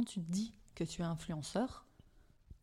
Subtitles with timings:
[0.00, 1.84] quand tu dis que tu es influenceur,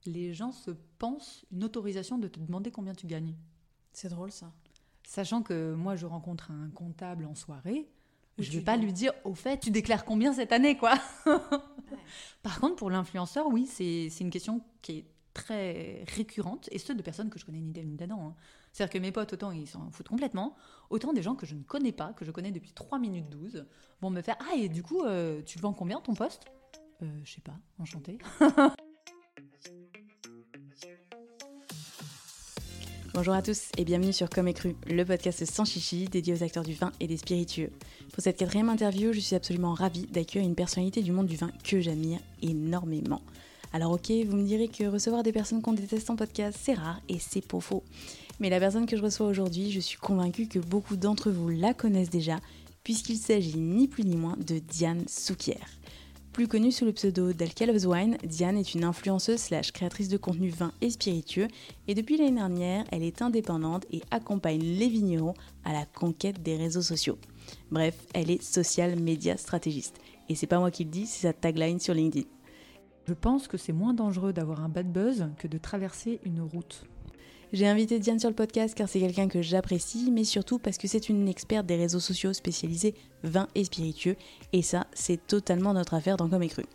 [0.07, 3.35] les gens se pensent une autorisation de te demander combien tu gagnes.
[3.93, 4.51] C'est drôle ça.
[5.05, 7.91] Sachant que moi, je rencontre un comptable en soirée,
[8.39, 10.95] je tu vais pas lui dire, au fait, tu déclares combien cette année, quoi.
[12.41, 17.03] Par contre, pour l'influenceur, oui, c'est une question qui est très récurrente, et ce, de
[17.03, 18.29] personnes que je connais ni d'elle ni d'Adam.
[18.29, 18.35] hein.
[18.73, 20.55] C'est-à-dire que mes potes, autant ils s'en foutent complètement,
[20.89, 23.67] autant des gens que je ne connais pas, que je connais depuis 3 minutes 12,
[24.01, 26.47] vont me faire Ah, et du coup, euh, tu le vends combien ton poste?
[27.01, 28.17] Euh, Je sais pas, enchanté.
[33.13, 36.43] Bonjour à tous et bienvenue sur Comme et Cru, le podcast sans chichi dédié aux
[36.43, 37.71] acteurs du vin et des spiritueux.
[38.13, 41.49] Pour cette quatrième interview, je suis absolument ravie d'accueillir une personnalité du monde du vin
[41.63, 43.21] que j'admire énormément.
[43.73, 47.01] Alors ok, vous me direz que recevoir des personnes qu'on déteste en podcast, c'est rare
[47.09, 47.83] et c'est pas faux.
[48.39, 51.73] Mais la personne que je reçois aujourd'hui, je suis convaincue que beaucoup d'entre vous la
[51.73, 52.39] connaissent déjà,
[52.83, 55.57] puisqu'il s'agit ni plus ni moins de Diane Souquier.
[56.37, 60.17] Plus connue sous le pseudo d'Alka Loves Wine, Diane est une influenceuse slash créatrice de
[60.17, 61.47] contenu vin et spiritueux
[61.87, 65.33] et depuis l'année dernière, elle est indépendante et accompagne les vignerons
[65.65, 67.17] à la conquête des réseaux sociaux.
[67.71, 69.97] Bref, elle est social media stratégiste.
[70.29, 72.27] Et c'est pas moi qui le dis, c'est sa tagline sur LinkedIn.
[73.07, 76.83] Je pense que c'est moins dangereux d'avoir un bad buzz que de traverser une route.
[77.53, 80.85] J'ai invité Diane sur le podcast car c'est quelqu'un que j'apprécie, mais surtout parce que
[80.89, 84.17] c'est une experte des réseaux sociaux spécialisés vin et spiritueux,
[84.51, 86.65] et ça, c'est totalement notre affaire dans Comme et Cru.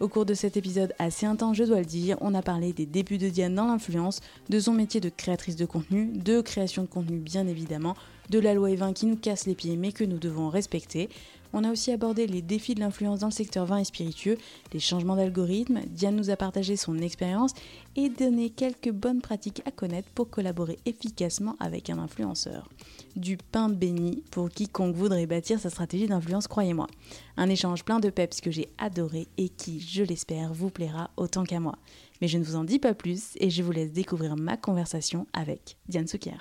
[0.00, 2.86] Au cours de cet épisode assez intense, je dois le dire, on a parlé des
[2.86, 6.88] débuts de Diane dans l'influence, de son métier de créatrice de contenu, de création de
[6.88, 7.94] contenu bien évidemment,
[8.30, 11.10] de la loi E20 qui nous casse les pieds mais que nous devons respecter.
[11.56, 14.38] On a aussi abordé les défis de l'influence dans le secteur vin et spiritueux,
[14.72, 17.52] les changements d'algorithme, Diane nous a partagé son expérience
[17.94, 22.68] et donné quelques bonnes pratiques à connaître pour collaborer efficacement avec un influenceur.
[23.14, 26.88] Du pain béni pour quiconque voudrait bâtir sa stratégie d'influence, croyez-moi.
[27.36, 31.44] Un échange plein de peps que j'ai adoré et qui, je l'espère, vous plaira autant
[31.44, 31.78] qu'à moi.
[32.20, 35.28] Mais je ne vous en dis pas plus et je vous laisse découvrir ma conversation
[35.32, 36.32] avec Diane Souquier.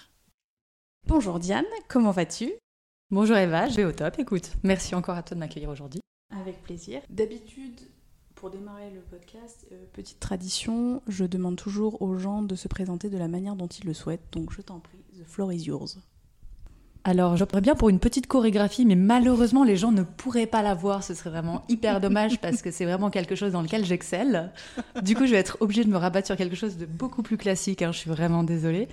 [1.05, 2.53] Bonjour Diane, comment vas-tu?
[3.13, 4.53] Bonjour Eva, je vais au top, écoute.
[4.63, 5.99] Merci encore à toi de m'accueillir aujourd'hui.
[6.35, 6.99] Avec plaisir.
[7.11, 7.79] D'habitude,
[8.33, 13.11] pour démarrer le podcast, euh, petite tradition, je demande toujours aux gens de se présenter
[13.11, 14.25] de la manière dont ils le souhaitent.
[14.31, 15.99] Donc je t'en prie, the floor is yours.
[17.03, 20.73] Alors, j'opterais bien pour une petite chorégraphie, mais malheureusement, les gens ne pourraient pas la
[20.73, 21.03] voir.
[21.03, 24.51] Ce serait vraiment hyper dommage parce que c'est vraiment quelque chose dans lequel j'excelle.
[25.03, 27.37] Du coup, je vais être obligée de me rabattre sur quelque chose de beaucoup plus
[27.37, 27.83] classique.
[27.83, 28.87] hein, je suis vraiment désolée.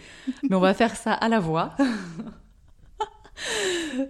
[0.51, 1.75] Mais on va faire ça à la voix.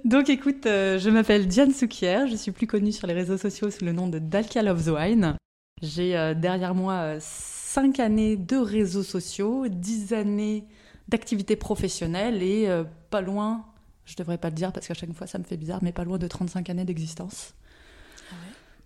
[0.04, 2.26] Donc, écoute, euh, je m'appelle Diane Souquier.
[2.30, 5.36] Je suis plus connue sur les réseaux sociaux sous le nom de Dalkia Loves Wine.
[5.82, 10.64] J'ai euh, derrière moi 5 années de réseaux sociaux, 10 années
[11.08, 13.64] d'activité professionnelle et euh, pas loin
[14.10, 16.04] je devrais pas le dire parce qu'à chaque fois ça me fait bizarre, mais pas
[16.04, 17.54] loin de 35 années d'existence.
[18.30, 18.34] Ah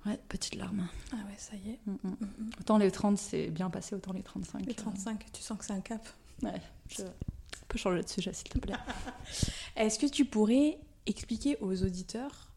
[0.07, 0.13] ouais?
[0.13, 0.87] Ouais, petite larme.
[1.13, 1.79] Ah ouais, ça y est.
[1.87, 2.51] Mm, mm.
[2.61, 4.67] Autant les 30 c'est bien passé, autant les 35.
[4.67, 6.07] Les euh, 35, tu sens que c'est un cap.
[6.43, 7.03] ouais, je
[7.75, 8.75] peux changer de sujet s'il te plaît.
[9.77, 12.49] Est-ce que tu pourrais expliquer aux auditeurs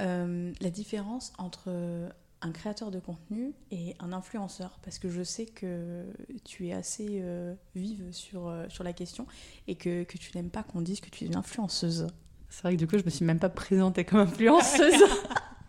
[0.00, 4.78] euh, la différence entre un créateur de contenu et un influenceur?
[4.82, 6.04] Parce que je sais que
[6.44, 9.26] tu es assez euh, vive sur, euh, sur la question
[9.66, 12.06] et que, que tu n'aimes pas qu'on dise que tu es une influenceuse.
[12.48, 15.02] C'est vrai que du coup je me suis même pas présentée comme influenceuse.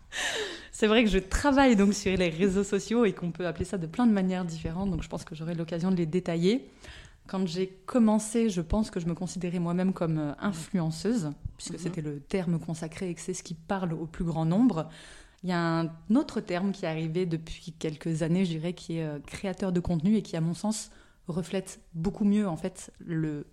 [0.70, 3.78] c'est vrai que je travaille donc sur les réseaux sociaux et qu'on peut appeler ça
[3.78, 6.68] de plein de manières différentes, donc je pense que j'aurai l'occasion de les détailler.
[7.26, 11.78] Quand j'ai commencé, je pense que je me considérais moi-même comme euh, influenceuse, puisque Mhm.
[11.78, 14.88] c'était le terme consacré et que c'est ce qui parle au plus grand nombre.
[15.42, 18.98] Il y a un autre terme qui est arrivé depuis quelques années, je dirais, qui
[18.98, 20.90] est euh, créateur de contenu et qui, à mon sens,
[21.28, 23.46] reflète beaucoup mieux en fait le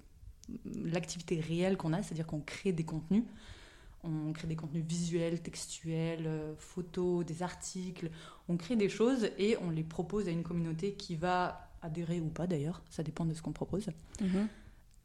[0.76, 3.24] l'activité réelle qu'on a, c'est-à-dire qu'on crée des contenus.
[4.04, 8.10] On crée des contenus visuels, textuels, euh, photos, des articles.
[8.50, 12.30] On crée des choses et on les propose à une communauté qui va adhérer ou
[12.30, 13.90] pas d'ailleurs, ça dépend de ce qu'on propose.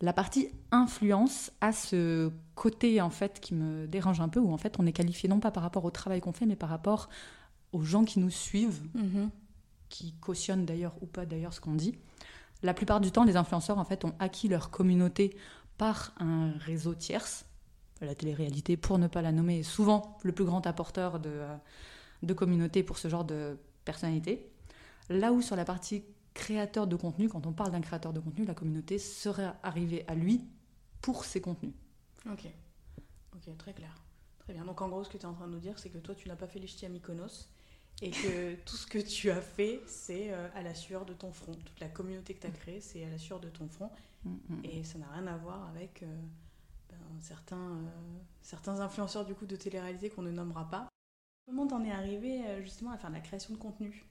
[0.02, 4.58] La partie influence a ce côté en fait qui me dérange un peu où en
[4.58, 7.08] fait on est qualifié non pas par rapport au travail qu'on fait mais par rapport
[7.72, 9.30] aux gens qui nous suivent, Mhm.
[9.88, 11.94] qui cautionnent d'ailleurs ou pas d'ailleurs ce qu'on dit.
[12.62, 15.34] La plupart du temps, les influenceurs en fait ont acquis leur communauté
[15.78, 17.46] par un réseau tierce.
[18.02, 21.56] La télé-réalité, pour ne pas la nommer, est souvent le plus grand apporteur de, euh,
[22.22, 24.50] de communauté pour ce genre de personnalité.
[25.08, 26.02] Là où sur la partie
[26.36, 30.14] créateur de contenu, quand on parle d'un créateur de contenu, la communauté serait arrivée à
[30.14, 30.44] lui
[31.00, 31.72] pour ses contenus.
[32.30, 32.46] Ok.
[33.34, 33.94] Ok, très clair.
[34.40, 34.64] Très bien.
[34.64, 36.14] Donc en gros, ce que tu es en train de nous dire, c'est que toi,
[36.14, 37.48] tu n'as pas fait les ch'tis à Mykonos
[38.02, 41.32] et que tout ce que tu as fait, c'est euh, à la sueur de ton
[41.32, 41.54] front.
[41.54, 43.90] Toute la communauté que tu as créée, c'est à la sueur de ton front.
[44.64, 46.06] Et ça n'a rien à voir avec euh,
[46.90, 50.88] ben, certains, euh, certains influenceurs du coup de télé-réalité qu'on ne nommera pas.
[51.46, 54.04] Comment t'en es arrivé justement à faire de la création de contenu?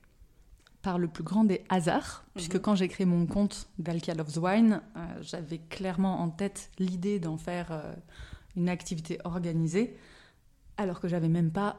[0.86, 2.62] Par le plus grand des hasards, puisque Mhm.
[2.62, 7.38] quand j'ai créé mon compte d'Alka Loves Wine, euh, j'avais clairement en tête l'idée d'en
[7.38, 7.94] faire euh,
[8.56, 9.98] une activité organisée,
[10.78, 11.78] alors que j'avais même pas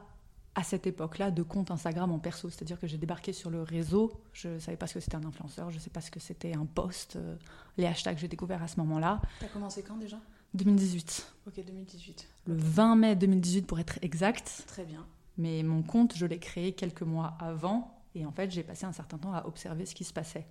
[0.55, 2.49] à cette époque-là de compte Instagram en perso.
[2.49, 5.23] C'est-à-dire que j'ai débarqué sur le réseau, je ne savais pas ce que c'était un
[5.23, 7.35] influenceur, je ne sais pas ce que c'était un post, euh,
[7.77, 9.21] les hashtags j'ai découvert à ce moment-là.
[9.39, 10.17] T'as commencé quand déjà?
[10.53, 12.27] 2018, Ok, 2018.
[12.47, 14.63] le 20 mai 2018 pour être exact.
[14.67, 15.05] Très bien.
[15.37, 17.93] Mais mon compte, je l'ai créé quelques mois avant.
[18.17, 20.47] Et en fait, j'ai passé un certain temps à observer ce qui se passait.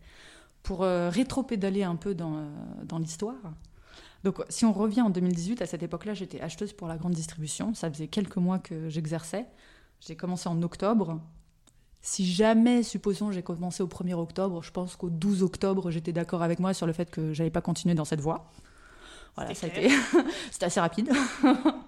[0.62, 2.48] Pour euh, rétro-pédaler un peu dans, euh,
[2.84, 3.34] dans l'histoire.
[4.24, 7.74] Donc, si on revient en 2018, à cette époque-là, j'étais acheteuse pour la grande distribution.
[7.74, 9.46] Ça faisait quelques mois que j'exerçais.
[10.00, 11.20] J'ai commencé en octobre.
[12.02, 16.42] Si jamais, supposons, j'ai commencé au 1er octobre, je pense qu'au 12 octobre, j'étais d'accord
[16.42, 18.50] avec moi sur le fait que j'allais pas continuer dans cette voie.
[19.34, 19.96] Voilà, ça a C'était été.
[20.50, 21.10] C'était assez rapide.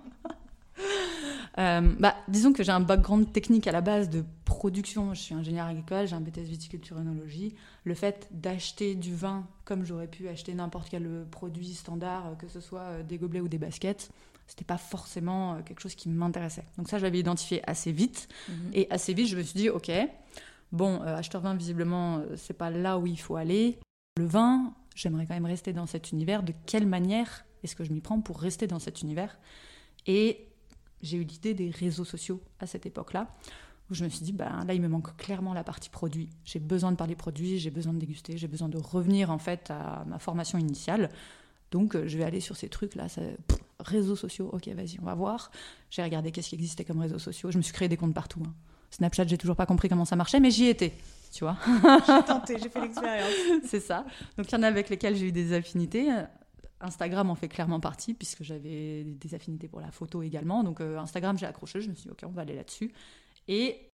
[1.58, 5.12] Euh, bah, disons que j'ai un background technique à la base de production.
[5.14, 7.55] Je suis ingénieur agricole, j'ai un BTS viticulture œnologie.
[7.84, 12.49] Le fait d'acheter du vin comme j'aurais pu acheter n'importe quel produit standard, euh, que
[12.49, 14.10] ce soit euh, des gobelets ou des baskets,
[14.49, 16.64] c'était pas forcément euh, quelque chose qui m'intéressait.
[16.78, 18.28] Donc ça, j'avais identifié assez vite.
[18.49, 18.70] Mhm.
[18.72, 19.90] Et assez vite, je me suis dit, ok,
[20.72, 23.78] bon, euh, acheteur vin, visiblement, euh, c'est pas là où il faut aller.
[24.16, 26.43] Le vin, j'aimerais quand même rester dans cet univers.
[26.43, 29.38] De quelle manière est-ce que je m'y prends pour rester dans cet univers?
[30.06, 30.47] Et
[31.02, 33.28] j'ai eu l'idée des réseaux sociaux à cette époque-là,
[33.90, 36.28] où je me suis dit, ben, là, il me manque clairement la partie produit.
[36.44, 39.70] J'ai besoin de parler produit, j'ai besoin de déguster, j'ai besoin de revenir en fait
[39.70, 41.08] à ma formation initiale.
[41.70, 43.20] Donc, euh, je vais aller sur ces trucs-là, ça-
[43.80, 45.50] réseaux sociaux, ok, vas-y, on va voir.
[45.90, 48.42] J'ai regardé qu'est-ce qui existait comme réseaux sociaux, je me suis créé des comptes partout.
[48.46, 48.52] hein.
[48.90, 50.94] Snapchat, j'ai toujours pas compris comment ça marchait, mais j'y étais,
[51.30, 51.56] tu vois.
[52.06, 53.30] J'ai tenté, j'ai fait l'expérience.
[53.66, 54.04] C'est ça.
[54.38, 56.08] Donc il y en a avec lesquels j'ai eu des affinités.
[56.80, 60.62] Instagram en fait clairement partie, puisque j'avais des affinités pour la photo également.
[60.64, 62.92] Donc euh, Instagram, j'ai accroché, je me suis dit, ok, on va aller là-dessus.
[63.48, 63.88] Et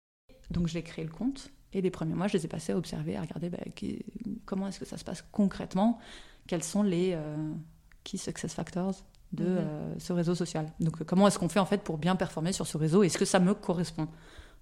[0.50, 1.50] donc j'ai créé le compte.
[1.74, 4.04] Et les premiers mois, je les ai passés à observer, à regarder bah, qui-
[4.44, 5.98] comment est-ce que ça se passe concrètement,
[6.46, 7.36] quels sont les euh,
[8.04, 8.94] key success factors
[9.32, 9.56] de Mhm.
[9.58, 10.70] euh, ce réseau social?
[10.80, 13.02] Donc comment est-ce qu'on fait en fait pour bien performer sur ce réseau?
[13.02, 14.08] Est-ce que ça me correspond?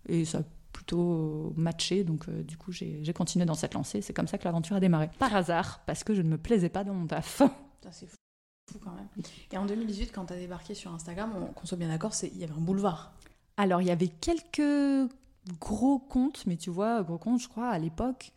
[0.08, 0.42] Et ça a
[0.72, 4.02] plutôt matché, donc euh, du coup j'ai continué dans cette lancée.
[4.02, 5.10] C'est comme ça que l'aventure a démarré.
[5.18, 7.42] Par hasard, parce que je ne me plaisais pas dans mon taf.
[7.90, 8.16] C'est fou,
[8.72, 9.08] fou quand même.
[9.52, 12.44] Et en 2018, quand t'as débarqué sur Instagram, on- qu'on soit bien d'accord, il y
[12.44, 13.12] avait un boulevard.
[13.56, 15.10] Alors, il y avait quelques
[15.60, 18.32] gros comptes, mais tu vois, gros comptes, je crois, à l'époque,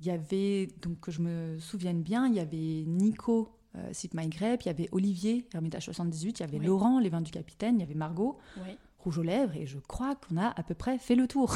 [0.00, 4.14] il y avait, donc que je me souvienne bien, il y avait Nico, euh, Sip
[4.14, 6.66] My Grape, il y avait Olivier, Hermitage 78, il y avait Oui.
[6.66, 8.76] Laurent, Les Vins du Capitaine, il y avait Margot, Oui.
[8.98, 11.54] Rouge aux Lèvres, et je crois qu'on a à peu près fait le tour.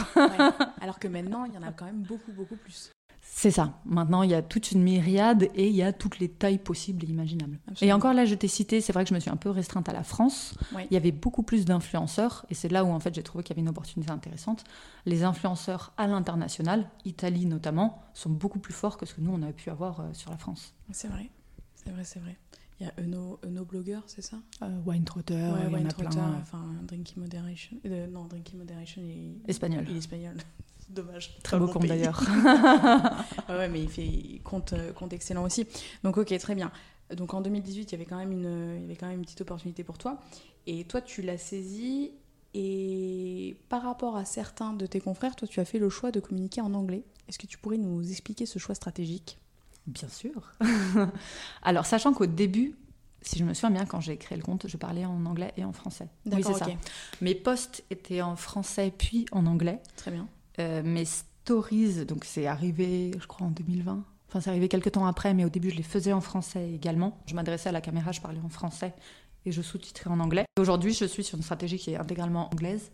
[0.80, 2.90] Alors que maintenant, il y en a quand même beaucoup, beaucoup plus.
[3.32, 3.80] C'est ça.
[3.86, 7.04] Maintenant, il y a toute une myriade et il y a toutes les tailles possibles
[7.04, 7.58] et imaginables.
[7.68, 7.90] Absolument.
[7.90, 9.88] Et encore là, je t'ai cité, c'est vrai que je me suis un peu restreinte
[9.88, 10.54] à la France.
[10.74, 10.82] Oui.
[10.90, 13.54] Il y avait beaucoup plus d'influenceurs et c'est là où en fait j'ai trouvé qu'il
[13.54, 14.64] y avait une opportunité intéressante.
[15.06, 19.40] Les influenceurs à l'international, Italie notamment, sont beaucoup plus forts que ce que nous on
[19.42, 20.74] a pu avoir euh, sur la France.
[20.90, 21.30] C'est vrai,
[21.76, 22.36] c'est vrai, c'est vrai.
[22.78, 24.38] Il y a Eno, Eno Blogger, c'est ça?
[24.86, 26.38] Wine Trotter, Ouais, il y en Wine a Trotter, plein.
[26.42, 27.76] enfin Drinking Moderation.
[27.86, 29.84] euh, non, Drinking Moderation, il, Espagnol.
[29.88, 30.34] il est espagnol.
[30.90, 31.38] Dommage.
[31.42, 32.20] Très beau compte d'ailleurs.
[33.48, 35.66] Ouais, mais il fait il compte, euh, compte excellent aussi.
[36.02, 36.70] Donc, ok, très bien.
[37.14, 39.24] Donc, en 2018, il y avait quand même une, il y avait quand même une
[39.24, 40.20] petite opportunité pour toi.
[40.66, 42.12] Et toi, tu l'as saisie.
[42.52, 46.18] Et par rapport à certains de tes confrères, toi, tu as fait le choix de
[46.18, 47.04] communiquer en anglais.
[47.28, 49.38] Est-ce que tu pourrais nous expliquer ce choix stratégique?
[49.86, 50.52] Bien sûr.
[51.62, 52.74] Alors, sachant qu'au début,
[53.22, 55.64] si je me souviens bien, quand j'ai créé le compte, je parlais en anglais et
[55.64, 56.08] en français.
[56.26, 56.66] Oui, ça.
[57.20, 59.80] Mes posts étaient en français puis en anglais.
[59.96, 60.28] Très bien.
[60.58, 64.04] Euh, mes stories, donc c'est arrivé, je crois, en 2020.
[64.28, 67.18] Enfin, c'est arrivé quelques temps après, mais au début, je les faisais en français également.
[67.26, 68.94] Je m'adressais à la caméra, je parlais en français
[69.44, 70.44] et je sous-titrais en anglais.
[70.58, 72.92] Aujourd'hui, je suis sur une stratégie qui est intégralement anglaise.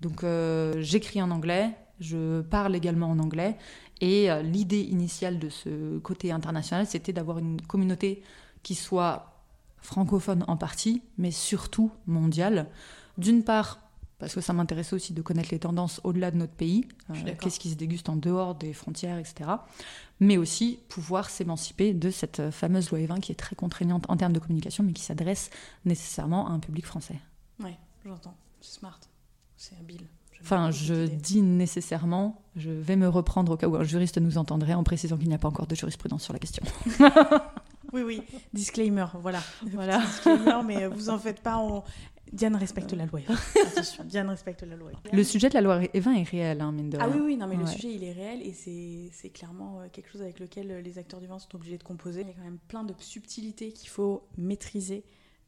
[0.00, 3.56] Donc, euh, j'écris en anglais, je parle également en anglais.
[4.00, 8.22] Et euh, l'idée initiale de ce côté international, c'était d'avoir une communauté
[8.62, 9.42] qui soit
[9.80, 12.68] francophone en partie, mais surtout mondiale.
[13.16, 13.80] D'une part,
[14.18, 17.60] parce que ça m'intéressait aussi de connaître les tendances au-delà de notre pays, euh, qu'est-ce
[17.60, 19.50] qui se déguste en dehors des frontières, etc.
[20.20, 24.16] Mais aussi pouvoir s'émanciper de cette euh, fameuse loi E20 qui est très contraignante en
[24.16, 25.50] termes de communication, mais qui s'adresse
[25.84, 27.18] nécessairement à un public français.
[27.62, 28.34] Ouais, j'entends.
[28.60, 28.98] C'est smart.
[29.56, 30.06] C'est habile.
[30.40, 34.74] Enfin, je dis nécessairement, je vais me reprendre au cas où un juriste nous entendrait
[34.74, 36.62] en précisant qu'il n'y a pas encore de jurisprudence sur la question.
[37.92, 38.22] Oui, oui.
[38.52, 39.40] Disclaimer, voilà.
[39.72, 40.00] Voilà.
[40.00, 41.56] Disclaimer, mais vous en faites pas.
[41.56, 41.82] on-
[42.32, 43.20] Diane respecte la loi.
[43.66, 44.92] Attention, Diane respecte la loi.
[45.12, 47.46] Le sujet de la loi E20 est réel, hein, mine de Ah oui, oui, non,
[47.46, 50.70] mais le sujet, il est réel et c'est c'est clairement euh, quelque chose avec lequel
[50.70, 52.20] euh, les acteurs du vin sont obligés de composer.
[52.22, 55.04] Il y a quand même plein de subtilités qu'il faut maîtriser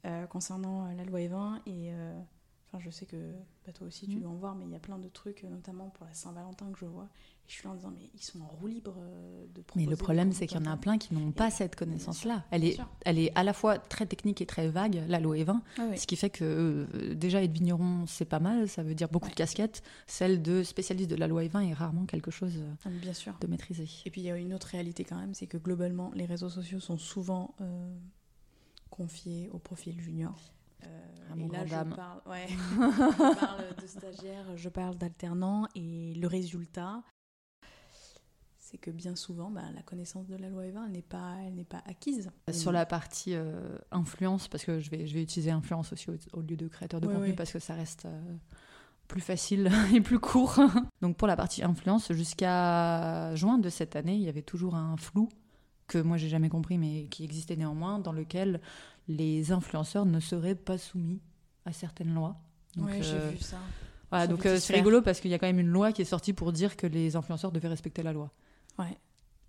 [0.07, 2.19] euh, concernant la loi E20 et euh,
[2.69, 3.17] enfin, je sais que
[3.67, 4.23] bah, toi aussi, tu Mhm.
[4.23, 6.79] dois en voir, mais il y a plein de trucs, notamment pour la Saint-Valentin que
[6.79, 7.09] je vois.
[7.51, 9.89] Je suis là en disant, mais ils sont en roue libre euh, de Mais le
[9.89, 12.45] proposer problème, c'est qu'il y en a plein qui n'ont pas cette connaissance-là.
[12.53, 15.83] Elle est, elle est à la fois très technique et très vague, l'aloe 20, Ah
[15.91, 15.99] oui.
[15.99, 16.45] ce qui fait que
[16.95, 19.33] euh, déjà être vigneron, c'est pas mal, ça veut dire beaucoup Ouais.
[19.33, 19.83] de casquettes.
[20.07, 23.37] Celle de spécialiste de l'aloe 20 est rarement quelque chose euh, Ah, bien sûr.
[23.41, 23.89] de maîtrisé.
[24.07, 26.51] Et puis il y a une autre réalité quand même, c'est que globalement, les réseaux
[26.51, 27.93] sociaux sont souvent euh,
[28.91, 30.35] confiés au profil junior.
[30.85, 30.87] Euh,
[31.31, 36.27] Ah, et là, je parle, ouais, je parle de stagiaires, je parle d'alternants, et le
[36.27, 37.03] résultat,
[38.71, 41.55] c'est que bien souvent, bah, la connaissance de la loi E20, elle n'est pas, elle
[41.55, 42.31] n'est pas acquise.
[42.53, 46.15] Sur la partie euh, influence, parce que je vais, je vais utiliser influence aussi au,
[46.35, 48.37] au lieu de créateur de contenu, parce que ça reste euh,
[49.09, 50.61] plus facile et plus court.
[51.03, 54.97] Donc pour la partie influence, jusqu'à juin de cette année, il y avait toujours un
[54.97, 55.29] flou
[55.89, 58.61] que moi j'ai jamais compris, mais qui existait néanmoins, dans lequel
[59.09, 61.21] les influenceurs ne seraient pas soumis
[61.65, 62.37] à certaines lois.
[62.77, 63.57] Donc, Oui, j'ai euh, vu ça.
[64.11, 66.33] voilà, donc c'est rigolo parce qu'il y a quand même une loi qui est sortie
[66.33, 68.31] pour dire que les influenceurs devaient respecter la loi.
[68.81, 68.99] Ouais.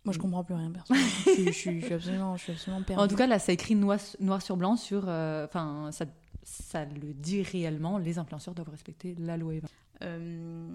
[0.04, 1.08] Moi, je comprends plus rien, personnellement.
[1.26, 3.04] je, suis, je suis- je suis absolument, je suis absolument perdue.
[3.04, 5.04] En tout cas, là, ça écrit noir, noir sur blanc sur.
[5.08, 6.06] euh, Enfin, ça,
[6.44, 9.68] ça le dit réellement les influenceurs doivent respecter la loi Eva.
[10.04, 10.68] Euh,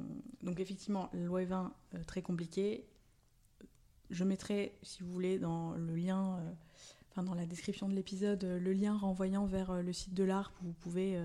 [0.44, 2.84] donc effectivement, la loi 20 euh, très compliquée.
[4.10, 6.52] Je mettrai, si vous voulez, dans le lien, euh,
[7.10, 10.54] enfin dans la description de l'épisode, le lien renvoyant vers euh, le site de l'ARP
[10.62, 11.20] où vous pouvez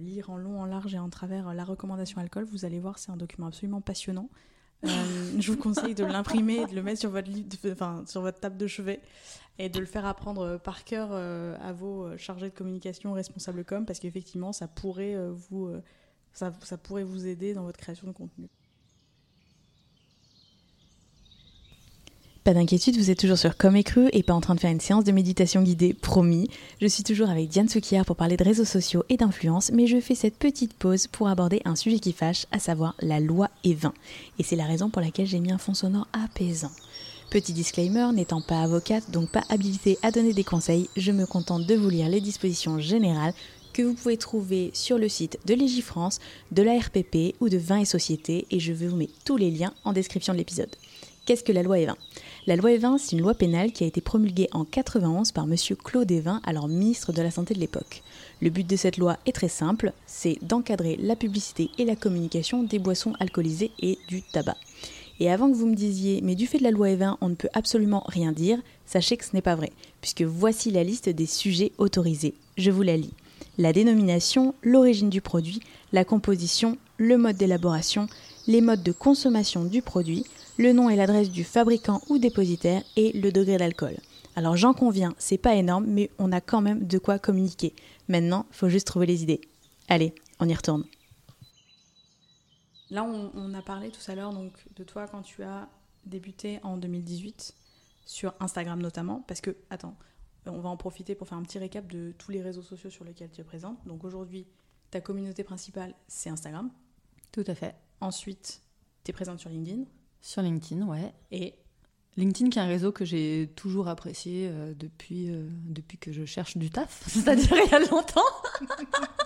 [0.00, 2.44] lire en long, en large et en travers euh, la recommandation alcool.
[2.44, 4.28] Vous allez voir, c'est un document absolument passionnant.
[4.84, 9.00] Euh, je vous conseille de l'imprimer de le mettre sur votre, table de chevet
[9.58, 13.64] et de le faire apprendre euh, par cœur euh, à vos chargés de communication, responsables
[13.64, 14.68] com, parce qu'effectivement, ça,
[16.32, 18.48] ça pourrait vous aider dans votre création de contenu.
[22.44, 24.70] Pas d'inquiétude, vous êtes toujours sur Comme et Cru et pas en train de faire
[24.70, 26.50] une séance de méditation guidée, promis.
[26.78, 29.98] Je suis toujours avec Diane Soukier pour parler de réseaux sociaux et d'influence, mais je
[29.98, 33.92] fais cette petite pause pour aborder un sujet qui fâche, à savoir la loi E20.
[34.38, 36.70] Et c'est la raison pour laquelle j'ai mis un fond sonore apaisant.
[37.30, 41.64] Petit disclaimer, n'étant pas avocate, donc pas habilitée à donner des conseils, je me contente
[41.64, 43.32] de vous lire les dispositions générales
[43.72, 46.20] que vous pouvez trouver sur le site de Légifrance,
[46.52, 49.72] de la RPP ou de Vin et Société, et je vous mets tous les liens
[49.84, 50.76] en description de l'épisode.
[51.24, 51.94] Qu'est-ce que la loi E20
[52.46, 55.76] La loi E20, c'est une loi pénale qui a été promulguée en 91 par monsieur
[55.76, 58.02] Claude Evin, alors ministre de la Santé de l'époque.
[58.42, 62.62] Le but de cette loi est très simple, c'est d'encadrer la publicité et la communication
[62.62, 64.58] des boissons alcoolisées et du tabac.
[65.20, 67.34] Et avant que vous me disiez, mais du fait de la loi E20, on ne
[67.34, 69.72] peut absolument rien dire, sachez que ce n'est pas vrai,
[70.02, 72.34] puisque voici la liste des sujets autorisés.
[72.58, 73.14] Je vous la lis.
[73.56, 75.60] La dénomination, l'origine du produit,
[75.94, 78.06] la composition, le mode d'élaboration,
[78.46, 80.26] les modes de consommation du produit,
[80.58, 83.96] le nom et l'adresse du fabricant ou dépositaire et le degré d'alcool.
[84.36, 87.74] Alors j'en conviens, c'est pas énorme, mais on a quand même de quoi communiquer.
[88.08, 89.40] Maintenant, faut juste trouver les idées.
[89.88, 90.84] Allez, on y retourne.
[92.90, 95.68] Là, on, on a parlé tout à l'heure donc de toi quand tu as
[96.06, 97.54] débuté en 2018
[98.04, 99.96] sur Instagram notamment, parce que attends,
[100.46, 103.04] on va en profiter pour faire un petit récap de tous les réseaux sociaux sur
[103.04, 103.78] lesquels tu es présente.
[103.86, 104.46] Donc aujourd'hui,
[104.90, 106.70] ta communauté principale, c'est Instagram.
[107.32, 107.74] Tout à fait.
[108.00, 108.62] Ensuite,
[109.04, 109.84] tu es présente sur LinkedIn
[110.24, 111.12] Sur LinkedIn, ouais.
[111.32, 111.52] et
[112.16, 116.24] LinkedIn qui est un réseau que j'ai toujours apprécié euh, depuis, euh, depuis que je
[116.24, 118.22] cherche du taf, c'est-à-dire il y a longtemps.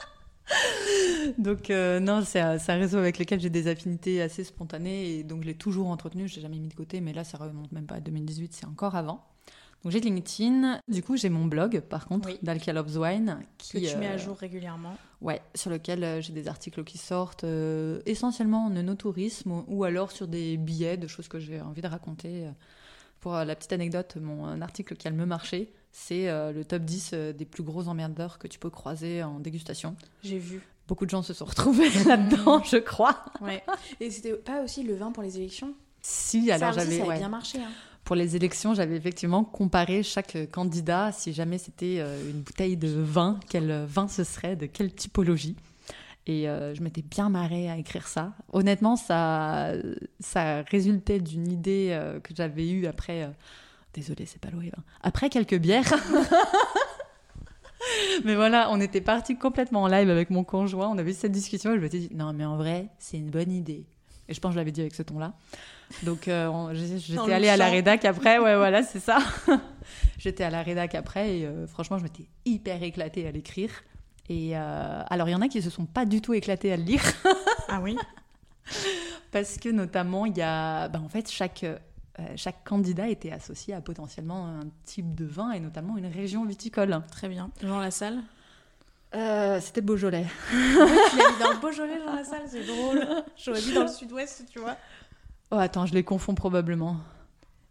[1.38, 5.43] donc euh, non, c'est un, réseau avec lequel j'ai des affinités assez spontanées et donc
[5.43, 7.87] je l'ai toujours entretenu, je l'ai jamais mis de côté, mais là ça remonte même
[7.87, 9.25] pas à 2018, c'est encore avant.
[9.85, 12.40] Donc j'ai LinkedIn, du coup j'ai mon blog par contre, Oui.
[12.43, 14.97] d'Alka Loves Wine, que qui, tu mets à jour régulièrement.
[15.20, 20.12] Ouais, sur lequel euh, j'ai des articles qui sortent euh, essentiellement en œnotourisme ou, alors
[20.12, 22.46] sur des billets de choses que j'ai envie de raconter.
[22.46, 22.50] euh.
[23.20, 26.64] Pour euh, la petite anecdote, mon article qui a le mieux marché, c'est euh, le
[26.64, 29.96] top 10 euh, des plus gros emmerdeurs que tu peux croiser en dégustation.
[30.22, 30.62] J'ai vu.
[30.87, 33.25] Beaucoup de gens se sont retrouvés là-dedans, je crois.
[33.40, 33.64] Ouais.
[33.98, 35.75] Et c'était pas aussi le vin pour les élections?
[36.00, 37.18] Si, alors j'avais ça a ouais.
[37.18, 37.58] bien marché.
[37.58, 37.70] hein.
[38.09, 42.79] Pour les élections, j'avais effectivement comparé chaque euh, candidat si jamais c'était euh, une bouteille
[42.79, 45.57] de vin, quel euh, vin ce serait, de quelle typologie.
[46.27, 48.35] Et je m'étais bien marrée à écrire ça.
[48.53, 49.73] Honnêtement, ça,
[50.21, 53.23] ça résultait d'une idée que j'avais eue après.
[53.23, 53.29] euh,
[53.95, 54.83] Désolée, c'est pas l'eau et vin.
[55.03, 55.85] Après quelques bières.
[58.25, 60.88] mais voilà, on était parti complètement en live avec mon conjoint.
[60.88, 63.17] On avait eu cette discussion et je me suis dit, non, mais en vrai, c'est
[63.17, 63.87] une bonne idée.
[64.29, 65.33] Et je pense que je l'avais dit avec ce ton-là.
[66.02, 68.38] Donc, euh, j'étais allée à la rédac après.
[68.38, 69.18] Ouais, voilà, c'est ça.
[70.18, 73.71] j'étais à la rédac après et euh, franchement, je m'étais hyper éclatée à l'écrire.
[74.28, 76.76] Et euh, alors, il y en a qui se sont pas du tout éclatés à
[76.76, 77.02] le lire
[77.68, 77.97] Ah oui?
[79.33, 81.64] Parce que notamment, il y a, bah, en fait, chaque
[82.35, 87.00] chaque candidat était associé à potentiellement un type de vin et notamment une région viticole.
[87.12, 87.49] Très bien.
[87.62, 88.25] Jean Lassalle?
[89.14, 90.26] Euh, C'était le Beaujolais.
[90.50, 93.07] Tu l'as mis dans le Beaujolais, Jean Lassalle, c'est drôle.
[93.37, 94.76] J'aurais dit dans le sud-ouest, tu vois.
[95.50, 96.97] Oh, attends, je les confonds probablement.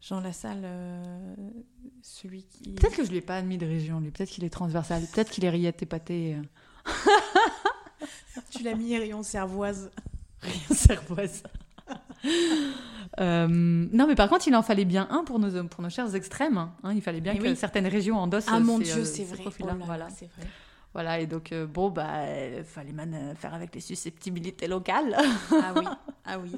[0.01, 1.36] Jean Lassalle, euh,
[2.01, 2.72] celui qui.
[2.74, 4.12] Peut-être que je lui ai pas admis de région, lui.
[4.12, 5.03] Peut-être qu'il est transversal.
[5.13, 6.36] Peut-être qu'il est rillette épaté.
[6.36, 6.91] euh.
[8.51, 9.91] Tu l'as mis rayon cervoise.
[10.41, 11.43] Rien cervoise.
[13.19, 16.13] Euh, non, mais par contre, il en fallait bien un pour nos, pour nos chers
[16.13, 16.57] extrêmes.
[16.57, 16.93] hein.
[16.93, 17.55] Il fallait bien Et que oui.
[17.55, 19.43] certaines régions endossent Ah mon dieu, euh, c'est vrai.
[19.46, 20.07] Oh là là, voilà.
[20.10, 20.46] c'est vrai.
[20.93, 22.25] voilà, et donc, euh, bon, bah,
[22.57, 25.15] il fallait man faire avec les susceptibilité locales.
[25.51, 25.86] Ah oui,
[26.25, 26.51] ah oui.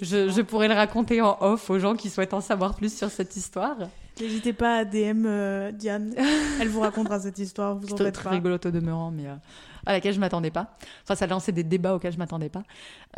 [0.00, 3.10] Je, je pourrais le raconter en off aux gens qui souhaitent en savoir plus sur
[3.10, 3.76] cette histoire.
[4.20, 6.14] N'hésitez pas à DM euh, Diane.
[6.60, 8.30] Elle vous racontera cette histoire, vous en faites très pas.
[8.30, 9.34] rigolote au demeurant, mais euh,
[9.86, 10.76] à laquelle je m'attendais pas.
[11.04, 12.62] Enfin, ça lançait des débats auxquels je m'attendais pas.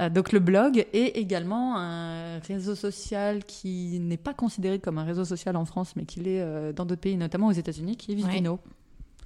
[0.00, 5.04] Euh, donc le blog est également un réseau social qui n'est pas considéré comme un
[5.04, 8.12] réseau social en France, mais qui l'est euh, dans d'autres pays, notamment aux États-Unis, qui
[8.12, 8.60] est Vivino.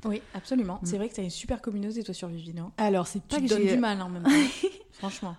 [0.06, 0.78] Oui, absolument.
[0.82, 0.86] Mm.
[0.86, 2.70] C'est vrai que tu as une super communauté, toi, sur Vivino.
[2.78, 4.30] Alors c'est pas que donnes j'ai- du mal en même temps.
[4.92, 5.36] Franchement.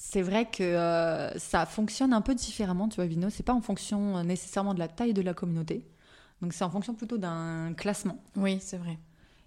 [0.00, 3.30] C'est vrai que euh, ça fonctionne un peu différemment, tu vois, Vino.
[3.30, 5.84] C'est pas en fonction euh, nécessairement de la taille de la communauté.
[6.40, 8.22] Donc c'est en fonction plutôt d'un classement.
[8.36, 8.96] Oui, c'est vrai.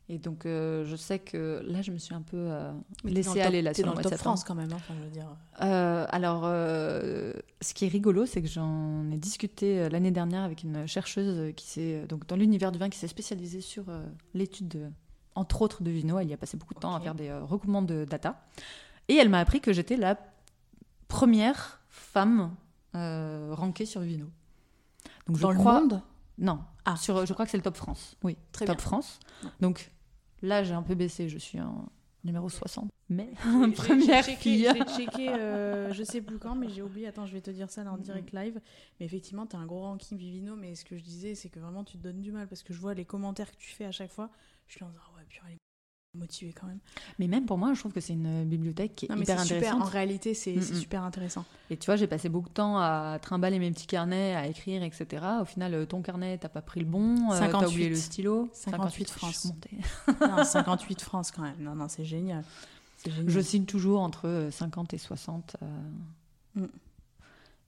[0.10, 2.70] Et donc euh, je sais que là, je me suis un peu euh,
[3.06, 4.16] laissée aller là sur dans le top.
[4.16, 5.26] France quand même, hein, enfin, je veux dire.
[5.62, 10.86] Euh, alors, ce qui est rigolo, c'est que j'en ai discuté l'année dernière avec une
[10.86, 13.86] chercheuse qui s'est, donc dans l'univers du vin, qui s'est spécialisée sur
[14.34, 14.90] l'étude, de-
[15.36, 16.20] entre autres, de vino.
[16.20, 18.44] Elle y a passé beaucoup de temps à faire des recoupements de data.
[19.08, 20.18] Et elle m'a appris que j'étais la
[21.12, 22.56] première femme
[22.96, 24.28] euh, rankée sur Vino.
[25.28, 25.76] Donc, je Dans crois...
[25.76, 26.02] le monde?
[26.38, 26.96] Non, Ah.
[26.96, 28.16] sur, je crois que c'est le top France.
[28.24, 28.84] Oui, Très top bien.
[28.86, 29.20] France.
[29.60, 29.92] Donc
[30.42, 31.86] là, j'ai un peu baissé, je suis en
[32.24, 32.90] numéro 60.
[33.10, 33.30] Mais
[33.76, 34.68] première checké- fille.
[34.74, 37.08] J'ai checké, euh, je sais plus quand, mais j'ai oublié.
[37.08, 38.60] Attends, je vais te dire ça là en direct live.
[39.00, 40.56] Mais effectivement, tu as un gros ranking Vivino.
[40.56, 42.74] Mais ce que je disais, c'est que vraiment, tu te donnes du mal parce que
[42.74, 44.30] je vois les commentaires que tu fais à chaque fois.
[44.68, 45.58] Je suis en disant, ah ouais, purée,
[46.16, 46.80] motivée quand même.
[47.20, 49.40] Mais même pour moi, je trouve que c'est une bibliothèque qui est Non, mais hyper
[49.42, 49.58] super.
[49.58, 49.82] intéressante.
[49.82, 50.62] En réalité, c'est Mm, mm.
[50.76, 51.46] super intéressant.
[51.70, 54.84] Et tu vois, j'ai passé beaucoup de temps à trimballer mes petits carnets, à écrire,
[54.84, 55.24] etc.
[55.42, 57.68] Au final, euh, ton carnet, t'as pas pris le bon, euh, t'as 58.
[57.74, 58.50] oublié le stylo.
[58.54, 59.46] 58 je suis France.
[59.46, 59.78] montée.
[60.38, 61.56] Non, 58 France quand même.
[61.60, 62.44] Non, non, c'est génial.
[63.06, 63.30] Génial.
[63.30, 65.56] Je signe toujours entre euh, 50 et 60.
[65.64, 65.66] euh.
[66.56, 66.66] Mm.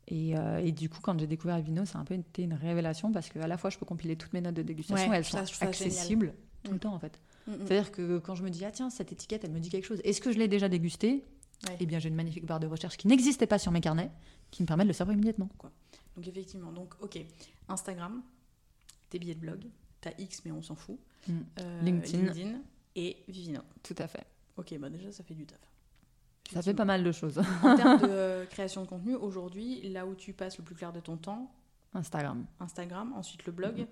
[0.09, 2.53] Et, euh, et du coup, quand j'ai découvert Vino, ça a un peu été une
[2.53, 5.23] révélation parce qu'à la fois, je peux compiler toutes mes notes de dégustation, Ouais, elles
[5.23, 7.17] sont ça accessibles tout le temps en fait.
[7.47, 7.57] Mm, mm.
[7.67, 10.01] C'est-à-dire que quand je me dis, ah tiens, cette étiquette, elle me dit quelque chose,
[10.03, 11.23] est-ce que je l'ai déjà dégustée?
[11.67, 11.77] Ouais.
[11.79, 14.11] Eh bien, j'ai une magnifique barre de recherche qui n'existait pas sur mes carnets,
[14.51, 15.49] qui me permet de le savoir immédiatement.
[16.15, 17.19] Donc effectivement, donc ok,
[17.69, 18.21] Instagram,
[19.09, 19.65] tes billets de blog,
[20.01, 21.39] t'as X mais on s'en fout, Mm.
[21.61, 22.61] Euh, LinkedIn.
[22.97, 23.61] et Vivino.
[23.81, 24.25] Tout à fait.
[24.57, 25.57] Ok, bah déjà ça fait du taf.
[26.51, 27.39] Ça fait pas mal de choses.
[27.63, 30.91] En termes de euh, création de contenu, aujourd'hui, là où tu passes le plus clair
[30.91, 31.49] de ton temps,
[31.93, 32.45] Instagram.
[32.59, 33.87] Instagram, ensuite le blog.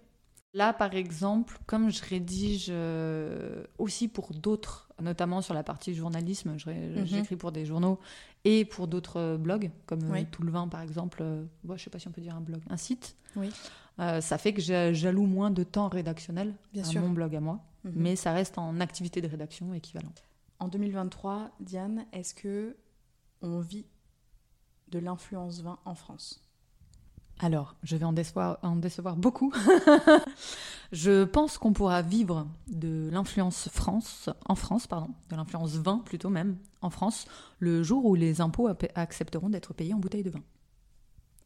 [0.54, 6.58] Là, par exemple, comme je rédige euh, aussi pour d'autres, notamment sur la partie journalisme,
[6.66, 7.06] Mhm.
[7.06, 8.00] j'écris pour des journaux
[8.44, 10.26] et pour d'autres euh, blogs, comme euh, Oui.
[10.30, 11.20] Tout le vin, par exemple.
[11.22, 13.16] Euh, je sais pas si on peut dire un blog, un site.
[13.38, 13.50] Oui.
[14.00, 17.02] Euh, ça fait que j'alloue moins de temps rédactionnel Bien à sûr.
[17.02, 17.94] mon blog à moi, Mhm.
[17.96, 20.24] mais ça reste en activité de rédaction équivalente.
[20.60, 22.76] En 2023, Diane, est-ce que
[23.42, 23.86] on vit
[24.90, 26.44] de l'influence vin en France?
[27.44, 28.60] Alors, je vais en décevoir,
[29.18, 29.52] beaucoup.
[30.92, 36.30] je pense qu'on pourra vivre de l'influence France, en France, pardon, de l'influence vin plutôt
[36.30, 37.26] même, en France,
[37.58, 40.44] le jour où les impôts accepteront d'être payés en bouteille de vin.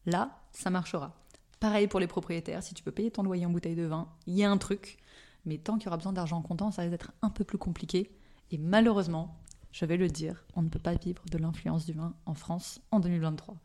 [0.05, 1.15] Là, ça marchera.
[1.61, 4.35] Pareil pour les propriétaires, si tu peux payer ton loyer en bouteille de vin, il
[4.35, 4.97] y a un truc.
[5.45, 8.11] Mais tant qu'il y aura besoin d'argent comptant, ça risque d'être un peu plus compliqué.
[8.51, 9.39] Et malheureusement,
[9.71, 12.81] je vais le dire, on ne peut pas vivre de l'influence du vin en France
[12.91, 13.55] en 2023,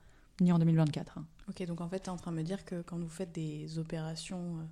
[0.40, 1.18] ni en 2024.
[1.18, 1.26] hein.
[1.48, 3.32] Ok, donc en fait, tu es en train de me dire que quand vous faites
[3.32, 4.62] des opérations euh,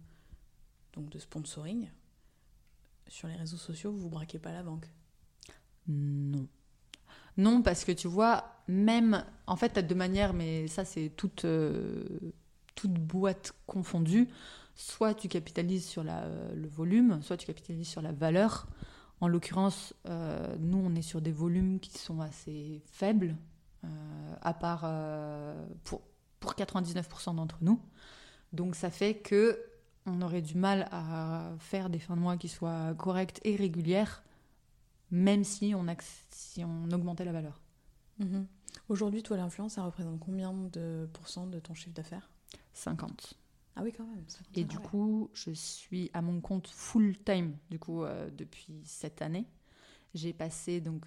[0.95, 1.89] donc de sponsoring
[3.09, 4.87] sur les réseaux sociaux, vous vous braquez pas la banque?
[5.87, 6.47] Non.
[7.37, 11.11] Non, parce que tu vois, même, en fait, tu as deux manières, mais ça, c'est
[11.17, 12.05] toute, euh,
[12.75, 14.29] toute boîte confondue.
[14.75, 18.67] Soit tu capitalises sur la- le volume, soit tu capitalises sur la valeur.
[19.21, 23.35] En l'occurrence, euh, nous, on est sur des volumes qui sont assez faibles, euh,
[24.43, 26.03] à part euh, pour,
[26.41, 27.81] pour 99% d'entre nous.
[28.53, 29.61] Donc, ça fait que
[30.07, 34.23] on aurait du mal à faire des fins de mois qui soient correctes et régulières
[35.11, 35.87] même si on,
[36.31, 37.61] si on augmentait la valeur.
[38.19, 38.47] Mhm.
[38.89, 42.31] Aujourd'hui, toi, l'influence, ça représente combien de pourcents de ton chiffre d'affaires?
[42.75, 43.35] 50.
[43.77, 44.25] Ah oui, quand même.
[44.55, 44.83] Et ah du ouais.
[44.83, 49.47] coup, je suis à mon compte full time du coup euh, depuis cette année.
[50.19, 51.07] J'ai passé donc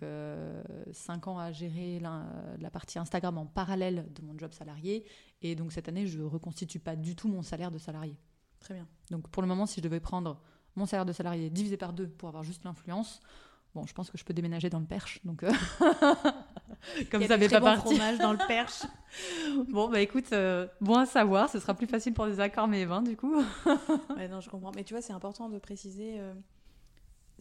[0.91, 2.23] 5 ans à gérer la,
[2.59, 5.05] la partie Instagram en parallèle de mon job salarié.
[5.41, 8.15] Et donc cette année, je ne reconstitue pas du tout mon salaire de salarié.
[8.59, 8.87] Très bien.
[9.09, 10.39] Donc pour le moment, si je devais prendre
[10.75, 13.19] mon salaire de salarié divisé par deux pour avoir juste l'influence,
[13.73, 15.45] Bon, je pense que je peux déménager dans le Perche, donc
[17.09, 18.81] comme ça, mais pas bon fromage dans le Perche.
[19.69, 20.33] bon, bah écoute,
[20.81, 23.33] bon à savoir, ce sera plus facile pour des accords mais vins du coup.
[24.17, 24.73] ouais, non, je comprends.
[24.75, 26.19] Mais tu vois, c'est important de préciser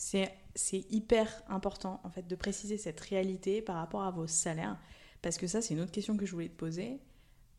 [0.01, 4.79] c'est hyper important en fait de préciser cette réalité par rapport à vos salaires
[5.21, 7.01] parce que ça c'est une autre question que je voulais te poser.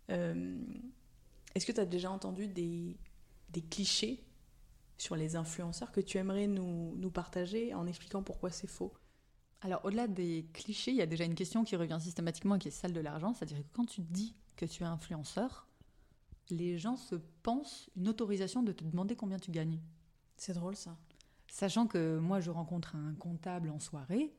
[0.10, 0.60] Euh,
[1.54, 2.97] est-ce que tu as déjà entendu des,
[3.49, 4.23] des, clichés
[4.97, 8.91] sur les influenceurs que tu aimerais nous, nous partager en expliquant pourquoi c'est faux?
[9.62, 12.71] Alors au-delà des clichés, il y a déjà une question qui revient systématiquement qui est
[12.71, 15.67] celle de l'argent, c'est-à-dire que quand tu dis que tu es influenceur,
[16.49, 19.80] les gens se pensent une autorisation de te demander combien tu gagnes.
[20.38, 20.97] C'est drôle ça.
[21.52, 24.34] Sachant que moi, je rencontre un comptable en soirée,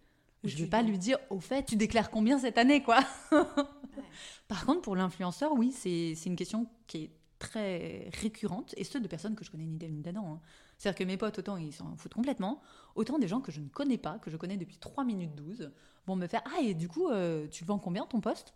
[0.44, 3.00] je ne vais pas lui dire, au fait, tu déclares combien cette année, quoi.
[4.48, 9.06] Par contre, pour l'influenceur, oui, c'est une question qui est très récurrente, et ce, de
[9.06, 10.24] personnes que je connais ni d'elle ni d'Adam.
[10.34, 10.40] Hein.
[10.78, 12.62] C'est-à-dire que mes potes, autant ils s'en foutent complètement,
[12.94, 15.70] autant des gens que je ne connais pas, que je connais depuis 3 minutes 12,
[16.06, 18.54] vont me faire Ah, et du coup, euh, tu vends combien ton poste?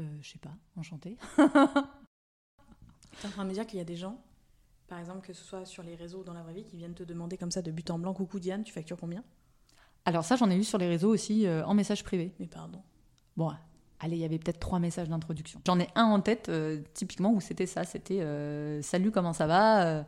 [0.00, 1.16] Euh, Je sais pas, enchanté.
[1.36, 4.22] tu es en train de me dire qu'il y a des gens
[4.88, 6.94] par exemple, que ce soit sur les réseaux ou dans la vraie vie, qui viennent
[6.94, 9.24] te demander comme ça de but en blanc, coucou Diane, tu factures combien?
[10.04, 12.32] Alors ça, j'en ai eu sur les réseaux aussi euh, en message privé.
[12.38, 12.82] Mais pardon.
[13.36, 13.50] Bon,
[14.00, 15.60] allez, il y avait peut-être trois messages d'introduction.
[15.66, 19.46] J'en ai un en tête, euh, typiquement, où c'était ça, c'était euh, Salut, comment ça
[19.46, 20.04] va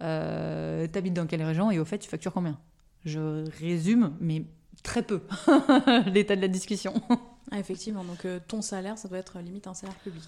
[0.00, 2.58] T'habites dans quelle région Et au fait, tu factures combien?
[3.04, 4.44] Je résume, mais
[4.82, 5.22] très peu,
[6.06, 6.94] l'état de la discussion.
[7.50, 10.22] Ah, effectivement, donc ton salaire, ça doit être limite un salaire public.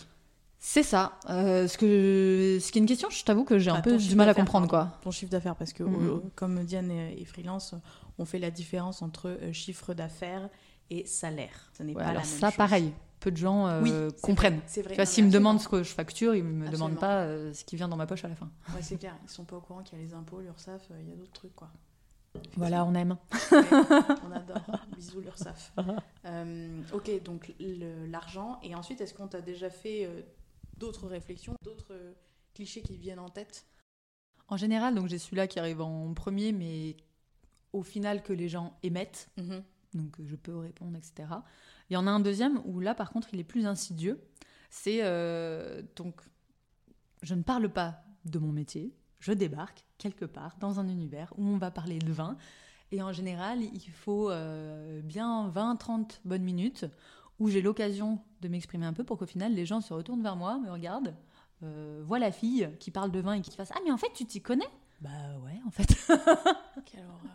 [0.62, 1.18] C'est ça.
[1.30, 3.96] Euh, ce, que, ce qui est une question, je t'avoue que j'ai un bah, peu
[3.96, 4.68] du mal à comprendre.
[4.68, 4.98] quoi.
[5.00, 6.08] Ton chiffre d'affaires, parce que mhm.
[6.08, 7.74] euh, comme Diane est, freelance,
[8.18, 10.50] on fait la différence entre euh, chiffre d'affaires
[10.90, 11.70] et salaire.
[11.72, 12.92] Ce n'est pas la même ça, pareil.
[13.20, 13.82] Peu de gens
[14.22, 14.60] comprennent.
[14.66, 15.04] C'est vrai.
[15.06, 17.88] S'ils me demandent ce que je facture, ils ne me demandent pas ce qui vient
[17.88, 18.50] dans ma poche à la fin.
[18.74, 19.14] Ouais, c'est clair.
[19.22, 21.16] Ils ne sont pas au courant qu'il y a les impôts, l'URSSAF, il y a
[21.16, 21.54] d'autres trucs.
[21.54, 21.70] quoi.
[22.56, 23.16] Voilà, on aime.
[23.52, 24.62] on adore.
[24.96, 25.72] Bisous l'URSSAF.
[26.92, 27.54] ok, donc
[28.08, 28.58] l'argent.
[28.62, 30.08] Et ensuite, est-ce qu'on t'a déjà fait
[30.80, 31.94] d'autres réflexions, d'autres
[32.54, 33.66] clichés qui viennent en tête
[34.48, 36.96] En général, donc j'ai celui-là qui arrive en premier, mais
[37.72, 39.28] au final que les gens émettent.
[39.36, 39.62] Mhm.
[39.94, 41.28] Donc je peux répondre, etc.
[41.88, 44.20] Il y en a un deuxième où là, par contre, il est plus insidieux.
[44.70, 46.20] C'est euh, donc,
[47.22, 51.46] je ne parle pas de mon métier, je débarque quelque part dans un univers où
[51.46, 52.36] on va parler de vin.
[52.92, 56.86] Et en général, il faut euh, bien 20-30 bonnes minutes
[57.40, 60.36] où j'ai l'occasion de m'exprimer un peu pour qu'au final les gens se retournent vers
[60.36, 61.16] moi, me regardent,
[61.62, 64.12] euh, voient la fille qui parle de vin et qui fasse Ah, mais en fait,
[64.14, 64.68] tu t'y connais?
[65.00, 65.08] Bah
[65.42, 65.88] ouais, en fait.
[66.84, 67.34] Quelle horreur.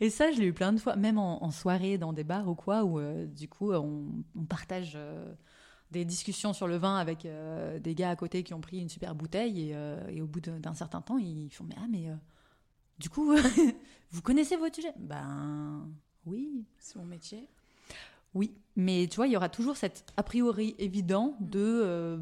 [0.00, 2.54] Et ça, je l'ai eu plein de fois, même en, soirée, dans des bars ou
[2.54, 4.94] quoi, où euh, du coup, on, partage.
[4.96, 5.34] Euh,
[5.90, 7.26] des discussions sur le vin avec
[7.80, 11.00] des gars à côté qui ont pris une super bouteille et, au bout d'un certain
[11.00, 12.06] temps ils font mais ah mais
[13.00, 13.34] du coup
[14.12, 14.92] vous connaissez votre sujet?
[15.00, 15.90] Ben
[16.26, 17.48] oui c'est mon métier
[18.34, 22.18] oui, mais tu vois, il y aura toujours cet a priori évident de euh,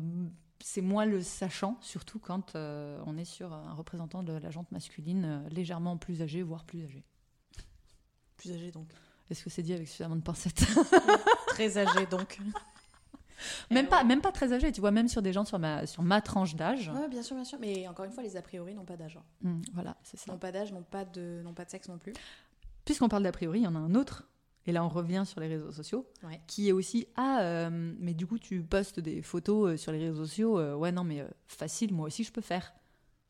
[0.60, 4.70] c'est moi le sachant, surtout quand euh, on est sur un représentant de la jante
[4.72, 7.04] masculine euh, légèrement plus âgé, voire plus âgé.
[8.36, 8.88] Plus âgé donc.
[9.30, 10.66] Est-ce que c'est dit avec suffisamment de pincettes
[11.48, 12.38] Très âgé donc.
[13.70, 16.02] même pas, même pas très âgé, tu vois, même sur des gens sur ma, sur
[16.02, 16.90] ma tranche d'âge.
[16.94, 17.58] Oui, bien sûr, bien sûr.
[17.60, 19.18] Mais encore une fois, les a priori n'ont pas d'âge.
[19.18, 19.24] Hein.
[19.42, 20.32] Mmh, voilà, c'est ça.
[20.32, 22.14] N'ont pas d'âge, n'ont pas de, n'ont pas de sexe non plus.
[22.86, 24.24] Puisqu'on parle d'a priori, il y en a un autre
[24.68, 26.06] et là on revient sur les réseaux sociaux,
[26.46, 29.98] qui est aussi ah euh, mais du coup tu postes des photos euh, sur les
[29.98, 32.74] réseaux sociaux, euh, ouais non mais facile, moi aussi je peux faire.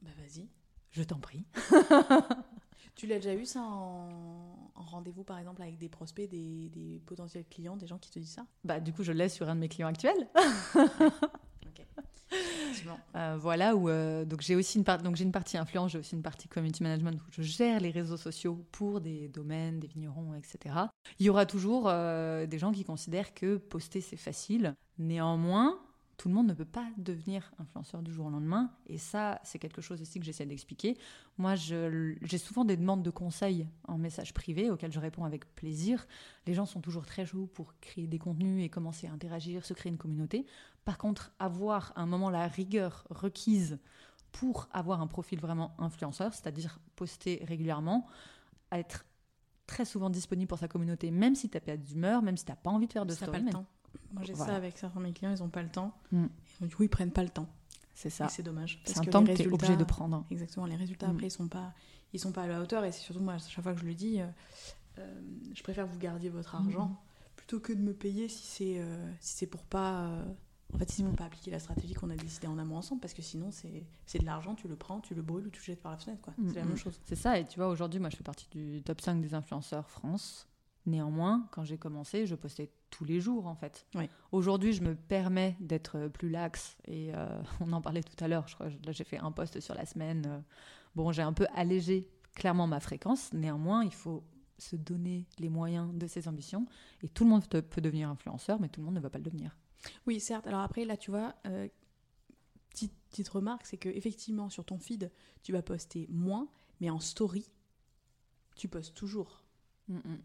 [0.03, 0.49] Bah vas-y.
[0.91, 1.47] Je t'en prie.
[2.97, 7.45] tu l'as déjà eu ça en, rendez-vous par exemple avec des prospects, des, des, potentiels
[7.49, 8.47] clients, des gens qui te disent ça?
[8.65, 10.29] Bah du coup je l'ai sur un de mes clients actuels.
[13.15, 14.85] Euh, voilà où euh, donc j'ai aussi une
[15.33, 19.01] partie influence, j'ai aussi une partie community management où je gère les réseaux sociaux pour
[19.01, 20.75] des domaines, des vignerons, etc.
[21.19, 24.75] Il y aura toujours euh, des gens qui considèrent que poster c'est facile.
[24.99, 25.79] Néanmoins,
[26.19, 28.73] tout le monde ne peut pas devenir influenceur du jour au lendemain.
[28.89, 30.99] Et ça, c'est quelque chose aussi que j'essaie d'expliquer.
[31.39, 36.09] Moi, j'ai souvent des demandes de conseils en message privé auxquels je réponds avec plaisir.
[36.47, 39.75] Les gens sont toujours très chauds pour créer des contenus et commencer à interagir, se
[39.75, 40.45] créer une communauté.
[40.85, 43.79] Par contre, avoir à un moment la rigueur requise
[44.33, 48.09] pour avoir un profil vraiment influenceur, c'est-à-dire poster régulièrement,
[48.73, 49.05] être
[49.69, 52.51] très souvent disponible pour sa communauté, même si tu n'as pas d'humeur, même si tu
[52.51, 53.45] n'as pas envie de faire de story.
[54.13, 55.93] Moi, j'ai ça avec certains de mes clients, ils n'ont pas le temps.
[56.13, 56.27] Mm.
[56.63, 57.49] Et du coup, ils prennent pas le temps.
[57.95, 58.29] C'est ça.
[58.29, 58.81] C'est dommage.
[58.85, 60.25] C'est un temps que tu es obligé de prendre.
[60.31, 60.67] Exactement.
[60.67, 61.11] Les résultats, mm.
[61.11, 61.75] après, ils sont pas,
[62.13, 62.85] ils sont pas à la hauteur.
[62.85, 64.27] Et c'est surtout, moi, à chaque fois que je le dis, euh,
[64.99, 65.21] euh,
[65.55, 66.97] je préfère que vous gardiez votre argent mm.
[67.37, 70.11] plutôt que de me payer si c'est euh, si c'est pour pas.
[70.73, 73.15] en fait, si pour pas appliquer la stratégie qu'on a décidé en amont ensemble, parce
[73.15, 75.83] que sinon, c'est de l'argent, tu le prends, tu le brûles ou tu le jettes
[75.83, 76.31] par la fenêtre.
[76.49, 76.99] C'est la même chose.
[77.05, 77.39] C'est ça.
[77.39, 80.49] Et tu vois, aujourd'hui, moi, je fais partie du top 5 des influenceurs France
[80.89, 83.87] Néanmoins, quand j'ai commencé, je postais tous les jours en fait.
[83.95, 84.09] Oui.
[84.33, 88.47] Aujourd'hui, je me permets d'être plus laxe et euh, on en parlait tout à l'heure.
[88.49, 90.25] Je crois là j'ai fait un post sur la semaine.
[90.27, 90.41] euh,
[90.95, 93.33] bon, j'ai un peu allégé clairement ma fréquence.
[93.33, 94.25] Néanmoins, il faut
[94.59, 96.67] se donner les moyens de ses ambitions
[97.03, 99.25] et tout le monde peut devenir influenceur, mais tout le monde ne va pas le
[99.25, 99.57] devenir.
[100.07, 100.47] Oui, certes.
[100.47, 101.69] Alors après, là, tu vois, euh,
[102.71, 105.11] petite, petite remarque, c'est que effectivement sur ton feed,
[105.43, 106.49] tu vas poster moins,
[106.81, 107.51] mais en story,
[108.57, 109.45] tu postes toujours.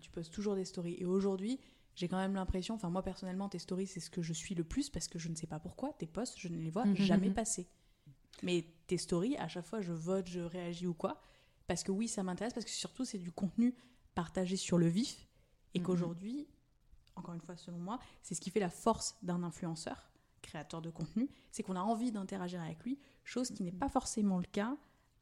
[0.02, 0.98] Tu postes toujours des stories.
[1.00, 1.58] Et aujourd'hui,
[1.96, 4.64] j'ai quand même l'impression, enfin moi personnellement, tes stories, c'est ce que je suis le
[4.64, 6.96] plus parce que je ne sais pas pourquoi, tes posts, je ne les vois Mhm,
[6.96, 7.34] jamais mhm.
[7.36, 7.68] passer.
[8.42, 11.22] Mais tes stories, à chaque fois, je vote, je réagis ou quoi.
[11.68, 13.74] Parce que oui, ça m'intéresse, parce que surtout, c'est du contenu
[14.16, 15.28] partagé sur le vif.
[15.76, 15.86] Et Mhm.
[15.86, 16.48] qu'aujourd'hui,
[17.16, 20.90] encore une fois, selon moi, c'est ce qui fait la force d'un influenceur, créateur de
[20.90, 24.76] contenu, c'est qu'on a envie d'interagir avec lui, chose qui n'est pas forcément le cas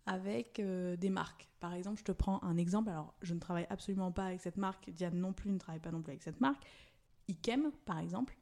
[0.06, 1.50] avec euh, des marques.
[1.60, 2.90] Par exemple, je te prends un exemple.
[2.90, 4.90] Alors, je ne travaille absolument pas avec cette marque.
[4.90, 6.64] Diane non plus ne travaille pas non plus avec cette marque.
[7.28, 8.36] Ikem, par exemple,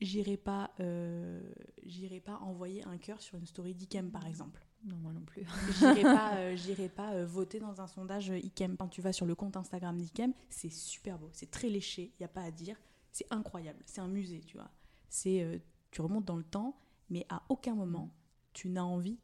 [0.00, 1.40] j'irai pas, euh,
[1.84, 4.64] j'irai pas envoyer un cœur sur une story d'Ikem, par exemple.
[4.84, 5.44] Non, moi non plus.
[5.78, 8.76] J'irai pas, euh, j'irai pas voter dans un sondage Ikem.
[8.76, 12.22] Quand tu vas sur le compte Instagram d'Ikem, c'est super beau, c'est très léché, il
[12.22, 12.76] y a pas à dire,
[13.10, 14.70] c'est incroyable, c'est un musée, tu vois.
[15.08, 18.14] C'est, tu remontes dans le temps, mais à aucun moment
[18.58, 19.18] tu n'as envie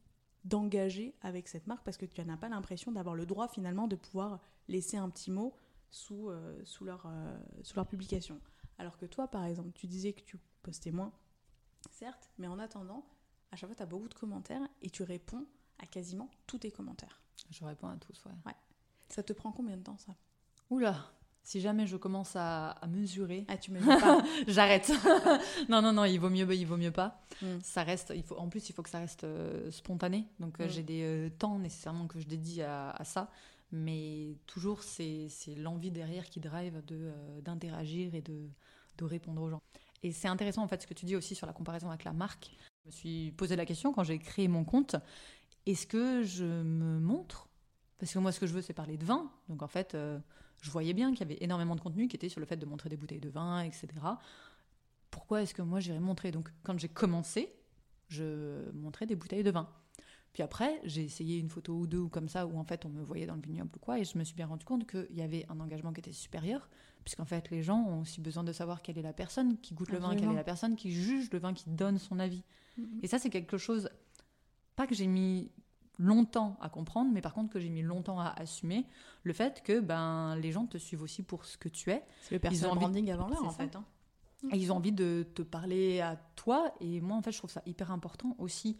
[0.44, 3.96] d'engager avec cette marque parce que tu n'as pas l'impression d'avoir le droit finalement de
[3.96, 5.56] pouvoir laisser un petit mot
[5.90, 8.40] sous, euh, sous, leur, euh, sous leur publication.
[8.78, 11.12] Alors que toi, par exemple, tu disais que tu postais moins,
[11.90, 13.06] certes, mais en attendant,
[13.52, 15.46] à chaque fois, tu as beaucoup de commentaires et tu réponds
[15.78, 17.20] à quasiment tous tes commentaires.
[17.50, 18.54] Je réponds à tous, ouais.
[19.08, 20.14] Ça te prend combien de temps, ça?
[20.70, 21.12] Oula,
[21.44, 24.22] si jamais je commence à, à mesurer, Ah, tu pas.
[24.48, 24.90] j'arrête.
[25.68, 27.20] non, non, non, il vaut mieux, il vaut mieux pas.
[27.42, 27.46] Mm.
[27.62, 30.26] Ça reste, il faut, en plus, il faut que ça reste euh, spontané.
[30.40, 30.70] Donc, euh, Mm.
[30.70, 33.30] j'ai des euh, temps nécessairement que je dédie à, à ça.
[33.72, 35.28] Mais toujours, c'est
[35.58, 37.10] l'envie derrière qui drive de,
[37.42, 38.48] d'interagir et de,
[38.98, 39.62] de répondre aux gens.
[40.02, 42.12] Et c'est intéressant, en fait, ce que tu dis aussi sur la comparaison avec la
[42.12, 42.50] marque.
[42.84, 44.96] Je me suis posé la question quand j'ai créé mon compte.
[45.66, 47.48] Est-ce que je me montre?
[47.98, 49.30] Parce que moi, ce que je veux, c'est parler de vin.
[49.48, 49.96] Donc, en fait,
[50.64, 52.64] je voyais bien qu'il y avait énormément de contenu qui était sur le fait de
[52.64, 53.88] montrer des bouteilles de vin, etc.
[55.10, 56.30] Pourquoi est-ce que moi, j'irais montrer?
[56.30, 57.54] Donc, quand j'ai commencé,
[58.08, 59.68] je montrais des bouteilles de vin.
[60.32, 62.88] Puis après, j'ai essayé une photo ou deux ou comme ça, où en fait on
[62.88, 65.14] me voyait dans le vignoble ou quoi, et je me suis bien rendu compte qu'il
[65.14, 66.68] y avait un engagement qui était supérieur,
[67.04, 69.90] puisqu'en fait les gens ont aussi besoin de savoir quelle est la personne qui goûte
[69.90, 72.42] le vin, quelle est la personne qui juge le vin, qui donne son avis.
[72.78, 73.00] Mhm.
[73.02, 73.88] Et ça, c'est quelque chose,
[74.74, 75.52] pas que j'ai mis
[75.98, 78.86] longtemps à comprendre, mais par contre que j'ai mis longtemps à assumer,
[79.22, 82.34] le fait que ben, les gens te suivent aussi pour ce que tu es, C'est
[82.34, 83.56] le Ils ont personal envie- branding avant l'heure, en ça.
[83.56, 83.76] fait.
[83.76, 83.84] hein.
[84.52, 86.74] et ils ont envie de te parler à toi.
[86.80, 88.76] Et moi, en fait, je trouve ça hyper important aussi,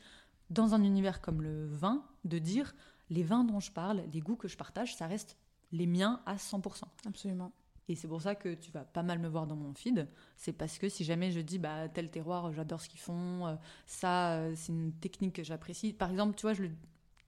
[0.50, 2.74] dans un univers comme le vin, de dire
[3.11, 5.38] les vins dont je parle, les goûts que je partage, ça reste
[5.72, 6.85] les miens à 100%.
[7.07, 7.50] Absolument.
[7.88, 10.09] Et c'est pour ça que tu vas pas mal me voir dans mon feed.
[10.37, 13.55] C'est parce que si jamais je dis bah tel terroir, j'adore ce qu'ils font, euh,
[13.87, 15.92] ça euh, c'est une technique que j'apprécie.
[15.92, 16.70] Par exemple, tu vois, je le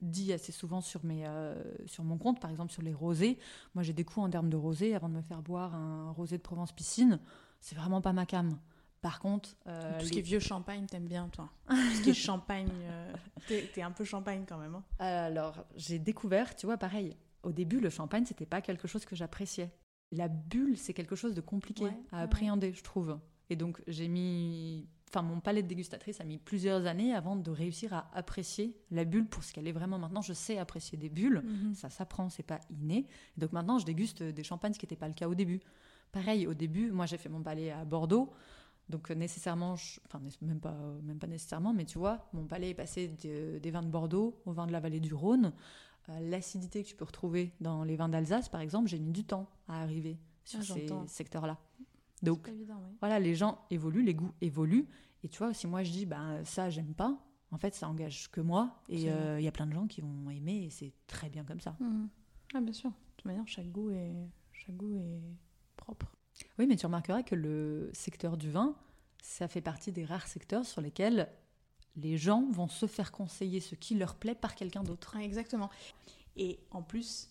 [0.03, 1.55] dis assez souvent sur mes euh,
[1.87, 3.39] sur mon compte, par exemple sur les rosés.
[3.75, 6.37] Moi, j'ai des coups en termes de rosé avant de me faire boire un rosé
[6.37, 7.19] de Provence piscine.
[7.61, 8.59] C'est vraiment pas ma cam.
[9.03, 11.49] Par contre, euh, Tout ce les- qui est vieux champagne, t'aimes bien, toi.
[11.69, 13.13] Tout ce qui est champagne, euh,
[13.47, 14.75] t'es un peu champagne quand même.
[14.75, 14.83] hein.
[14.99, 19.15] Alors, j'ai découvert, tu vois, pareil, au début, le champagne, c'était pas quelque chose que
[19.15, 19.71] j'appréciais.
[20.13, 22.23] La bulle, c'est quelque chose de compliqué Ouais, à ouais.
[22.23, 23.19] appréhender, je trouve.
[23.51, 24.89] Et donc, j'ai mis.
[25.09, 29.05] Enfin, mon palais de dégustatrice a mis plusieurs années avant de réussir à apprécier la
[29.05, 29.99] bulle pour ce qu'elle est vraiment.
[29.99, 31.43] Maintenant, je sais apprécier des bulles.
[31.75, 33.07] Ça s'apprend, c'est pas inné.
[33.37, 35.61] Et donc maintenant, je déguste des champagnes, ce qui n'était pas le cas au début.
[36.13, 38.33] Pareil, au début, moi j'ai fait mon palais à Bordeaux.
[38.89, 42.75] Donc nécessairement, je- enfin même pas, même pas nécessairement, mais tu vois, mon palais est
[42.75, 45.53] passé de- des vins de Bordeaux aux vins de la vallée du Rhône.
[46.09, 49.25] Euh, L'acidité que tu peux retrouver dans les vins d'Alsace, par exemple, j'ai mis du
[49.25, 51.59] temps à arriver sur Ah, ces secteurs-là.
[52.23, 54.89] Donc évident, voilà, les gens évoluent, les goûts évoluent.
[55.23, 57.19] Et tu vois, si moi je dis, ben ça, j'aime pas,
[57.51, 58.83] en fait, ça engage que moi.
[58.89, 61.45] Et euh, il y a plein de gens qui vont aimer et c'est très bien
[61.45, 61.77] comme ça.
[61.81, 62.09] Mhm.
[62.55, 62.91] Ah, bien sûr.
[62.91, 64.15] De toute manière, chaque goût est,
[64.53, 65.21] chaque goût est
[65.77, 66.15] propre.
[66.59, 68.77] Oui, mais tu remarqueras que le secteur du vin,
[69.23, 71.29] ça fait partie des rares secteurs sur lesquels
[71.97, 75.15] les gens vont se faire conseiller ce qui leur plaît par quelqu'un d'autre.
[75.17, 75.71] Ah, exactement.
[76.37, 77.31] Et en plus,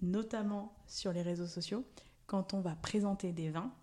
[0.00, 1.84] notamment sur les réseaux sociaux,
[2.26, 3.74] quand on va présenter des vins,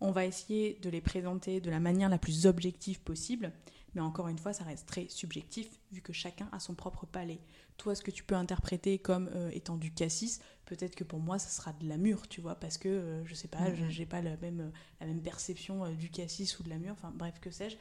[0.00, 3.52] on va essayer de les présenter de la manière la plus objective possible.
[3.94, 7.40] Mais encore une fois, ça reste très subjectif vu que chacun a son propre palais.
[7.76, 11.40] Toi, ce que tu peux interpréter comme euh, étant du cassis, peut-être que pour moi,
[11.40, 14.06] ça sera de la mûre, tu vois, parce que euh, je sais pas, je- j'ai
[14.06, 16.92] pas la même, euh, la même perception euh, du cassis ou de la mûre.
[16.92, 17.76] Enfin, bref, que sais-je.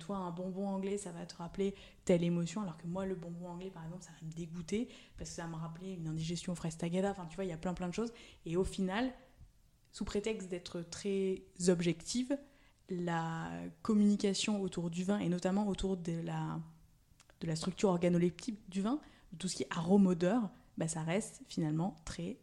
[0.00, 1.72] Toi, un bonbon anglais, ça va te rappeler
[2.04, 5.30] telle émotion, alors que moi, le bonbon anglais, par exemple, ça va me dégoûter parce
[5.30, 7.10] que ça va me rappeler une indigestion aux fraises tagada.
[7.12, 8.12] Enfin, tu vois, il y a plein plein de choses.
[8.46, 9.12] Et au final,
[9.96, 12.36] sous prétexte d'être très objective,
[12.90, 16.60] la communication autour du vin et notamment autour de la,
[17.40, 19.00] de la structure organoleptique du vin,
[19.32, 22.36] de tout ce qui est arôme odeur, bah, ça reste finalement très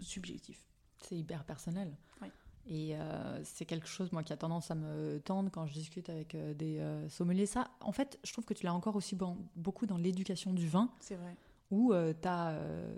[0.00, 0.64] subjectif.
[0.98, 1.96] C'est hyper personnel.
[2.20, 2.32] Oui.
[2.66, 6.10] Et euh, c'est quelque chose, moi, qui a tendance à me tendre quand je discute
[6.10, 7.46] avec euh, des euh, sommeliers.
[7.46, 10.66] Ça, en fait, je trouve que tu l'as encore aussi bon- beaucoup dans l'éducation du
[10.66, 11.36] vin, C'est vrai.
[11.70, 12.52] Où tu as,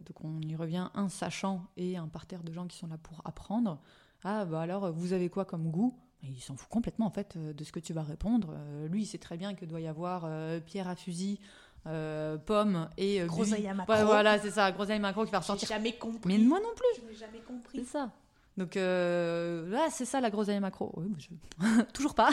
[0.06, 3.20] donc on y revient, un sachant et un parterre de gens qui sont là pour
[3.24, 3.80] apprendre.
[4.24, 5.96] Ah, bah alors, vous avez quoi comme goût?
[6.22, 8.50] Il s'en fout complètement, en fait, euh, de ce que tu vas répondre.
[8.52, 11.40] Euh, lui, il sait très bien que doit y avoir euh, pierre à fusil,
[11.86, 13.22] euh, pomme et...
[13.22, 13.94] euh, Groseille à macro.
[13.94, 15.68] Ouais, voilà, c'est ça, groseille macro qui va J'ai ressortir.
[15.68, 16.20] jamais compris.
[16.28, 17.78] Mais moi non plus Je n'ai jamais compris.
[17.78, 18.10] c'est ça.
[18.56, 20.92] Donc euh, là, c'est ça la groseille macro.
[20.96, 22.30] Oui, mais je- Toujours pas.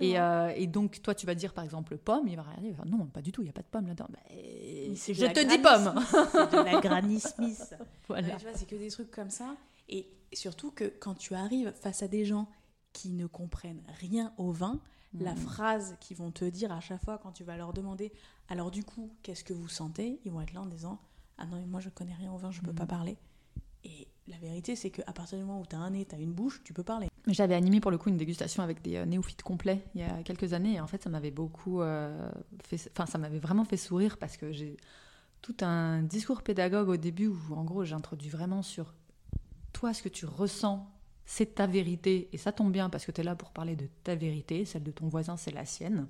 [0.00, 2.70] Et, euh, et donc, toi, tu vas dire par exemple pomme, il va regarder, il
[2.74, 4.06] va faire, non, pas du tout, il n'y a pas de pomme là-dedans.
[4.10, 5.94] Bah, je te dis pomme.
[6.32, 7.74] C'est de la Granny Smith.
[8.08, 8.28] Voilà.
[8.28, 9.56] Ouais, tu vois, c'est que des trucs comme ça.
[9.88, 12.48] Et surtout que quand tu arrives face à des gens
[12.92, 14.80] qui ne comprennent rien au vin,
[15.18, 15.38] la Mhm.
[15.38, 18.12] phrase qu'ils vont te dire à chaque fois quand tu vas leur demander
[18.48, 20.20] alors du coup, qu'est-ce que vous sentez?
[20.24, 21.00] Ils vont être là en disant
[21.38, 22.76] ah non, mais moi je connais rien au vin, je peux Mhm.
[22.76, 23.16] pas parler.
[23.84, 26.18] Et la vérité, c'est qu'à partir du moment où tu as un nez, tu as
[26.18, 27.08] une bouche, tu peux parler.
[27.28, 30.22] J'avais animé pour le coup une dégustation avec des euh, néophytes complets il y a
[30.22, 32.30] quelques années et en fait ça m'avait beaucoup euh,
[32.62, 34.76] fait, enfin ça m'avait vraiment fait sourire parce que j'ai
[35.42, 38.94] tout un discours pédagogue au début où en gros j'introduis vraiment sur
[39.72, 40.88] toi ce que tu ressens
[41.24, 43.88] c'est ta vérité et ça tombe bien parce que tu es là pour parler de
[44.04, 46.06] ta vérité, celle de ton voisin c'est la sienne.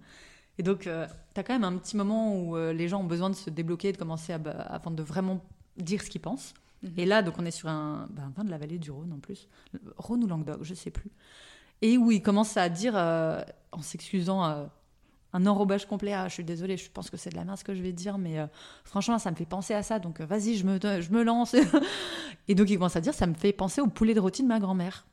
[0.59, 3.31] Et donc tu as quand même un petit moment où euh, les gens ont besoin
[3.31, 5.43] de se débloquer, de commencer à, bah, avant de vraiment
[5.79, 6.53] dire ce qu'ils pensent.
[6.97, 9.19] Et là, donc, on est sur un, un vin de la vallée du Rhône en
[9.19, 9.49] plus.
[9.97, 11.11] Rhône ou Languedoc, je sais plus.
[11.83, 13.41] Et où il commence à dire, euh,
[13.73, 14.65] en s'excusant, euh,
[15.33, 16.13] un enrobage complet.
[16.13, 17.93] Ah, je suis désolée, je pense que c'est de la merde ce que je vais
[17.93, 18.47] dire, mais euh,
[18.85, 19.99] franchement, ça me fait penser à ça.
[19.99, 21.55] Donc, vas-y, je me, je me lance.
[22.49, 24.49] et donc, il commence à dire, ça me fait penser au poulet de rôti de
[24.49, 25.07] ma grand-mère.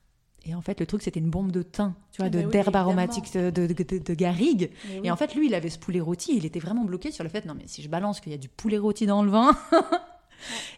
[0.45, 2.45] Et en fait, le truc, c'était une bombe de thym, tu vois, Ah de- bah
[2.45, 2.79] oui, d'herbes évidemment.
[2.89, 4.71] aromatiques de, de, de- de garrigue.
[5.03, 7.29] Et en fait, lui, il avait ce poulet rôti, il était vraiment bloqué sur le
[7.29, 9.55] fait, non mais si je balance qu'il y a du poulet rôti dans le vin,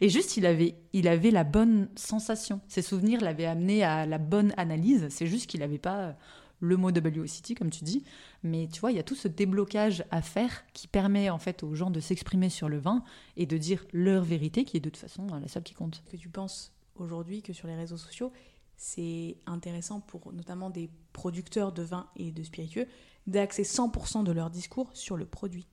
[0.01, 2.61] et juste il avait, il avait la bonne sensation.
[2.67, 5.07] Ses souvenirs l'avaient amené à la bonne analyse.
[5.09, 6.13] C'est juste qu'il n'avait pas euh,
[6.59, 8.03] le mot WOCT comme tu dis,
[8.43, 11.63] mais tu vois, il y a tout ce déblocage à faire qui permet en fait
[11.63, 13.03] aux gens de s'exprimer sur le vin
[13.37, 16.03] et de dire leur vérité, qui est de toute façon euh, la seule qui compte.
[16.09, 18.31] que tu penses aujourd'hui que sur les réseaux sociaux,
[18.77, 22.87] c'est intéressant pour notamment des producteurs de vin et de spiritueux
[23.27, 25.67] d'axer 100% de leur discours sur le produit.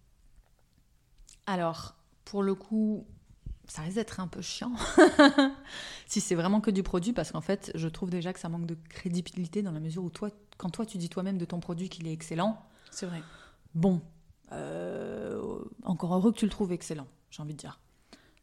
[1.47, 3.07] Alors, pour le coup,
[3.67, 4.73] ça risque d'être un peu chiant
[6.07, 8.67] si c'est vraiment que du produit, parce qu'en fait, je trouve déjà que ça manque
[8.67, 11.89] de crédibilité dans la mesure où toi, quand toi tu dis toi-même de ton produit
[11.89, 13.23] qu'il est excellent, C'est vrai.
[13.75, 14.01] bon,
[14.53, 15.41] euh,
[15.85, 17.81] encore heureux que tu le trouves excellent, j'ai envie de dire.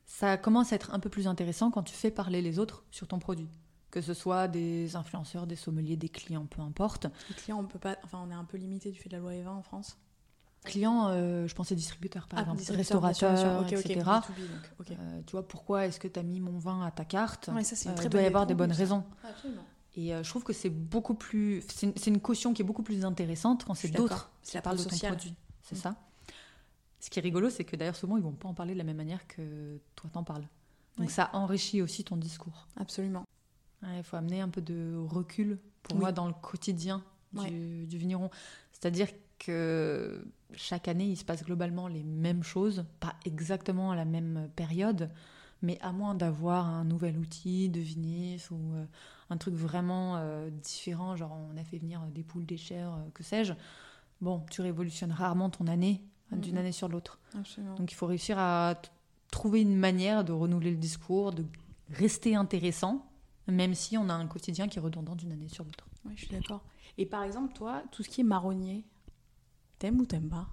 [0.06, 3.08] Ça commence à être un peu plus intéressant quand tu fais parler les autres sur
[3.08, 3.48] ton produit.
[3.92, 7.08] Que ce soit des influenceurs, des sommeliers, des clients, peu importe.
[7.30, 7.98] Les clients, on peut pas.
[8.04, 9.98] Enfin, on est un peu limité du fait de la loi E20 en France.
[10.66, 13.30] Clients, euh, je pensais par exemple, distributeur, bien sûr.
[13.30, 14.00] Ok, ok, etc.
[14.00, 14.92] B2B, donc, ok.
[14.92, 17.64] Euh, tu vois, pourquoi est-ce que tu as mis mon vin à ta carte Ouais,
[17.64, 19.04] ça, une Euh, Il doit y avoir des bonnes raisons.
[19.24, 19.64] Absolument.
[19.96, 21.64] Et euh, je trouve que c'est beaucoup plus.
[21.74, 24.78] C'est une, caution qui est beaucoup plus intéressante quand c'est d'autres qui C'est la parlent
[24.78, 25.34] de ton produit.
[25.64, 25.80] C'est Mm.
[25.80, 25.96] ça.
[27.00, 28.84] Ce qui est rigolo, c'est que d'ailleurs, souvent, ils vont pas en parler de la
[28.84, 30.48] même manière que toi t'en parles.
[30.98, 31.10] Donc Oui.
[31.10, 32.68] ça enrichit aussi ton discours.
[32.76, 33.24] Absolument.
[33.82, 36.02] Ouais, Il faut amener un peu de recul pour Oui.
[36.02, 37.02] moi dans le quotidien
[37.34, 38.30] du vigneron.
[38.74, 39.08] C'est-à-dire
[39.40, 40.24] que
[40.54, 45.10] chaque année, il se passe globalement les mêmes choses, pas exactement à la même période,
[45.62, 48.86] mais à moins d'avoir un nouvel outil de vinif ou euh,
[49.30, 53.10] un truc vraiment euh, différent, genre on a fait venir des poules, des chairs, euh,
[53.14, 53.54] que sais-je.
[54.22, 56.02] Bon, tu révolutionnes rarement ton année
[56.34, 56.60] euh, d'une Mhm.
[56.60, 57.20] année sur l'autre.
[57.78, 58.76] Donc il faut réussir à
[59.32, 61.46] trouver une manière de renouveler le discours, de
[61.92, 63.06] rester intéressant,
[63.48, 65.88] même si on a un quotidien qui est redondant d'une année sur l'autre.
[66.06, 66.64] Oui, je suis d'accord.
[66.98, 68.84] Et par exemple, toi, tout ce qui est marronnier,
[69.80, 70.48] t'aimes ou t'aimes pas?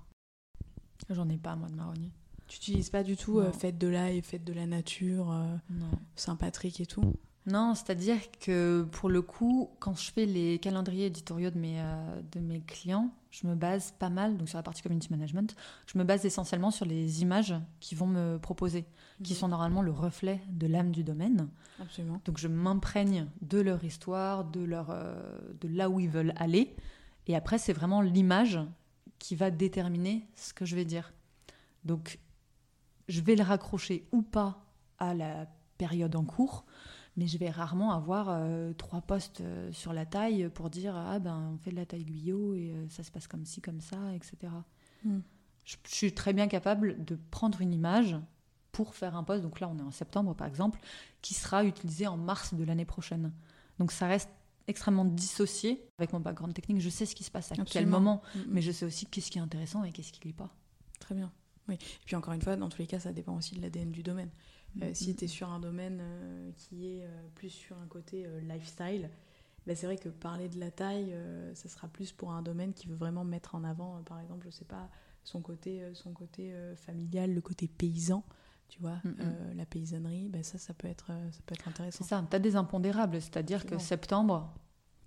[1.11, 2.11] J'en ai pas, moi, de marronnier.
[2.49, 5.57] Tu n'utilises pas du tout euh, fête de l'ail, fête de la nature, euh.
[6.15, 7.15] Saint-Patrick et tout?
[7.47, 12.20] Non, c'est-à-dire que pour le coup, quand je fais les calendriers éditoriaux de mes, euh,
[12.33, 15.55] de mes clients, je me base pas mal, donc sur la partie community management,
[15.87, 18.85] je me base essentiellement sur les images qu'ils vont me proposer,
[19.22, 19.39] qui Mhm.
[19.39, 21.49] sont normalement le reflet de l'âme du domaine.
[21.81, 22.20] Absolument.
[22.24, 24.89] Donc je m'imprègne de leur histoire, de, leur,
[25.61, 26.74] de là où ils veulent aller.
[27.29, 28.59] Et après, c'est vraiment l'image
[29.19, 31.12] qui va déterminer ce que je vais dire.
[31.85, 32.19] Donc
[33.09, 34.64] je vais le raccrocher ou pas
[34.99, 35.47] à la
[35.79, 36.64] période en cours,
[37.17, 41.19] mais je vais rarement avoir euh, trois postes euh, sur la taille pour dire ah
[41.19, 43.81] ben on fait de la taille Guyot et euh, ça se passe comme ci comme
[43.81, 44.53] ça, etc.
[45.05, 45.21] Hmm.
[45.64, 48.17] Je, je suis très bien capable de prendre une image
[48.73, 49.43] pour faire un poste.
[49.43, 50.81] Donc là on est en septembre par exemple,
[51.23, 53.33] qui sera utilisé en mars de l'année prochaine.
[53.79, 54.31] Donc ça reste
[54.69, 55.83] extrêmement dissocié.
[55.99, 58.45] Avec mon background technique, je sais ce qui se passe à quel moment, Mm, mm.
[58.49, 60.55] mais je sais aussi qu'est-ce qui est intéressant et qu'est-ce qui l'est pas.
[61.01, 61.33] Très bien.
[61.69, 61.75] Oui.
[61.75, 64.03] Et puis encore une fois, dans tous les cas, ça dépend aussi de l'ADN du
[64.03, 64.31] domaine.
[64.83, 67.87] Euh, Mm, si tu es sur un domaine euh, qui est euh, plus sur un
[67.87, 69.11] côté lifestyle,
[69.67, 71.12] bah, c'est vrai que parler de la taille,
[71.55, 74.51] ça sera plus pour un domaine qui veut vraiment mettre en avant, par exemple, je
[74.51, 74.89] sais pas,
[75.25, 78.23] son côté, son côté familial, le côté paysan,
[78.69, 79.14] tu vois, Mm, mm.
[79.21, 82.05] euh, la paysannerie, bah, ça, ça peut être, euh, ça peut être C'est intéressant.
[82.05, 84.53] ça, tu as des impondérables, c'est-à-dire que septembre,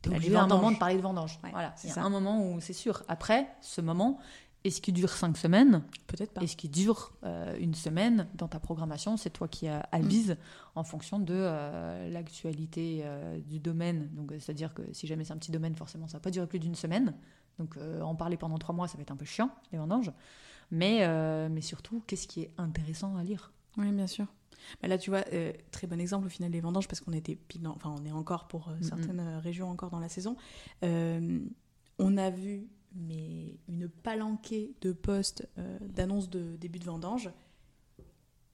[0.02, 1.40] tu obligé à un moment de parler de vendange.
[1.44, 3.04] Ouais, voilà, c'est un moment où c'est sûr.
[3.08, 4.20] Après, ce moment,
[4.64, 5.84] est-ce qu'il dure cinq semaines?
[6.08, 6.42] Peut-être pas.
[6.42, 8.28] Est-ce qu'il dure euh, une semaine?
[8.34, 10.38] Dans ta programmation C'est toi qui euh, avises
[10.76, 13.06] en fonction de euh, l'actualité
[13.46, 14.10] du domaine.
[14.14, 16.60] Donc, c'est-à-dire que si jamais c'est un petit domaine, forcément, ça va pas durer plus
[16.60, 17.14] d'une semaine.
[17.58, 20.12] Donc, en parler pendant trois mois, ça va être un peu chiant, les vendanges.
[20.72, 23.52] Mais, euh, mais surtout, qu'est-ce qui est intéressant à lire?
[23.78, 24.28] Oui, bien sûr.
[24.82, 27.36] Bah là, tu vois, euh, très bon exemple au final des vendanges, parce qu'on était
[27.36, 30.36] pile dans- enfin, on est encore pour euh, certaines régions encore dans la saison.
[30.82, 35.48] On a vu mais une palanquée de postes
[35.82, 37.30] d'annonces de début de vendange.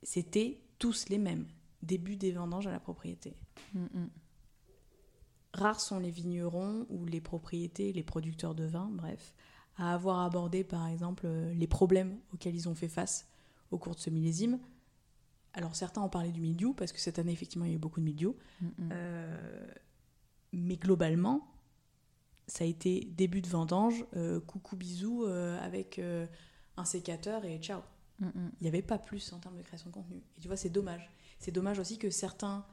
[0.03, 1.47] C'était tous les mêmes.
[1.81, 3.33] Début des vendanges à la propriété.
[5.53, 9.33] Rares sont les vignerons ou les propriétés, les producteurs de vin, bref,
[9.77, 13.27] à avoir abordé par exemple euh, les problèmes auxquels ils ont fait face
[13.71, 14.59] au cours de ce millésime.
[15.53, 17.79] Alors certains ont parlé du mildiou, parce que cette année effectivement il y a eu
[17.79, 18.89] beaucoup de mildiou, Mm, mm.
[18.91, 19.67] Euh,
[20.53, 21.47] mais globalement,
[22.47, 25.99] ça a été début de vendange, euh, coucou bisous euh, avec
[26.77, 27.81] un sécateur et ciao.
[28.19, 28.51] Mm, mm.
[28.59, 30.23] Il n'y avait pas plus en termes de création de contenu.
[30.37, 31.09] Et tu vois, c'est dommage.
[31.39, 32.65] C'est dommage aussi que certains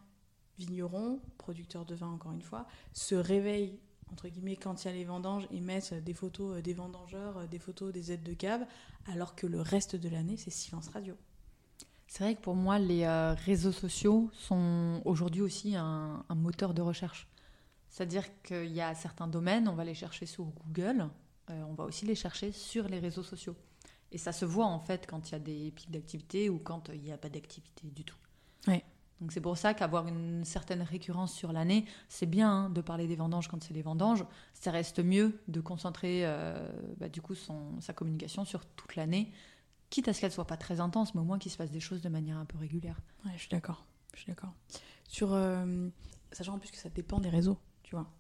[0.59, 3.81] vignerons, producteurs de vin encore une fois, se réveillent
[4.13, 7.39] entre guillemets quand il y a les vendanges et mettent des photos euh, des vendangeurs,
[7.39, 8.65] euh, des photos des aides de cave,
[9.11, 11.17] alors que le reste de l'année c'est silence radio.
[12.13, 16.75] C'est vrai que pour moi, les euh, réseaux sociaux sont aujourd'hui aussi un, un moteur
[16.75, 17.27] de recherche.
[17.89, 21.09] C'est-à-dire qu'il y a certains domaines, on va les chercher sur Google,
[21.51, 23.57] euh, on va aussi les chercher sur les réseaux sociaux.
[24.11, 26.91] Et ça se voit en fait quand il y a des pics d'activité ou quand
[26.91, 28.17] il n'y a pas d'activité du tout.
[28.67, 28.85] Ouais.
[29.23, 33.07] Donc c'est pour ça qu'avoir une certaine récurrence sur l'année, c'est bien hein, de parler
[33.07, 34.25] des vendanges quand c'est les vendanges.
[34.53, 36.69] Ça reste mieux de concentrer euh,
[36.99, 39.31] bah, du coup son, sa communication sur toute l'année,
[39.91, 41.79] quitte à ce qu'elle soit pas très intense, mais au moins qu'il se passe des
[41.79, 43.01] choses de manière un peu régulière.
[43.25, 43.87] Ouais, je suis d'accord.
[44.13, 44.53] Je suis d'accord.
[45.07, 45.89] Sur, euh,
[46.33, 48.11] sachant en plus que ça dépend des réseaux, tu vois.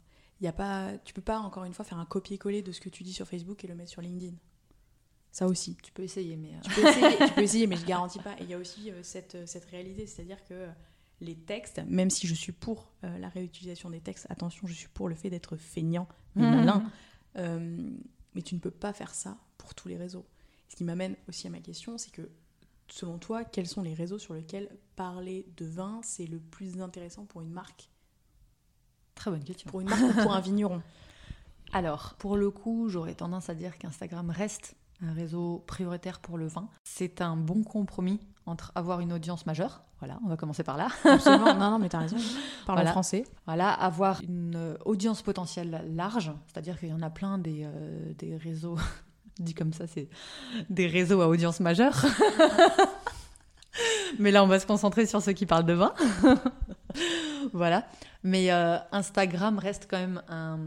[0.40, 2.80] Il y a pas, tu peux pas encore une fois faire un copier-coller de ce
[2.80, 4.36] que tu dis sur Facebook et le mettre sur LinkedIn.
[5.32, 5.76] Ça aussi.
[5.82, 8.34] Tu peux essayer, mais euh, Tu peux essayer, tu peux essayer mais je garantis pas.
[8.34, 10.68] Et il y a aussi cette, euh, cette réalité, c'est-à-dire que
[11.22, 14.88] les textes, même si je suis pour euh, la réutilisation des textes, attention, je suis
[14.88, 16.90] pour le fait d'être feignant et malin,
[17.36, 17.90] euh,
[18.34, 20.26] mais tu ne peux pas faire ça pour tous les réseaux.
[20.68, 22.30] Ce qui m'amène aussi à ma question, c'est que
[22.88, 27.24] selon toi, quels sont les réseaux sur lesquels parler de vin, c'est le plus intéressant
[27.24, 27.88] pour une marque?
[29.14, 29.70] Très bonne question.
[29.70, 30.82] Pour une marque ou pour un vigneron?
[31.72, 36.46] Alors, pour le coup, j'aurais tendance à dire qu'Instagram reste un réseau prioritaire pour le
[36.46, 36.68] vin.
[36.84, 40.88] C'est un bon compromis entre avoir une audience majeure, voilà, on va commencer par là,
[41.04, 42.16] Absolument, non, non, mais t'as raison.
[42.66, 42.90] Parle Voilà.
[42.90, 43.24] français.
[43.46, 48.36] voilà, avoir une audience potentielle large, c'est-à-dire qu'il y en a plein des, euh, des
[48.36, 48.76] réseaux,
[49.38, 50.08] dit comme ça, c'est
[50.70, 52.04] des réseaux à audience majeure.
[54.18, 55.94] Mais là, on va se concentrer sur ceux qui parlent de vin.
[57.52, 57.86] voilà.
[58.22, 60.58] Mais euh, Instagram reste quand même un,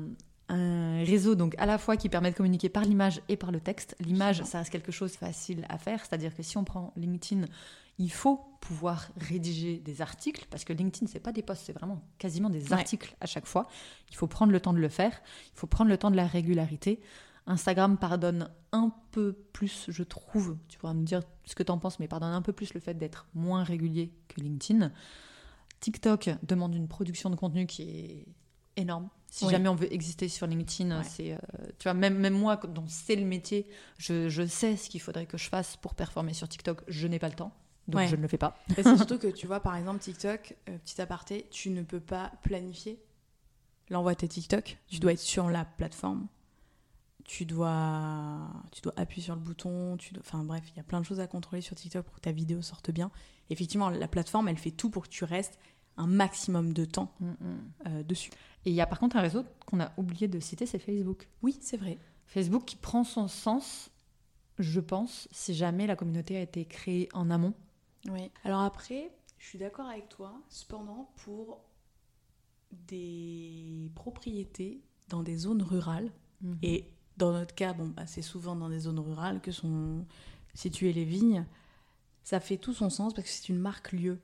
[0.50, 3.60] un réseau donc à la fois qui permet de communiquer par l'image et par le
[3.60, 3.96] texte.
[4.00, 7.46] L'image, ça reste quelque chose de facile à faire, c'est-à-dire que si on prend LinkedIn,
[7.98, 12.02] il faut pouvoir rédiger des articles parce que LinkedIn c'est pas des posts, c'est vraiment
[12.18, 12.74] quasiment des Ouais.
[12.74, 13.68] articles à chaque fois.
[14.10, 15.20] Il faut prendre le temps de le faire,
[15.54, 17.00] il faut prendre le temps de la régularité.
[17.48, 20.58] Instagram pardonne un peu plus, je trouve.
[20.68, 22.80] Tu pourras me dire ce que tu en penses, mais pardonne un peu plus le
[22.80, 24.91] fait d'être moins régulier que LinkedIn.
[25.80, 28.26] TikTok demande une production de contenu qui est
[28.78, 29.10] énorme.
[29.38, 29.51] Si Oui.
[29.51, 31.03] jamais on veut exister sur LinkedIn, Ouais.
[31.03, 31.38] c'est, euh,
[31.77, 33.67] tu vois, même, même moi, dont c'est le métier,
[33.97, 36.83] je, je sais ce qu'il faudrait que je fasse pour performer sur TikTok.
[36.88, 37.51] Je n'ai pas le temps,
[37.89, 38.07] donc Ouais.
[38.07, 38.57] je ne le fais pas.
[38.69, 41.99] Mais c'est surtout que tu vois, par exemple, TikTok, euh, petit aparté, tu ne peux
[41.99, 42.97] pas planifier
[43.89, 44.77] l'envoi de tes TikTok.
[44.88, 46.27] Tu dois être sur la plateforme.
[47.25, 48.39] Tu dois,
[48.71, 49.97] tu dois appuyer sur le bouton.
[49.97, 50.23] Tu dois...
[50.25, 52.31] Enfin bref, il y a plein de choses à contrôler sur TikTok pour que ta
[52.31, 53.11] vidéo sorte bien.
[53.49, 55.59] Effectivement, la plateforme, elle fait tout pour que tu restes
[55.97, 57.11] un maximum de temps
[57.88, 58.29] euh, dessus.
[58.66, 61.28] Et il y a par contre un réseau qu'on a oublié de citer, c'est Facebook.
[61.41, 61.97] Oui, c'est vrai.
[62.26, 63.91] Facebook qui prend son sens,
[64.57, 67.53] je pense, si jamais la communauté a été créée en amont.
[68.09, 68.32] Oui.
[68.43, 70.34] Alors après, je suis d'accord avec toi.
[70.49, 71.61] Cependant, pour
[72.72, 76.11] des propriétés dans des zones rurales,
[76.61, 80.05] et dans notre cas, bon, bah, c'est souvent dans des zones rurales que sont
[80.53, 81.45] situées les vignes,
[82.24, 84.20] ça fait tout son sens parce que c'est une marque lieu.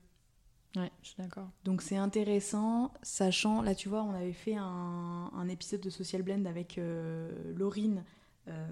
[0.78, 1.50] Ouais, je suis d'accord.
[1.66, 6.22] Donc c'est intéressant, sachant, là tu vois, on avait fait un, un épisode de Social
[6.22, 8.06] Blend avec euh, Laurine
[8.48, 8.68] euh,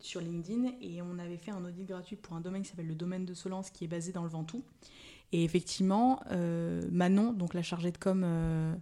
[0.00, 2.96] sur LinkedIn et on avait fait un audit gratuit pour un domaine qui s'appelle le
[2.96, 4.64] domaine de Solence qui est basé dans le Ventoux.
[5.32, 8.74] Et effectivement, euh, Manon, donc la chargée de com euh,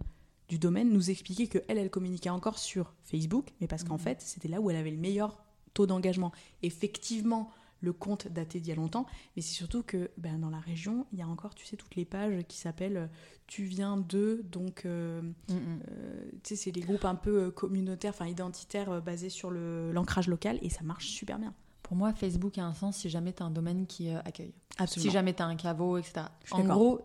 [0.49, 3.99] du domaine, nous expliquait que elle, elle communiquait encore sur Facebook, mais parce qu'en Mhm.
[3.99, 5.37] fait, c'était là où elle avait le meilleur
[5.75, 6.31] taux d'engagement.
[6.63, 7.49] Effectivement,
[7.83, 9.05] le compte datait d'il y a longtemps,
[9.35, 11.95] mais c'est surtout que ben, dans la région, il y a encore, tu sais, toutes
[11.95, 13.07] les pages qui s'appellent euh,
[13.45, 18.13] Tu viens de, donc euh, Mm, euh, tu sais, c'est des groupes un peu communautaires,
[18.13, 21.53] enfin identitaires, basés sur l'ancrage local, et ça marche super bien.
[21.81, 24.53] Pour moi, Facebook a un sens si jamais tu as un domaine qui accueille.
[24.77, 25.09] Absolument.
[25.09, 26.27] Si jamais tu as un caveau, etc.
[26.51, 27.01] En gros,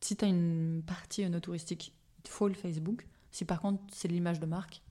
[0.00, 3.06] si tu as une partie no touristique, il te faut le Facebook.
[3.30, 4.82] Si par contre c'est l'image de marque,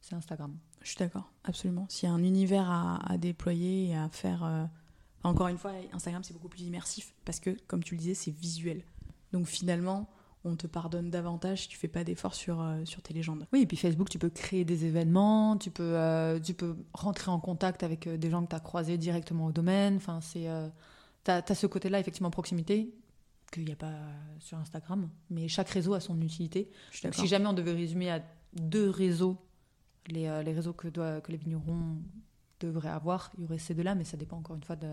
[0.00, 0.56] c'est Instagram.
[0.86, 1.84] Je suis d'accord, absolument.
[1.88, 4.44] S'il y a un univers à, à déployer et à faire.
[4.44, 4.62] euh,
[5.18, 8.14] enfin, encore une fois, Instagram, c'est beaucoup plus immersif parce que, comme tu le disais,
[8.14, 8.84] c'est visuel.
[9.32, 10.08] Donc finalement,
[10.44, 13.48] on te pardonne davantage si tu fais pas d'efforts sur, euh, sur tes légendes.
[13.52, 17.32] Oui, et puis Facebook, tu peux créer des événements, tu peux, euh, tu peux rentrer
[17.32, 19.96] en contact avec des gens que tu as croisés directement au domaine.
[19.96, 20.46] Enfin, c'est,
[21.24, 22.94] t'as, as ce côté-là, effectivement, proximité,
[23.52, 23.92] qu'il n'y a pas
[24.38, 25.10] sur Instagram.
[25.30, 26.70] Mais chaque réseau a son utilité.
[26.92, 27.24] Je suis Donc, d'accord.
[27.24, 28.22] si jamais on devait résumer à
[28.52, 29.36] deux réseaux,
[30.08, 31.98] les, euh, les réseaux que, doit, que les vignerons
[32.60, 34.88] devraient avoir, il y aurait ces deux-là, mais ça dépend encore une fois de,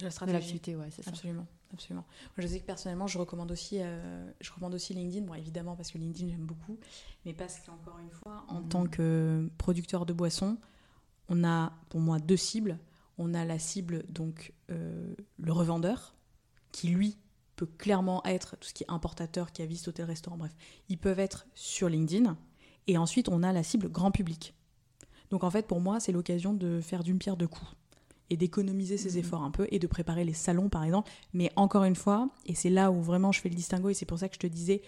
[0.00, 0.76] La de l'activité.
[0.76, 1.10] Ouais, c'est ça.
[1.10, 2.04] Absolument, absolument.
[2.36, 5.24] Je sais que personnellement, je recommande aussi, euh, je recommande aussi LinkedIn.
[5.26, 6.78] Bon, évidemment, parce que LinkedIn, j'aime beaucoup.
[7.24, 8.68] Mais parce qu'encore une fois, en Mhm.
[8.68, 10.58] tant que producteur de boissons,
[11.28, 12.78] on a, pour moi, deux cibles.
[13.18, 16.14] On a la cible, donc, euh, le revendeur,
[16.70, 17.16] qui, lui,
[17.56, 20.54] peut clairement être tout ce qui est importateur, qui a visite hôtel, restaurant, bref.
[20.90, 22.36] Ils peuvent être sur LinkedIn.
[22.86, 24.54] Et ensuite, on a la cible grand public.
[25.30, 27.70] Donc, en fait, pour moi, c'est l'occasion de faire d'une pierre deux coups
[28.30, 29.18] et d'économiser ses Mhm.
[29.18, 31.10] efforts un peu et de préparer les salons, par exemple.
[31.32, 34.06] Mais encore une fois, et c'est là où vraiment je fais le distinguo, et c'est
[34.06, 34.82] pour ça que je te disais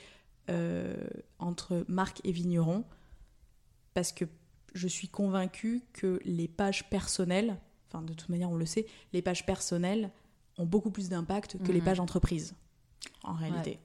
[0.51, 0.97] euh,
[1.39, 2.85] entre marque et vigneron,
[3.95, 4.25] parce que
[4.75, 9.23] je suis convaincue que les pages personnelles, enfin de toute manière on le sait, les
[9.23, 10.11] pages personnelles
[10.57, 11.85] ont beaucoup plus d'impact que les Mhm.
[11.85, 12.55] pages entreprises,
[13.25, 13.79] en réalité.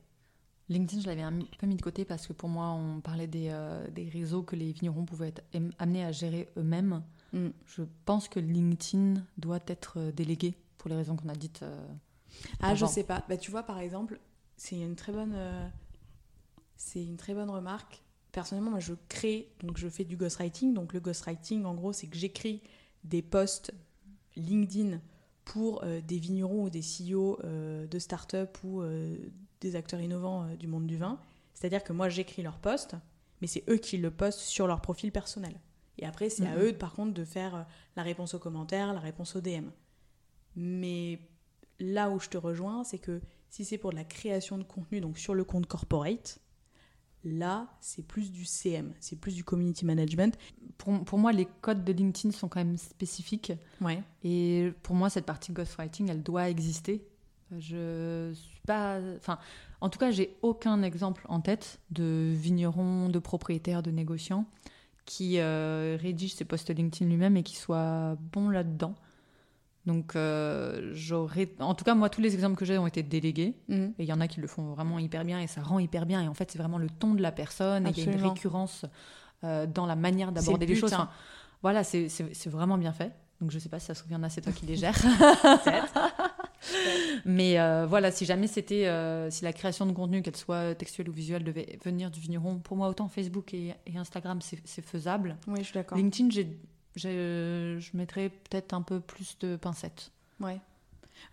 [0.73, 3.47] LinkedIn, je l'avais un peu mis de côté parce que pour moi, on parlait des,
[3.49, 5.43] euh, des réseaux que les vignerons pouvaient être
[5.79, 7.03] amenés à gérer eux-mêmes.
[7.31, 7.49] Mm.
[7.65, 11.63] Je pense que LinkedIn doit être euh, délégué pour les raisons qu'on a dites.
[11.63, 11.87] euh,
[12.59, 12.93] Ah, je Avant.
[12.93, 13.23] sais pas.
[13.29, 14.19] Bah, tu vois, par exemple,
[14.57, 15.67] c'est une très bonne, euh,
[16.75, 18.01] c'est une très bonne remarque.
[18.31, 20.73] Personnellement, moi, je crée, donc je fais du ghostwriting.
[20.73, 22.61] Donc le ghostwriting, en gros, c'est que j'écris
[23.03, 23.71] des posts
[24.35, 24.99] LinkedIn
[25.45, 29.15] pour euh, des vignerons ou des CEO euh, de start-up ou euh,
[29.63, 31.19] des acteurs innovants euh, du monde du vin.
[31.53, 32.95] C'est-à-dire que moi, j'écris leurs posts,
[33.41, 35.59] mais c'est eux qui le postent sur leur profil personnel.
[35.97, 36.61] Et après, c'est à Mhm.
[36.61, 37.61] eux, par contre, de faire euh,
[37.95, 39.69] la réponse aux commentaires, la réponse aux DM.
[40.55, 41.19] Mais
[41.79, 45.01] là où je te rejoins, c'est que si c'est pour de la création de contenu,
[45.01, 46.39] donc sur le compte corporate,
[47.23, 50.37] là, c'est plus du CM, c'est plus du community management.
[50.77, 53.53] Pour, pour moi, les codes de LinkedIn sont quand même spécifiques.
[53.79, 54.01] Ouais.
[54.23, 57.05] Et pour moi, cette partie ghostwriting, elle doit exister.
[57.59, 58.99] Je suis pas.
[59.17, 59.39] Enfin,
[59.81, 64.45] en tout cas, j'ai aucun exemple en tête de vigneron, de propriétaire, de négociant
[65.05, 68.95] qui euh, rédige ses posts LinkedIn lui-même et qui soit bon là-dedans.
[69.85, 71.49] Donc, euh, j'aurais.
[71.59, 73.53] En tout cas, moi, tous les exemples que j'ai ont été délégués.
[73.67, 73.93] Mhm.
[73.99, 76.05] Et il y en a qui le font vraiment hyper bien et ça rend hyper
[76.05, 76.21] bien.
[76.21, 78.21] Et en fait, c'est vraiment le ton de la personne et il y a une
[78.21, 78.85] récurrence
[79.43, 80.93] euh, dans la manière d'aborder le les choses.
[80.93, 81.09] hein.
[81.09, 81.09] Enfin,
[81.61, 83.11] voilà, c'est vraiment bien fait.
[83.41, 84.95] Donc, je sais pas si ça se souvient, c'est toi qui les gères.
[87.25, 91.09] Mais euh, voilà, si jamais c'était, euh, si la création de contenu, qu'elle soit textuelle
[91.09, 95.37] ou visuelle, devait venir du vigneron, pour moi, autant Facebook et, et Instagram, c'est faisable.
[95.47, 95.97] Oui, je suis d'accord.
[95.97, 96.57] LinkedIn, j'ai-
[96.95, 100.11] je mettrais peut-être un peu plus de pincettes.
[100.39, 100.59] Ouais.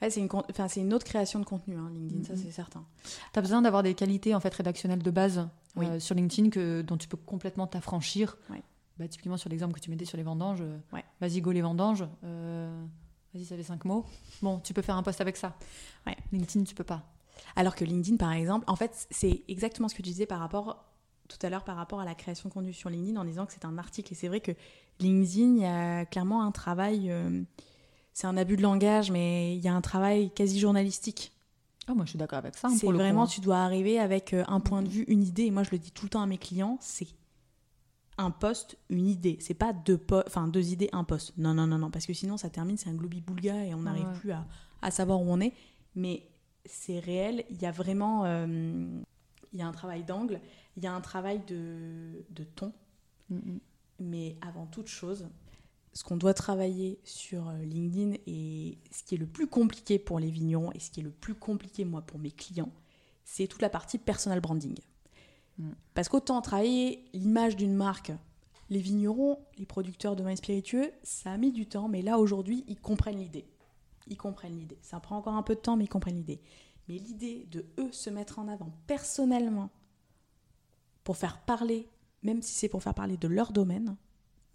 [0.01, 2.39] Ouais, c'est une, enfin, une autre création de contenu, hein, LinkedIn, ça Mhm.
[2.45, 2.85] c'est certain.
[3.33, 5.87] Tu as besoin d'avoir des qualités en fait rédactionnelles de base Oui.
[5.87, 8.37] euh, sur LinkedIn que, dont tu peux complètement t'affranchir.
[8.51, 8.63] Ouais.
[8.99, 10.63] Bah, typiquement sur l'exemple que tu mettais sur les vendanges,
[10.93, 11.05] Ouais.
[11.21, 12.85] vas-y go les vendanges, euh,
[13.35, 14.05] vas-y ça fait cinq mots.
[14.43, 15.55] Bon, tu peux faire un post avec ça.
[16.07, 16.17] Ouais.
[16.33, 17.03] LinkedIn, tu peux pas.
[17.57, 20.85] Alors que LinkedIn, par exemple, en fait, c'est exactement ce que tu disais par rapport
[21.29, 23.53] tout à l'heure par rapport à la création de contenu sur LinkedIn en disant que
[23.53, 24.13] c'est un article.
[24.13, 24.51] Et c'est vrai que
[24.99, 27.43] LinkedIn, il y a clairement un travail, euh,
[28.13, 31.33] c'est un abus de langage, mais il y a un travail quasi journalistique.
[31.87, 32.69] Ah, moi je suis d'accord avec ça.
[32.69, 33.27] hein, C'est coup, vraiment, hein.
[33.27, 35.45] tu dois arriver avec euh, un point de vue, une idée.
[35.45, 37.07] Et moi, je le dis tout le temps à mes clients, c'est
[38.21, 39.37] un poste, une idée.
[39.41, 41.33] C'est pas deux, po- enfin, deux idées, un poste.
[41.39, 44.07] Non, non, non, non, parce que sinon, ça termine, c'est un globi-boulga et on n'arrive
[44.09, 44.19] Ouais.
[44.19, 44.47] plus à,
[44.83, 45.53] à savoir où on est.
[45.95, 46.29] Mais
[46.65, 48.47] c'est réel, il y a vraiment euh,
[49.53, 50.41] il y a un travail d'angle,
[50.77, 52.73] il y a un travail de, de ton.
[53.31, 53.57] Mm.
[53.99, 55.27] Mais avant toute chose,
[55.93, 60.21] ce qu'on doit travailler sur euh, LinkedIn et ce qui est le plus compliqué pour
[60.21, 62.71] les vignerons et ce qui est le plus compliqué moi pour mes clients,
[63.25, 64.77] c'est toute la partie personal branding.
[65.61, 65.73] Mm.
[65.95, 68.13] Parce qu'autant travailler l'image d'une marque,
[68.69, 72.65] les vignerons, les producteurs de vins spiritueux, ça a mis du temps, mais là aujourd'hui,
[72.69, 73.47] ils comprennent l'idée.
[74.07, 74.79] Ils comprennent l'idée.
[74.83, 76.41] Ça prend encore un peu de temps, mais ils comprennent l'idée.
[76.89, 79.71] Mais l'idée de eux se mettre en avant personnellement
[81.05, 81.89] pour faire parler,
[82.23, 83.97] même si c'est pour faire parler de leur domaine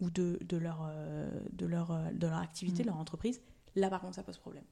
[0.00, 2.86] ou de, de leur, euh, de, leur, euh, de leur activité, Mm.
[2.86, 3.40] leur entreprise,
[3.74, 4.64] là par contre ça pose problème.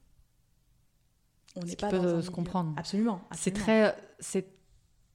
[1.57, 2.75] On n'est pas peut dans se milieu- comprendre.
[2.77, 3.21] Absolument.
[3.33, 4.54] C'est très, c'est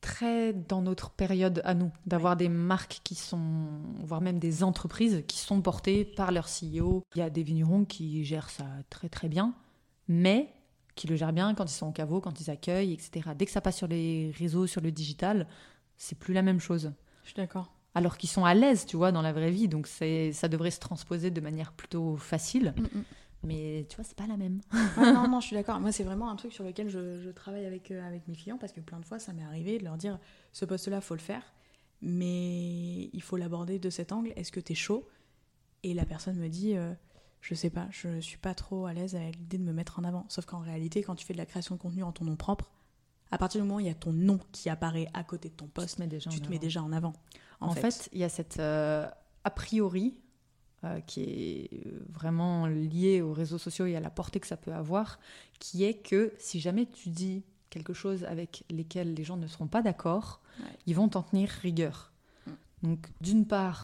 [0.02, 3.68] très dans notre période à nous d'avoir des marques qui sont,
[4.00, 7.04] voire même des entreprises qui sont portées par leur CEO.
[7.16, 9.54] Il y a des vignerons qui gèrent ça très très bien,
[10.08, 10.54] mais
[10.96, 13.30] qui le gèrent bien quand ils sont au caveau, quand ils accueillent, etc.
[13.38, 15.48] Dès que ça passe sur les réseaux, sur le digital,
[15.98, 16.92] c'est plus la même chose.
[17.24, 17.72] Je suis d'accord.
[17.96, 20.80] Alors qu'ils sont à l'aise, tu vois, dans la vraie vie, donc ça devrait se
[20.80, 22.74] transposer de manière plutôt facile.
[23.44, 24.62] Mais tu vois, c'est pas la même.
[24.98, 25.80] Ouais, non, non, je suis d'accord.
[25.80, 28.58] Moi, c'est vraiment un truc sur lequel je, je travaille avec, euh, avec mes clients
[28.58, 30.20] parce que plein de fois, ça m'est arrivé de leur dire
[30.52, 31.44] ce poste-là, faut le faire,
[32.02, 34.34] mais il faut l'aborder de cet angle.
[34.36, 35.08] Est-ce que tu es chaud?
[35.84, 36.94] Et la personne me dit euh,
[37.42, 40.04] je sais pas, je suis pas trop à l'aise avec l'idée de me mettre en
[40.04, 40.26] avant.
[40.30, 42.72] Sauf qu'en réalité, quand tu fais de la création de contenu en ton nom propre,
[43.32, 45.54] à partir du moment où il y a ton nom qui apparaît à côté de
[45.54, 46.62] ton Tu poste, te mets déjà tu en te mets avant.
[46.62, 47.14] déjà en avant.
[47.62, 49.08] En, fait, il y a cette euh,
[49.44, 50.20] a priori
[50.84, 54.58] euh, qui est euh, vraiment liée aux réseaux sociaux et à la portée que ça
[54.58, 55.20] peut avoir,
[55.60, 59.68] qui est que si jamais tu dis quelque chose avec lesquels les gens ne seront
[59.68, 60.66] pas d'accord, Ouais.
[60.88, 62.12] ils vont t'en tenir rigueur.
[62.46, 62.52] Mm.
[62.84, 63.84] Donc, d'une part,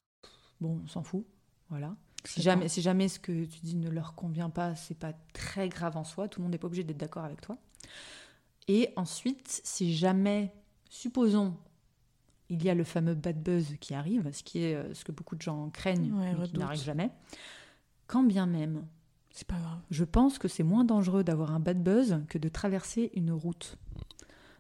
[0.60, 1.26] bon, on s'en fout,
[1.70, 1.96] voilà.
[2.26, 5.70] Si jamais, si jamais ce que tu dis ne leur convient pas, c'est pas très
[5.70, 6.28] grave en soi.
[6.28, 7.58] Tout le monde n'est pas obligé d'être d'accord avec toi.
[8.68, 10.52] Et ensuite, si jamais,
[10.90, 11.56] supposons,
[12.50, 15.12] il y a le fameux bad buzz qui arrive, ce qui est euh, ce que
[15.12, 17.10] beaucoup de gens craignent, Ouais, mais qui n'arrive jamais.
[18.08, 18.86] Quand bien même,
[19.32, 19.80] c'est pas grave.
[19.90, 23.78] je pense que c'est moins dangereux d'avoir un bad buzz que de traverser une route.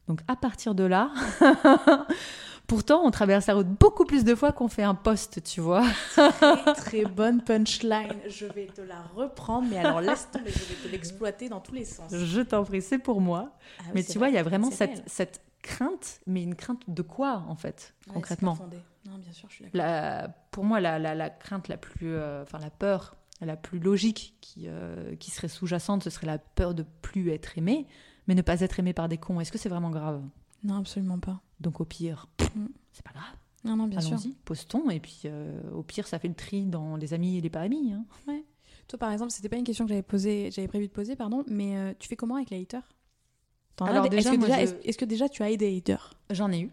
[0.07, 1.11] Donc à partir de là,
[2.67, 5.83] pourtant on traverse la route beaucoup plus de fois qu'on fait un post, tu vois.
[6.13, 8.13] Très, très bonne punchline.
[8.27, 11.73] Je vais te la reprendre, mais alors laisse tomber, je vais te l'exploiter dans tous
[11.73, 12.11] les sens.
[12.13, 13.51] Je t'en prie, c'est pour moi.
[13.79, 14.17] Ah mais tu vrai.
[14.19, 18.13] vois, il y a vraiment cette crainte, mais une crainte de quoi en fait, Ouais,
[18.13, 18.57] concrètement.
[19.05, 19.65] Non, bien sûr, je suis.
[19.73, 23.79] La- Pour moi, la, la- la crainte la plus, euh, enfin la peur la plus
[23.79, 27.85] logique qui, euh, qui serait sous-jacente, ce serait la peur de plus être aimé,
[28.27, 29.39] mais ne pas être aimé par des cons.
[29.41, 30.23] Est-ce que c'est vraiment grave?
[30.63, 31.41] Non, absolument pas.
[31.59, 32.67] Donc au pire, Mm.
[32.93, 33.35] c'est pas grave.
[33.65, 34.17] Non, non, bien sûr.
[34.45, 37.49] Postons, et puis euh, au pire, ça fait le tri dans les amis et les
[37.49, 37.93] pas amis.
[37.93, 38.05] hein.
[38.87, 41.43] Toi, par exemple, c'était pas une question que j'avais posée, j'avais prévu de poser, pardon,
[41.47, 42.87] mais tu fais comment avec les haters?
[43.81, 46.13] Alors déjà, est-ce que déjà, je- est-ce- est-ce que déjà tu as eu des haters?
[46.29, 46.71] J'en ai eu.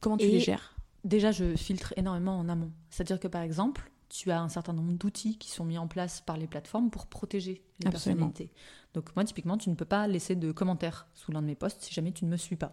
[0.00, 0.76] Comment tu Et- les gères?
[1.02, 2.70] Déjà, je filtre énormément en amont.
[2.88, 6.20] C'est-à-dire que par exemple, tu as un certain nombre d'outils qui sont mis en place
[6.20, 8.28] par les plateformes pour protéger les Absolument.
[8.28, 8.52] personnalités.
[8.94, 11.82] Donc moi, typiquement, tu ne peux pas laisser de commentaires sous l'un de mes posts
[11.82, 12.72] si jamais tu ne me suis pas.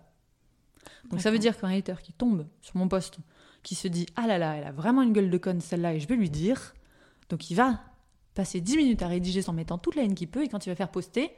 [1.09, 3.17] Donc ça veut dire qu'un hater qui tombe sur mon post,
[3.63, 5.99] qui se dit ah là là, elle a vraiment une gueule de conne celle-là et
[5.99, 6.75] je vais lui dire,
[7.29, 7.79] donc il va
[8.35, 10.69] passer 10 minutes à rédiger sans mettant toute la haine qu'il peut et quand il
[10.69, 11.31] va faire poster,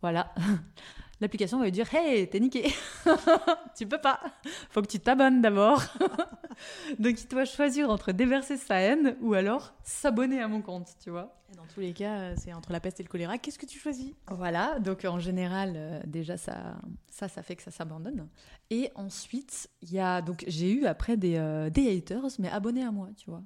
[0.00, 0.32] voilà,
[1.20, 2.72] l'application va lui dire hey t'es niqué,
[3.76, 4.20] tu peux pas,
[4.70, 5.82] faut que tu t'abonnes d'abord.
[6.98, 11.10] donc il doit choisir entre déverser sa haine ou alors s'abonner à mon compte, tu
[11.10, 11.34] vois.
[11.56, 13.38] Dans tous les cas, euh, c'est entre la peste et le choléra.
[13.38, 14.12] Qu'est-ce que tu choisis?
[14.30, 16.76] Voilà, donc en général, euh, déjà ça,
[17.10, 18.28] ça, ça fait que ça s'abandonne.
[18.70, 22.84] Et ensuite, il y a donc j'ai eu après des, euh, des haters, mais abonnés
[22.84, 23.42] à moi, tu vois.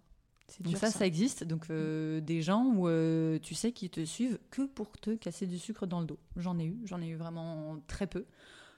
[0.61, 1.45] Donc dur, ça, ça, existe.
[1.45, 5.47] Donc euh, des gens où euh, tu sais qui te suivent que pour te casser
[5.47, 6.19] du sucre dans le dos.
[6.37, 8.25] J'en ai eu, j'en ai eu vraiment très peu.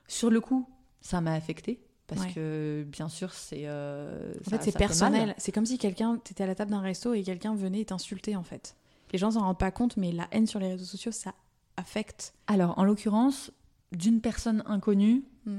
[0.09, 0.69] Sur le coup,
[1.01, 2.33] ça m'a affecté parce Ouais.
[2.35, 3.63] que bien sûr c'est.
[3.65, 5.35] euh, En ça- fait, c'est personnel.
[5.39, 8.43] C'est comme si quelqu'un, t'étais à la table d'un resto et quelqu'un venait t'insulter, en
[8.43, 8.77] fait.
[9.13, 11.35] Les gens s'en rendent pas compte, mais la haine sur les réseaux sociaux, ça
[11.77, 12.35] affecte.
[12.47, 13.51] Alors en l'occurrence,
[13.93, 15.57] d'une personne inconnue, Mm.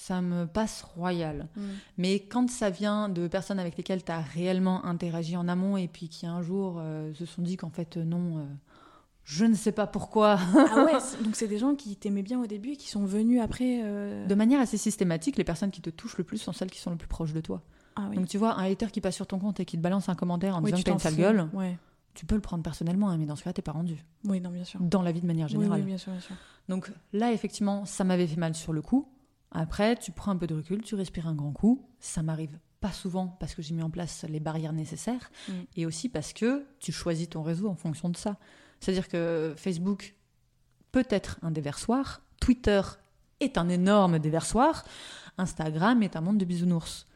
[0.00, 1.48] Ça me passe royal.
[1.96, 5.88] Mais quand ça vient de personnes avec lesquelles tu as réellement interagi en amont et
[5.88, 8.44] puis qui un jour euh, se sont dit qu'en fait euh, non, euh,
[9.24, 10.92] je ne sais pas pourquoi, Ah ouais,
[11.24, 13.80] donc c'est des gens qui t'aimaient bien au début et qui sont venus après.
[13.82, 16.78] euh, de manière assez systématique, les personnes qui te touchent le plus sont celles qui
[16.80, 17.60] sont le plus proches de toi.
[17.96, 18.16] Ah oui.
[18.16, 20.14] Donc tu vois, un hater qui passe sur ton compte et qui te balance un
[20.14, 21.76] commentaire en Oui, disant que t'as une sale gueule, Ouais.
[22.14, 23.96] tu peux le prendre personnellement, hein, mais dans ce cas, t'es pas rendu.
[24.24, 24.78] Oui, non, bien sûr.
[24.80, 25.80] Dans la vie de manière Oui, générale.
[25.80, 26.36] oui, bien sûr, bien sûr.
[26.68, 29.08] Donc là, effectivement, ça m'avait fait mal sur le coup.
[29.50, 31.86] Après, tu prends un peu de recul, tu respires un grand coup.
[32.00, 35.52] Ça m'arrive pas souvent parce que j'ai mis en place les barrières nécessaires Mm.
[35.76, 38.36] et aussi parce que tu choisis ton réseau en fonction de ça.
[38.80, 40.14] C'est-à-dire que Facebook
[40.92, 42.80] peut être un déversoir, Twitter
[43.40, 44.84] est un énorme déversoir,
[45.38, 47.06] Instagram est un monde de bisounours.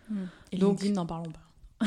[0.51, 1.87] Et Donc- LinkedIn, n'en parlons pas.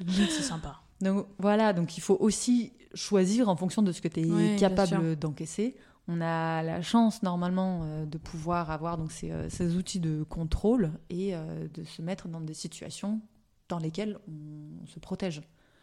[0.00, 0.80] LinkedIn, c'est sympa.
[1.00, 5.16] Donc voilà, donc il faut aussi choisir en fonction de ce que tu es capable
[5.16, 5.76] d'encaisser.
[6.06, 10.22] On a la chance normalement euh, de pouvoir avoir donc ces, euh, ces outils de
[10.22, 13.20] contrôle et euh, de se mettre dans des situations
[13.68, 15.42] dans lesquelles on se protège.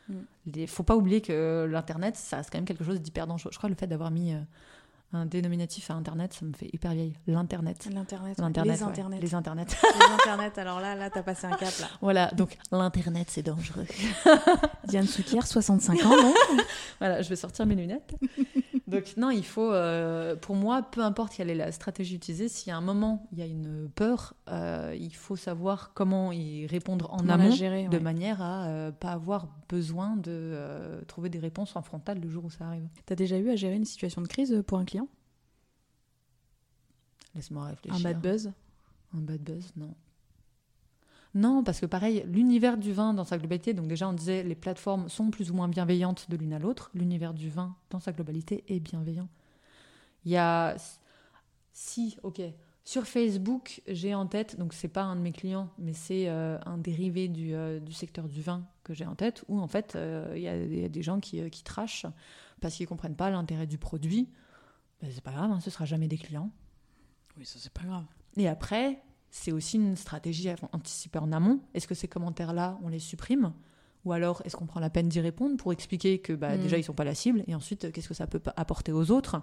[0.10, 0.16] Mm.
[0.46, 3.52] Il ne faut pas oublier que l'Internet, ça reste quand même quelque chose d'hyper dangereux.
[3.52, 4.34] Je crois que le fait d'avoir mis
[5.14, 7.14] un dénominatif à Internet, ça me fait hyper vieille.
[7.28, 7.88] L'Internet.
[7.94, 8.90] L'internet, L'Internet, les ouais.
[8.90, 9.20] internets.
[9.20, 9.66] Les Internets.
[10.00, 11.88] Les internets, alors là, là, t'as passé un cap là.
[12.02, 13.86] voilà, donc l'Internet, c'est dangereux.
[14.88, 16.34] Diane Soukier, 65 ans, non?
[17.00, 18.14] Voilà, je vais sortir mes lunettes.
[18.92, 22.70] Donc non, il faut, euh, pour moi, peu importe quelle est la stratégie utilisée, s'il
[22.70, 26.68] y a un moment, il y a une peur, euh, il faut savoir comment y
[26.68, 28.04] répondre en Comment amont, gérer, de ouais.
[28.04, 32.44] manière à euh, pas avoir besoin de euh, trouver des réponses en frontal le jour
[32.44, 32.86] où ça arrive.
[33.06, 35.01] T'as déjà eu à gérer une situation de crise pour un client?
[37.36, 38.00] Laisse-moi réfléchir.
[38.00, 38.52] Un bad buzz?
[39.14, 39.94] Un bad buzz, non.
[41.34, 44.56] Non, parce que pareil, l'univers du vin dans sa globalité, donc déjà on disait les
[44.56, 48.12] plateformes sont plus ou moins bienveillantes de l'une à l'autre, l'univers du vin dans sa
[48.12, 49.30] globalité est bienveillant.
[50.26, 50.76] Il y a...
[51.72, 52.42] Si, ok.
[52.84, 56.58] Sur Facebook, j'ai en tête, donc c'est pas un de mes clients, mais c'est euh,
[56.66, 59.96] un dérivé du, euh, du secteur du vin que j'ai en tête, où en fait
[59.96, 62.08] euh, il y, a- il y a des gens qui, qui trashent
[62.60, 64.28] parce qu'ils comprennent pas l'intérêt du produit.
[65.02, 66.52] Ben, c'est pas grave, hein, ce sera jamais des clients.
[67.38, 68.04] Oui, ça c'est pas grave.
[68.38, 71.60] Et après, c'est aussi une stratégie à anticiper en amont.
[71.74, 73.54] Est-ce que ces commentaires-là, on les supprime?
[74.06, 76.62] Ou alors, est-ce qu'on prend la peine d'y répondre pour expliquer que bah, Mm.
[76.62, 77.44] déjà, ils sont pas la cible?
[77.48, 79.42] Et ensuite, qu'est-ce que ça peut apporter aux autres?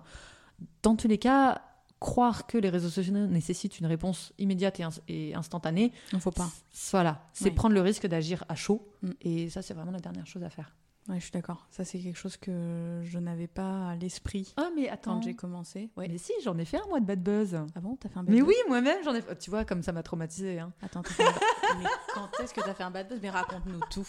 [0.83, 1.63] Dans tous les cas,
[2.01, 6.31] croire que les réseaux sociaux nécessitent une réponse immédiate et, ins- et instantanée, Il faut
[6.33, 6.49] pas.
[6.91, 7.55] voilà, c'est Oui.
[7.55, 8.87] prendre le risque d'agir à chaud.
[9.03, 9.11] Mm.
[9.23, 10.75] Et ça, c'est vraiment la dernière chose à faire.
[11.09, 11.67] Ouais, je suis d'accord.
[11.71, 15.15] Ça c'est quelque chose que je n'avais pas à l'esprit Ah, mais attends.
[15.15, 15.89] quand j'ai commencé.
[15.97, 16.07] Ouais.
[16.09, 17.59] Mais si, j'en ai fait un, moi, de bad buzz.
[17.75, 18.49] Ah bon, t'as fait un bad Mais buzz?
[18.49, 19.35] oui, moi-même, j'en ai fait.
[19.39, 20.59] Tu vois, comme ça m'a traumatisé.
[20.59, 20.71] Hein.
[20.83, 21.33] Attends, fait un.
[21.79, 23.19] Mais quand est-ce que t'as fait un bad buzz?
[23.23, 24.07] Mais raconte-nous tout.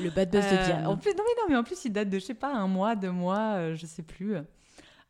[0.00, 0.86] Le bad buzz de Euh, Diane.
[0.86, 2.68] En plus, non, mais non, mais en plus, il date de, je sais pas, un
[2.68, 4.36] mois, deux mois, euh, je sais plus.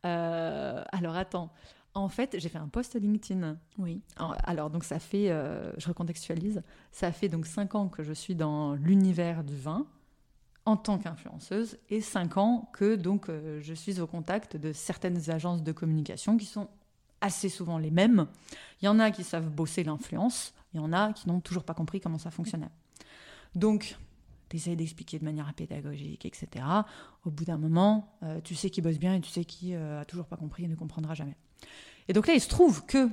[0.07, 1.51] Euh, alors, attends.
[1.95, 3.57] En fait, j'ai fait un post LinkedIn.
[3.79, 4.03] Oui.
[4.45, 6.63] Alors, donc, ça fait, euh, je recontextualise,
[6.93, 9.87] ça fait donc cinq ans que je suis dans l'univers du vin
[10.69, 15.31] en tant qu'influenceuse et cinq ans que donc euh, je suis au contact de certaines
[15.31, 16.69] agences de communication qui sont
[17.23, 18.27] assez souvent les mêmes.
[18.83, 21.65] Il y en a qui savent bosser l'influence, il y en a qui n'ont toujours
[21.65, 22.69] pas compris comment ça fonctionnait.
[23.55, 23.97] Donc,
[24.51, 26.65] tu d'expliquer de manière pédagogique, etc.
[27.25, 30.03] Au bout d'un moment, euh, tu sais qui bosse bien et tu sais qui euh,
[30.03, 31.37] a toujours pas compris et ne comprendra jamais.
[32.09, 33.09] Et donc là, il se trouve que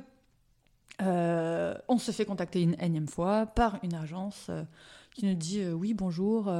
[1.01, 4.51] euh, on se fait contacter une énième fois par une agence
[5.13, 6.51] qui nous dit oui bonjour.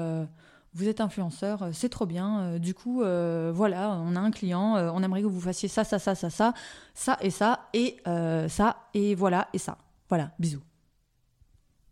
[0.76, 2.40] Vous êtes influenceur, euh, c'est trop bien.
[2.42, 5.84] euh, du coup, euh, voilà, on a un client, on aimerait que vous fassiez ça,
[5.84, 6.54] ça, ça, ça, ça,
[6.94, 7.98] ça et ça, et
[8.50, 9.78] ça, et voilà, et ça.
[10.10, 10.62] Voilà, bisous.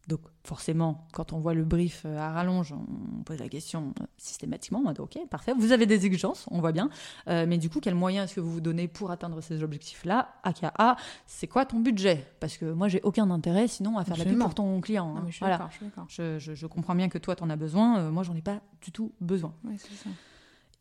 [0.08, 4.06] Donc, forcément, quand on voit le brief euh, à rallonge, on pose la question euh,
[4.18, 4.82] systématiquement.
[4.86, 6.90] On dit, ok, parfait, vous avez des exigences, on voit bien.
[7.30, 10.34] Euh, mais du coup, quels moyens est-ce que vous vous donnez pour atteindre ces objectifs-là
[10.44, 12.28] AKA, c'est quoi ton budget?
[12.42, 15.16] Parce que moi, j'ai aucun intérêt sinon à faire la pub pour ton client.
[15.16, 15.24] Hein.
[15.28, 15.70] je suis Voilà.
[16.10, 18.00] je comprends bien que toi, tu en as besoin.
[18.00, 19.54] euh, moi, j'en ai pas du tout besoin.
[19.64, 20.10] Ouais, c'est ça.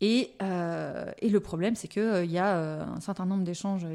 [0.00, 3.86] Et, euh, et le problème, c'est qu'il y a euh, un certain nombre d'échanges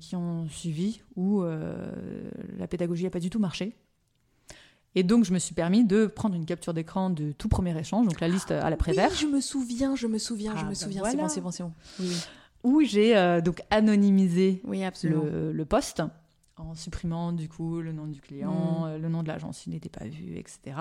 [0.00, 3.74] qui ont suivi où la pédagogie n'a pas du tout marché.
[4.98, 8.06] Et donc, je me suis permis de prendre une capture d'écran de tout premier échange,
[8.08, 10.64] donc la liste à la Prévert, Oui, je me souviens, je me souviens, Ah, je
[10.64, 11.00] me bah souviens.
[11.02, 11.28] voilà.
[11.28, 12.08] C'est bon, c'est bon, c'est bon.
[12.08, 12.16] Oui,
[12.64, 16.02] où j'ai euh, donc anonymisé Oui, le, le poste
[16.56, 18.84] en supprimant du coup le nom du client, Mm.
[18.88, 20.76] euh, le nom de l'agence, il n'était pas vu, etc.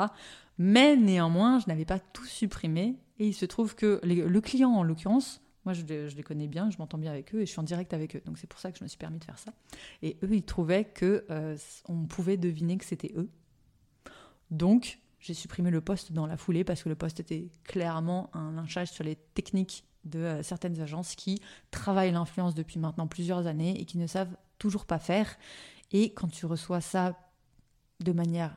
[0.58, 4.72] Mais néanmoins, je n'avais pas tout supprimé et il se trouve que les- le client,
[4.72, 7.46] en l'occurrence, moi je, les- je les connais bien, je m'entends bien avec eux et
[7.46, 8.22] je suis en direct avec eux.
[8.26, 9.54] Donc c'est pour ça que je me suis permis de faire ça.
[10.02, 11.56] Et eux, ils trouvaient que euh,
[11.88, 13.30] on pouvait deviner que c'était eux.
[14.52, 18.52] Donc j'ai supprimé le poste dans la foulée parce que le poste était clairement un
[18.54, 21.42] lynchage sur les techniques de euh, certaines agences qui
[21.72, 25.36] travaillent l'influence depuis maintenant plusieurs années et qui ne savent toujours pas faire.
[25.92, 27.18] Et quand tu reçois ça
[28.00, 28.56] de manière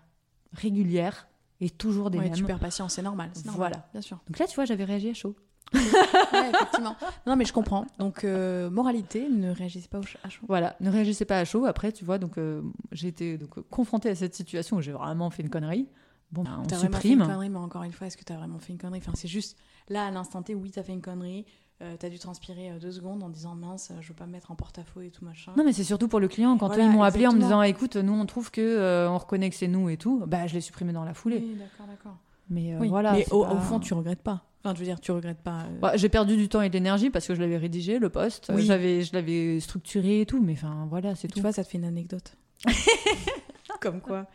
[0.53, 1.29] régulière
[1.61, 2.35] et toujours des Ouais, mêmes.
[2.35, 3.31] tu perds patience, c'est normal.
[3.35, 3.89] c'est normal, Voilà.
[3.93, 4.19] bien sûr.
[4.29, 5.35] Donc là, tu vois, j'avais réagi à chaud.
[5.73, 6.97] Ouais, effectivement.
[7.27, 7.87] Non, mais je comprends.
[7.99, 10.45] Donc, euh, moralité, ne réagissez pas à chaud.
[10.49, 11.65] Voilà, ne réagissez pas à chaud.
[11.67, 15.31] Après, tu vois, donc euh, j'ai été donc, confrontée à cette situation où j'ai vraiment
[15.31, 15.89] fait une connerie.
[16.33, 17.27] Bon, bah, on T'as vraiment fait une supprime.
[17.33, 18.99] connerie, mais encore une fois, est-ce que t'as vraiment fait une connerie?
[19.03, 19.57] Enfin, c'est juste
[19.89, 21.45] là, à l'instant T, oui, t'as fait une connerie.
[21.83, 24.33] euh, t'as dû transpirer euh, deux secondes en disant mince, euh, je veux pas me
[24.33, 25.53] mettre en porte-à-faux et tout machin.
[25.57, 26.57] Non, mais c'est surtout pour le client.
[26.59, 29.11] Quand Voilà, eux, ils m'ont appelé en me disant, écoute, nous, on trouve que euh,
[29.11, 31.39] on reconnaît que c'est nous et tout, bah, je l'ai supprimé dans la foulée.
[31.43, 32.17] Oui, d'accord, d'accord.
[32.49, 33.13] Mais euh, Oui, voilà.
[33.15, 34.45] mais au, pas- au fond, tu regrettes pas.
[34.63, 35.63] Enfin, je veux dire, tu regrettes pas.
[35.65, 38.11] euh, Bah, j'ai perdu du temps et de l'énergie parce que je l'avais rédigé, le
[38.11, 38.51] poste.
[38.55, 38.65] Oui.
[38.67, 41.41] J'avais, je l'avais structuré et tout, mais enfin, voilà, c'est tu tout.
[41.41, 42.37] vois, ça te fait une anecdote.
[43.81, 44.27] Comme quoi.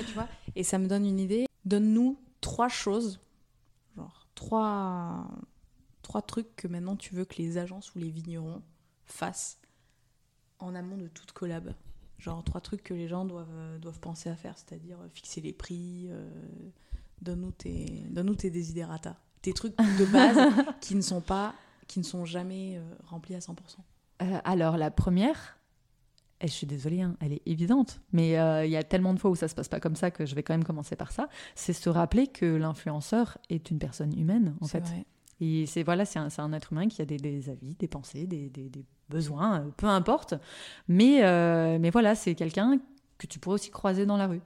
[0.00, 1.46] Et, tu vois, et ça me donne une idée.
[1.66, 3.20] Donne-nous trois choses,
[3.96, 5.28] genre trois,
[6.00, 8.62] trois trucs que maintenant tu veux que les agences ou les vignerons
[9.04, 9.60] fassent
[10.60, 11.74] en amont de toute collab
[12.18, 16.08] Genre trois trucs que les gens doivent, doivent penser à faire, c'est-à-dire fixer les prix,
[17.20, 19.16] donne-nous tes, donne tes desiderata.
[19.42, 20.38] Tes trucs de base
[20.80, 21.54] qui ne sont pas,
[21.86, 23.54] qui ne sont jamais remplis à 100%.
[24.44, 25.58] alors la première,
[26.40, 29.18] et je suis désolée, hein, elle est évidente, mais euh, il y a tellement de
[29.18, 31.10] fois où ça se passe pas comme ça que je vais quand même commencer par
[31.10, 31.28] ça.
[31.54, 34.84] C'est se rappeler que l'influenceur est une personne humaine, en fait.
[35.40, 38.26] Et c'est voilà, c'est un, un, être humain qui a des, des avis, des pensées,
[38.26, 40.34] des, des, des besoins, euh, peu importe.
[40.88, 42.78] Mais, euh, mais voilà, c'est quelqu'un
[43.18, 44.42] que tu pourrais aussi croiser dans la rue.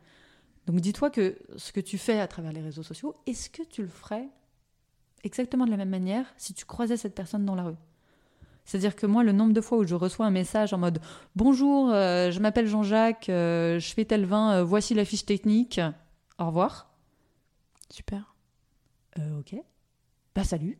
[0.66, 3.82] Donc dis-toi que ce que tu fais à travers les réseaux sociaux, est-ce que tu
[3.82, 4.28] le ferais
[5.24, 7.76] exactement de la même manière si tu croisais cette personne dans la rue
[8.64, 11.00] c'est-à-dire que moi, le nombre de fois où je reçois un message en mode
[11.34, 15.80] Bonjour, euh, je m'appelle Jean-Jacques, euh, je fais tel vin, euh, voici la fiche technique,
[16.38, 16.90] au revoir.
[17.90, 18.34] Super.
[19.38, 19.56] ok.
[20.34, 20.78] Bah, salut.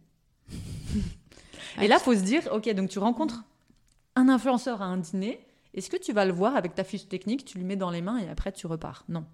[1.81, 3.45] et là, faut se dire Ok, donc tu rencontres
[4.15, 7.45] un influenceur à un dîner, est-ce que tu vas le voir avec ta fiche technique,
[7.45, 9.05] tu lui mets dans les mains et après tu repars?
[9.09, 9.25] Non.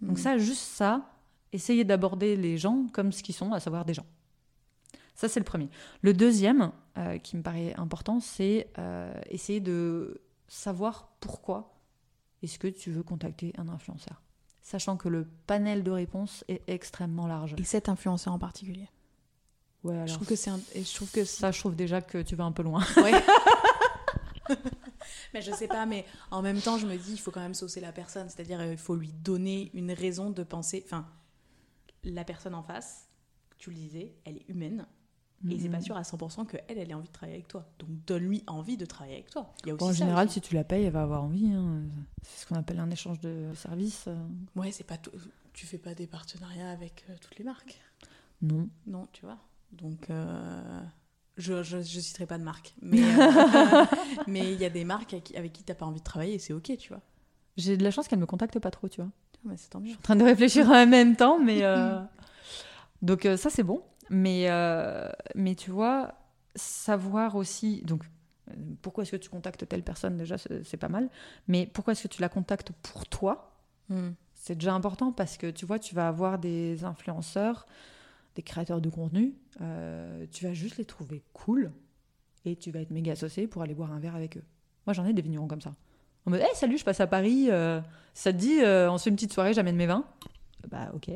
[0.00, 0.20] Donc, hmm.
[0.20, 1.08] ça, juste ça,
[1.52, 4.06] essayez d'aborder les gens comme ce qu'ils sont, à savoir des gens.
[5.22, 5.68] Ça, c'est le premier.
[6.00, 11.78] Le deuxième, euh, qui me paraît important, c'est euh, essayer de savoir pourquoi
[12.42, 14.20] est-ce que tu veux contacter un influenceur.
[14.62, 17.54] Sachant que le panel de réponses est extrêmement large.
[17.56, 18.88] Et cet influenceur en particulier
[19.84, 20.08] Ouais, alors.
[20.08, 22.50] Je trouve que c'est je trouve que ça, je trouve déjà que tu vas un
[22.50, 22.84] peu loin.
[22.96, 23.12] Ouais.
[25.34, 27.54] mais je sais pas, mais en même temps, je me dis, il faut quand même
[27.54, 28.28] saucer la personne.
[28.28, 30.82] C'est-à-dire, il faut lui donner une raison de penser.
[30.84, 31.06] Enfin,
[32.02, 33.08] la personne en face,
[33.56, 34.84] tu le disais, elle est humaine.
[35.50, 35.82] Et c'est pas mhm.
[35.82, 37.66] sûr à 100% qu'elle, elle ait envie de travailler avec toi.
[37.78, 39.52] Donc donne-lui envie de travailler avec toi.
[39.64, 41.52] Il y a aussi en général, si tu la payes, elle va avoir envie.
[41.52, 41.82] Hein.
[42.22, 44.04] C'est ce qu'on appelle un échange de services.
[44.06, 44.16] Euh.
[44.54, 44.98] Ouais, c'est pas
[45.52, 47.80] tu fais pas des partenariats avec euh, toutes les marques.
[48.40, 48.68] Non.
[48.86, 49.38] Non, tu vois.
[49.72, 50.82] Donc euh,
[51.36, 53.00] je, je, je, citerai pas de marque, mais
[54.26, 56.38] mais il y a des marques avec, avec qui t'as pas envie de travailler et
[56.38, 57.00] c'est ok, tu vois.
[57.56, 59.10] J'ai de la chance qu'elle me contacte pas trop, tu vois.
[59.44, 59.86] Ouais, c'est tant mieux.
[59.86, 61.62] Je suis en train de réfléchir en même temps, mais
[63.02, 63.82] donc ça c'est bon.
[64.12, 66.14] Mais, euh, mais tu vois,
[66.54, 67.80] savoir aussi.
[67.82, 68.04] Donc,
[68.82, 71.08] pourquoi est-ce que tu contactes telle personne Déjà, c'est pas mal.
[71.48, 73.56] Mais pourquoi est-ce que tu la contactes pour toi?
[73.88, 74.10] Hmm.
[74.34, 77.66] C'est déjà important parce que tu vois, tu vas avoir des influenceurs,
[78.34, 79.34] des créateurs de contenu.
[79.62, 81.72] Euh, tu vas juste les trouver cool
[82.44, 84.44] et tu vas être méga associé pour aller boire un verre avec eux.
[84.86, 85.74] Moi, j'en ai des vignerons comme ça.
[86.26, 87.46] En mode, hey, salut, je passe à Paris.
[87.50, 87.80] Euh,
[88.12, 90.04] ça te dit, on se fait une petite soirée, j'amène mes vins?
[90.68, 91.10] Bah, ok.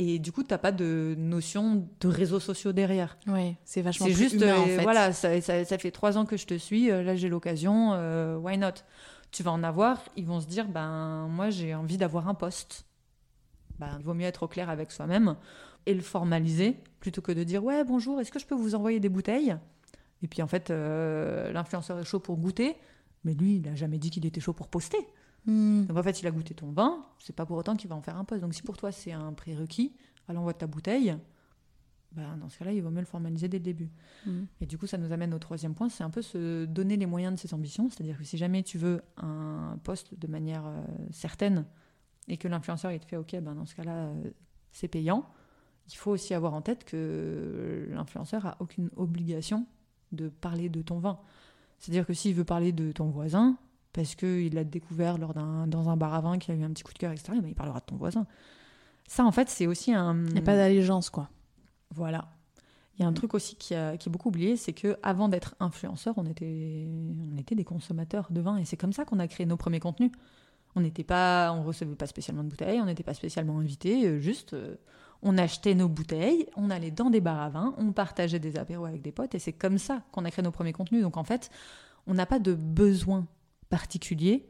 [0.00, 3.18] Et du coup, tu n'as pas de notion de réseaux sociaux derrière.
[3.26, 4.82] Oui, c'est vachement C'est juste, humain, en fait.
[4.82, 8.36] voilà, ça, ça, fait trois ans que je te suis, euh, là j'ai l'occasion, euh,
[8.36, 8.84] why not?
[9.32, 12.86] Tu vas en avoir, ils vont se dire, ben moi j'ai envie d'avoir un poste.
[13.80, 15.34] Ben, il vaut mieux être au clair avec soi-même
[15.84, 19.00] et le formaliser plutôt que de dire, ouais, bonjour, est-ce que je peux vous envoyer
[19.00, 19.56] des bouteilles?
[20.22, 22.76] Et puis en fait, euh, l'influenceur est chaud pour goûter,
[23.24, 24.98] mais lui, il n'a jamais dit qu'il était chaud pour poster.
[25.46, 25.84] Hmm.
[25.86, 28.02] Donc en fait, il a goûté ton vin, c'est pas pour autant qu'il va en
[28.02, 28.42] faire un poste.
[28.42, 29.94] Donc si pour toi c'est un prérequis
[30.28, 31.16] à l'envoi de ta bouteille,
[32.12, 33.90] bah, dans ce cas-là, il vaut mieux le formaliser dès le début.
[34.26, 34.44] Hmm.
[34.60, 37.06] Et du coup, ça nous amène au troisième point, c'est un peu se donner les
[37.06, 37.90] moyens de ses ambitions.
[37.90, 41.66] C'est-à-dire que si jamais tu veux un poste de manière euh, certaine
[42.26, 44.30] et que l'influenceur il te fait OK, ben dans ce cas-là, euh,
[44.72, 45.28] c'est payant,
[45.88, 49.66] il faut aussi avoir en tête que l'influenceur a aucune obligation
[50.12, 51.18] de parler de ton vin.
[51.78, 53.56] C'est-à-dire que s'il veut parler de ton voisin,
[53.98, 56.70] parce qu'il l'a découvert lors d'un, dans un bar à vin, qu'il a eu un
[56.70, 58.28] petit coup de cœur, etc., ben, il parlera de ton voisin.
[59.08, 60.24] Ça, en fait, c'est aussi un.
[60.28, 61.28] Il n'y a pas d'allégeance, quoi.
[61.92, 62.28] Voilà.
[62.96, 65.28] Il y a un truc aussi qui, a, qui est beaucoup oublié, c'est que avant
[65.28, 66.86] d'être influenceur, on était,
[67.34, 69.80] on était des consommateurs de vin, et c'est comme ça qu'on a créé nos premiers
[69.80, 70.12] contenus.
[70.76, 74.20] On n'était pas, on recevait pas spécialement de bouteilles, on n'était pas spécialement invités, euh,
[74.20, 74.76] juste euh,
[75.22, 78.84] on achetait nos bouteilles, on allait dans des bars à vin, on partageait des apéros
[78.84, 81.02] avec des potes, et c'est comme ça qu'on a créé nos premiers contenus.
[81.02, 81.50] Donc en fait,
[82.06, 83.26] on n'a pas de besoin
[83.68, 84.48] particulier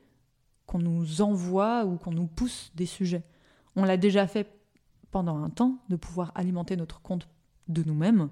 [0.66, 3.24] qu'on nous envoie ou qu'on nous pousse des sujets.
[3.76, 4.58] On l'a déjà fait
[5.10, 7.28] pendant un temps de pouvoir alimenter notre compte
[7.68, 8.30] de nous-mêmes.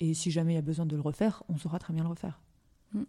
[0.00, 2.08] Et si jamais il y a besoin de le refaire, on saura très bien le
[2.08, 2.40] refaire.
[2.92, 3.02] Mm.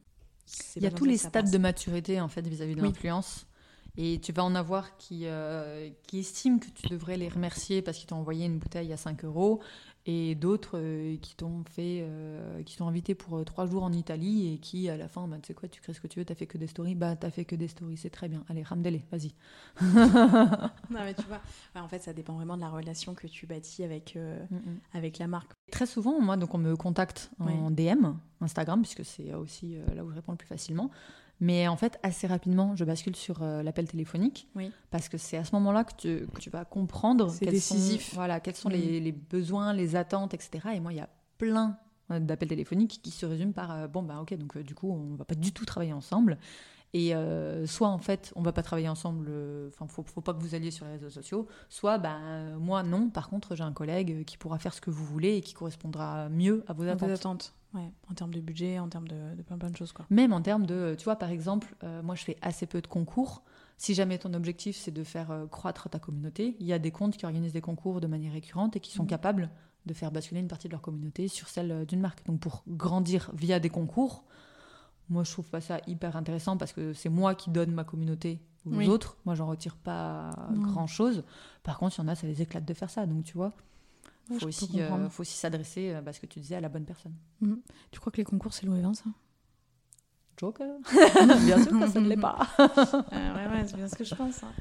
[0.75, 3.47] Il y a tous les stades de maturité en fait vis-à-vis de l'influence.
[3.97, 7.97] Et tu vas en avoir qui, euh, qui estiment que tu devrais les remercier parce
[7.97, 9.61] qu'ils t'ont envoyé une bouteille à 5 euros
[10.05, 14.53] et d'autres euh, qui t'ont fait, euh, qui t'ont invité pour trois jours en Italie
[14.53, 16.25] et qui à la fin, bah, tu sais quoi, tu crées ce que tu veux,
[16.25, 18.43] t'as fait que des stories, bah t'as fait que des stories, c'est très bien.
[18.49, 19.33] Allez, ramdele, vas-y.
[19.81, 21.41] non mais tu vois,
[21.75, 24.17] en fait ça dépend vraiment de la relation que tu bâtis avec
[24.93, 25.51] avec la marque.
[25.71, 30.09] Très souvent, moi, donc on me contacte en DM, Instagram, puisque c'est aussi là où
[30.09, 30.91] je réponds le plus facilement.
[31.41, 34.47] Mais en fait, assez rapidement, je bascule sur euh, l'appel téléphonique.
[34.89, 38.09] Parce que c'est à ce moment-là que tu, que tu, vas comprendre quels décisif.
[38.09, 39.03] Sont, voilà, quels sont les, mm.
[39.03, 40.69] les, besoins, les attentes, etc.
[40.75, 41.77] Et moi, il y a plein
[42.11, 45.15] euh, d'appels téléphoniques qui se résument par euh, bon, bah ok, donc du coup, on
[45.15, 46.37] va pas du tout travailler ensemble.
[46.97, 50.33] Et euh, soit en fait, on va pas travailler ensemble, euh, enfin, faut, faut pas
[50.33, 53.73] que vous alliez sur les réseaux sociaux, soit ben, moi non, par contre, j'ai un
[53.73, 56.89] collègue qui pourra faire ce que vous voulez et qui correspondra mieux à vos Vos
[56.91, 57.09] attentes.
[57.11, 57.91] attentes, ouais.
[58.09, 60.05] En termes de budget, en termes de, de plein plein de choses, quoi.
[60.09, 62.87] Même en termes de, tu vois, par exemple, euh, moi je fais assez peu de
[62.87, 63.43] concours.
[63.77, 66.91] Si jamais ton objectif c'est de faire euh, croître ta communauté, il y a des
[66.91, 69.09] comptes qui organisent des concours de manière récurrente et qui sont Mhm.
[69.09, 69.49] capables
[69.85, 72.25] de faire basculer une partie de leur communauté sur celle d'une marque.
[72.25, 74.23] Donc pour grandir via des concours,
[75.09, 78.39] moi je trouve pas ça hyper intéressant parce que c'est moi qui donne ma communauté
[78.65, 78.87] aux Oui.
[78.87, 79.17] autres.
[79.25, 80.61] Moi j'en retire pas Non.
[80.61, 81.23] grand chose.
[81.63, 83.05] Par contre, il y en a, ça les éclate de faire ça.
[83.05, 83.53] Donc tu vois,
[84.31, 86.69] Ouais, faut aussi, euh, faut aussi s'adresser, euh, bah, ce que tu disais, à la
[86.69, 87.13] bonne personne.
[87.91, 89.03] Tu crois que les concours, c'est Louis Vince
[90.37, 90.77] Joker
[91.45, 92.39] Bien sûr que ça ne l'est pas.
[93.13, 94.43] Euh, ouais, ouais, c'est bien ce que je pense.
[94.43, 94.51] hein.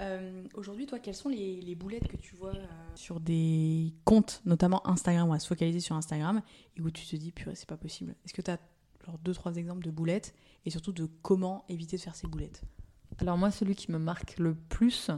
[0.00, 4.40] Euh, Aujourd'hui, toi, quelles sont les, les boulettes que tu vois euh, sur des comptes,
[4.44, 6.40] notamment Instagram, on va se focaliser sur Instagram,
[6.76, 8.16] et où tu te dis, purée, c'est pas possible.
[8.24, 8.58] Est-ce que tu as
[9.10, 10.34] genre deux, trois exemples de boulettes,
[10.64, 12.62] et surtout de comment éviter de faire ces boulettes
[13.18, 15.10] Alors moi, celui qui me marque le plus,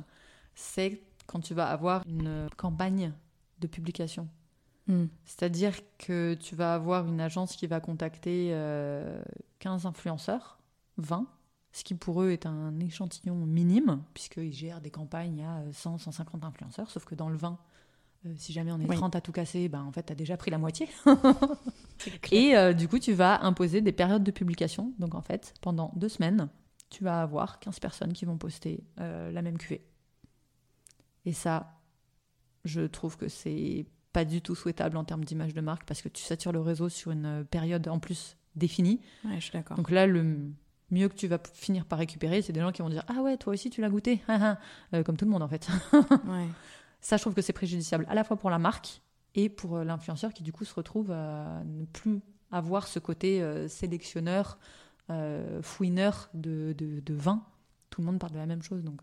[0.54, 3.12] c'est quand tu vas avoir une campagne
[3.60, 4.28] de publication.
[5.24, 9.22] C'est-à-dire que tu vas avoir une agence qui va contacter euh,
[9.60, 10.58] 15 influenceurs,
[10.98, 11.26] 20,
[11.72, 16.44] ce qui pour eux est un échantillon minime, puisqu'ils gèrent des campagnes à 100, 150
[16.44, 17.58] influenceurs, sauf que dans le 20,
[18.26, 18.96] euh, si jamais on est Oui.
[18.96, 20.88] 30 à tout casser, ben, en fait, tu as déjà pris la moitié.
[22.32, 24.92] Et euh, du coup, tu vas imposer des périodes de publication.
[24.98, 26.48] Donc en fait, pendant deux semaines,
[26.90, 29.84] tu vas avoir 15 personnes qui vont poster euh, la même cuvée.
[31.24, 31.80] Et ça,
[32.64, 36.08] je trouve que c'est pas du tout souhaitable en termes d'image de marque parce que
[36.08, 39.00] tu satures le réseau sur une période en plus définie.
[39.24, 39.76] Ouais, je suis d'accord.
[39.76, 40.50] Donc là, le
[40.90, 43.36] mieux que tu vas finir par récupérer, c'est des gens qui vont dire Ah ouais,
[43.38, 44.20] toi aussi tu l'as goûté,
[45.06, 45.66] comme tout le monde en fait.
[45.92, 46.48] Ouais.
[47.02, 49.02] Ça, je trouve que c'est préjudiciable à la fois pour la marque
[49.34, 52.20] et pour euh, l'influenceur qui, du coup, se retrouve à ne plus
[52.52, 54.58] avoir ce côté euh, sélectionneur,
[55.10, 57.44] euh, fouineur de, de, vin.
[57.90, 58.84] Tout le monde parle de la même chose.
[58.84, 59.00] Donc,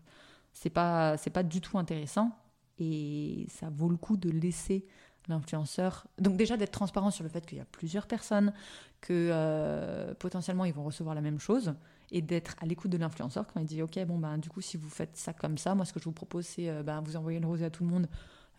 [0.52, 2.32] c'est pas, pas du tout intéressant.
[2.78, 4.86] Et ça vaut le coup de laisser
[5.28, 6.06] l'influenceur.
[6.18, 8.54] Donc, déjà, d'être transparent sur le fait qu'il y a plusieurs personnes,
[9.02, 11.74] que potentiellement ils vont recevoir la même chose
[12.12, 14.76] et d'être à l'écoute de l'influenceur quand il dit ok bon ben du coup si
[14.76, 17.16] vous faites ça comme ça moi ce que je vous propose c'est euh, ben, vous
[17.16, 18.08] envoyez le rosé à tout le monde.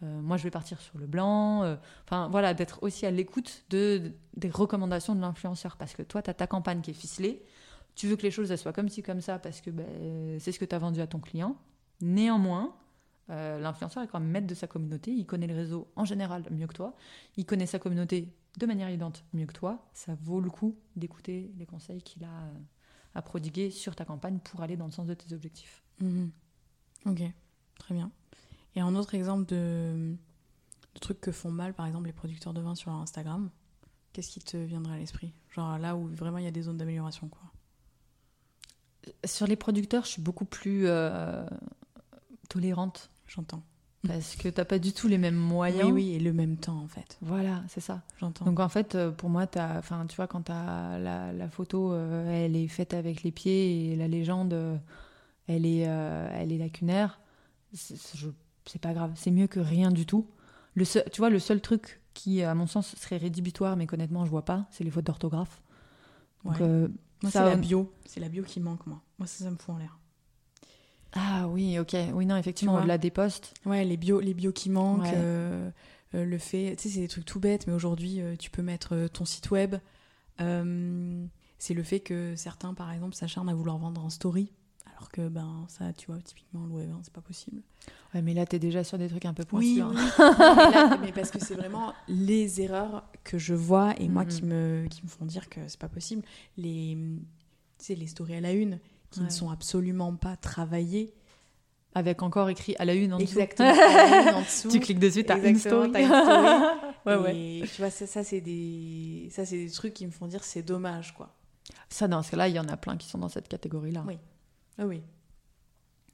[0.04, 1.76] Euh, moi je vais partir sur le blanc Euh,
[2.06, 5.78] enfin voilà d'être aussi à l'écoute de, des recommandations de l'influenceur.
[5.78, 7.44] Parce que toi tu as ta campagne qui est ficelée.
[7.96, 10.52] Tu veux que les choses elles soient comme ci comme ça parce que ben, c'est
[10.52, 11.56] ce que tu as vendu à ton client.
[12.02, 12.76] Néanmoins
[13.30, 15.12] l'influenceur est quand même maître de sa communauté.
[15.12, 16.96] Il connaît le réseau en général mieux que toi.
[17.38, 18.28] Il connaît sa communauté
[18.58, 22.52] de manière évidente mieux que toi, ça vaut le coup d'écouter les conseils qu'il a
[23.14, 25.84] à prodiguer sur ta campagne pour aller dans le sens de tes objectifs.
[26.00, 26.32] Mhm.
[27.06, 27.22] Ok,
[27.80, 28.12] très bien.
[28.76, 30.16] Et un autre exemple de,
[30.94, 33.50] de trucs que font mal, par exemple, les producteurs de vin sur Instagram,
[34.14, 35.34] qu'est-ce qui te viendrait à l'esprit?
[35.50, 37.42] Genre là où vraiment il y a des zones d'amélioration, quoi.
[39.26, 41.44] Sur les producteurs, je suis beaucoup plus euh,
[42.50, 43.64] tolérante J'entends.
[44.08, 45.86] Parce que t'as pas du tout les mêmes moyens.
[45.86, 47.18] Oui, oui, et le même temps, en fait.
[47.22, 48.02] Voilà, c'est ça.
[48.20, 48.46] J'entends.
[48.46, 51.94] Donc en fait, euh, pour moi, t'as, enfin, tu vois, quand t'as la, la photo,
[51.94, 54.78] euh, elle est faite avec les pieds et la légende, euh,
[55.48, 57.20] elle est, euh, elle est lacunaire.
[57.74, 59.12] C'est, pas grave.
[59.16, 60.28] C'est mieux que rien du tout.
[60.74, 64.26] Le seul, tu vois, le seul truc qui, à mon sens, serait rédhibitoire, mais qu'honnêtement,
[64.26, 65.62] je vois pas, c'est les fautes d'orthographe.
[66.44, 66.58] Ouais.
[66.60, 67.94] Moi, c'est la bio.
[68.06, 69.02] C'est la bio qui manque, moi.
[69.20, 70.00] Moi, ça, ça me fout en l'air.
[71.14, 73.54] Ah oui, ok, oui, non, effectivement, au-delà des postes.
[73.66, 75.12] Ouais, les bio, les bio qui manquent, Ouais.
[75.16, 75.70] euh,
[76.16, 78.62] euh, le fait, tu sais, c'est des trucs tout bêtes, mais aujourd'hui, euh, tu peux
[78.62, 79.76] mettre ton site web.
[81.58, 84.52] C'est le fait que certains, par exemple, s'acharnent à vouloir vendre en story,
[84.96, 87.62] alors que, ben, ça, tu vois, typiquement, le web, hein, c'est pas possible.
[88.16, 89.76] Ouais, mais là, t'es déjà sur des trucs un peu pointus.
[89.76, 89.92] Oui, hein.
[89.96, 90.04] oui.
[90.18, 94.30] Mais, là, mais parce que c'est vraiment les erreurs que je vois et moi Mhm.
[94.30, 96.24] qui me, qui me font dire que c'est pas possible.
[96.58, 96.98] Les,
[97.78, 98.80] tu sais, les stories à la une
[99.12, 99.32] qui ne Ouais.
[99.32, 101.14] sont absolument pas travaillées.
[101.94, 103.34] Avec encore écrit à la une en dessous.
[103.34, 103.70] Exactement.
[103.70, 104.70] à la une en dessous.
[104.70, 105.92] tu cliques dessus, t'as une story.
[105.92, 106.86] t'as une story.
[107.06, 107.36] ouais, ouais.
[107.60, 110.64] Et tu vois, ça, ça c'est des, ça des trucs qui me font dire c'est
[110.64, 111.36] dommage, quoi.
[111.90, 114.06] Ça, dans ce cas-là, il y en a plein qui sont dans cette catégorie-là.
[114.08, 114.18] Oui.
[114.78, 115.02] Ah oui.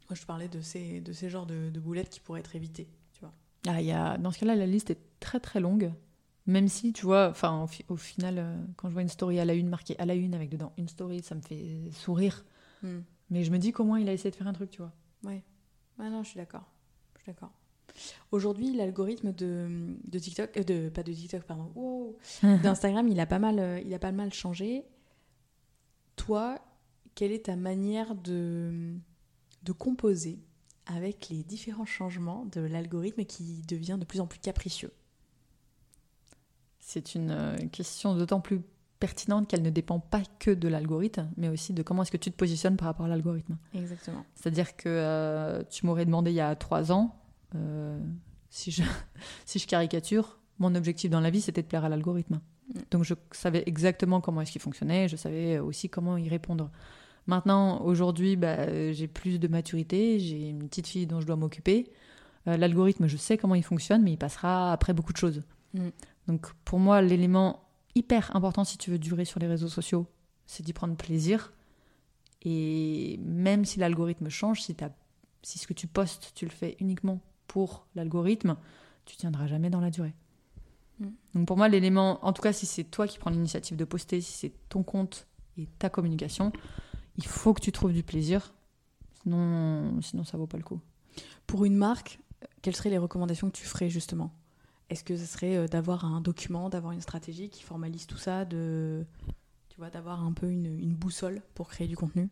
[0.10, 2.88] Moi, je parlais de ces, de ces genres de, de boulettes qui pourraient être évitées,
[3.14, 3.34] tu vois.
[3.68, 4.18] Ah, y a...
[4.18, 5.91] Dans ce cas-là, la liste est très très longue.
[6.48, 9.38] Même si, tu vois, enfin, au, fi- au final, euh, quand je vois une story
[9.39, 12.45] à la une, marquée à la une avec dedans une story, ça me fait sourire.
[12.84, 14.93] Mais je me dis comment il a essayé de faire un truc, tu vois.
[15.23, 15.43] Ouais.
[15.99, 16.65] Ah non, je suis d'accord.
[17.15, 17.51] Je suis d'accord.
[18.32, 22.17] Aujourd'hui, l'algorithme de, de TikTok, euh, de, pas de TikTok, pardon, wow,
[22.63, 24.86] d'Instagram, il a pas mal, euh, il a pas mal changé.
[26.15, 26.59] Toi,
[27.15, 28.95] quelle est ta manière de,
[29.63, 30.39] de composer
[30.86, 34.93] avec les différents changements de l'algorithme qui devient de plus en plus capricieux?
[36.80, 38.61] C'est une euh, question d'autant plus
[39.00, 42.32] pertinente qu'elle ne dépend pas que de l'algorithme, mais aussi de comment est-ce que tu
[42.32, 43.58] te positionnes par rapport à l'algorithme.
[43.74, 44.26] Exactement.
[44.36, 47.16] C'est-à-dire que euh, tu m'aurais demandé il y a trois ans,
[47.56, 48.00] euh,
[48.50, 48.84] si, je,
[49.45, 52.36] si je caricature, mon objectif dans la vie, c'était de plaire à l'algorithme.
[52.74, 52.80] Mm.
[52.91, 56.72] Donc je savais exactement comment est-ce qu'il fonctionnait, je savais aussi comment y répondre.
[57.28, 61.91] Maintenant, aujourd'hui, bah, j'ai plus de maturité, j'ai une petite fille dont je dois m'occuper.
[62.48, 65.43] Euh, L'algorithme, je sais comment il fonctionne, mais il passera après beaucoup de choses.
[65.74, 65.89] Mm.
[66.28, 67.66] Donc pour moi, l'élément
[67.98, 70.06] hyper important si tu veux durer sur les réseaux sociaux,
[70.45, 71.54] c'est d'y prendre plaisir.
[72.43, 74.76] Et même si l'algorithme change, si,
[75.43, 78.58] si ce que tu postes, tu le fais uniquement pour l'algorithme,
[79.06, 80.14] tu tiendras jamais dans la durée.
[81.00, 81.08] Mm.
[81.34, 84.22] Donc pour moi, l'élément, en tout cas, si c'est toi qui prends l'initiative de poster,
[84.22, 85.28] si c'est ton compte
[85.58, 86.52] et ta communication,
[87.18, 88.54] il faut que tu trouves du plaisir.
[89.24, 90.80] Sinon, sinon ça vaut pas le coup.
[91.48, 92.20] Pour une marque,
[92.62, 94.32] quelles seraient les recommandations que tu ferais justement?
[94.90, 98.46] Est-ce que ce serait euh, d'avoir un document, d'avoir une stratégie qui formalise tout ça,
[98.46, 99.06] de,
[99.70, 102.30] tu vois, d'avoir un peu une, une boussole pour créer du contenu?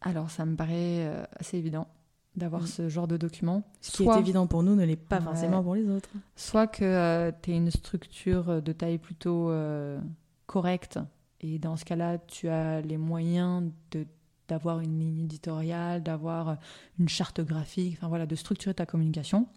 [0.00, 1.88] Alors ça me paraît euh, assez évident
[2.36, 2.66] d'avoir Mm.
[2.66, 3.62] ce genre de document.
[3.80, 5.24] Ce qui Soit- est évident pour nous ne l'est pas Ouais.
[5.24, 6.10] forcément pour les autres.
[6.34, 9.98] Soit que tu es une structure de taille plutôt euh,
[10.46, 10.98] correcte,
[11.40, 14.06] et dans ce cas-là, tu as les moyens de
[14.48, 16.56] d'avoir une ligne éditoriale, d'avoir
[17.00, 19.48] une charte graphique, enfin voilà, de structurer ta communication.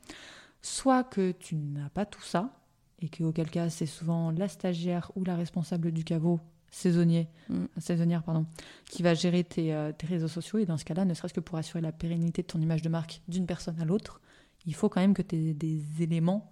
[0.62, 2.53] Soit que tu n'as pas tout ça,
[3.01, 6.39] et qu'auquel cas, c'est souvent la stagiaire ou la responsable du caveau
[6.72, 7.66] saisonnier, Mm.
[7.78, 8.45] saisonnière, pardon,
[8.86, 10.60] qui va gérer tes, euh, tes réseaux sociaux.
[10.60, 12.89] Et dans ce cas-là, ne serait-ce que pour assurer la pérennité de ton image de
[12.89, 14.22] marque d'une personne à l'autre,
[14.66, 16.51] il faut quand même que tu aies des éléments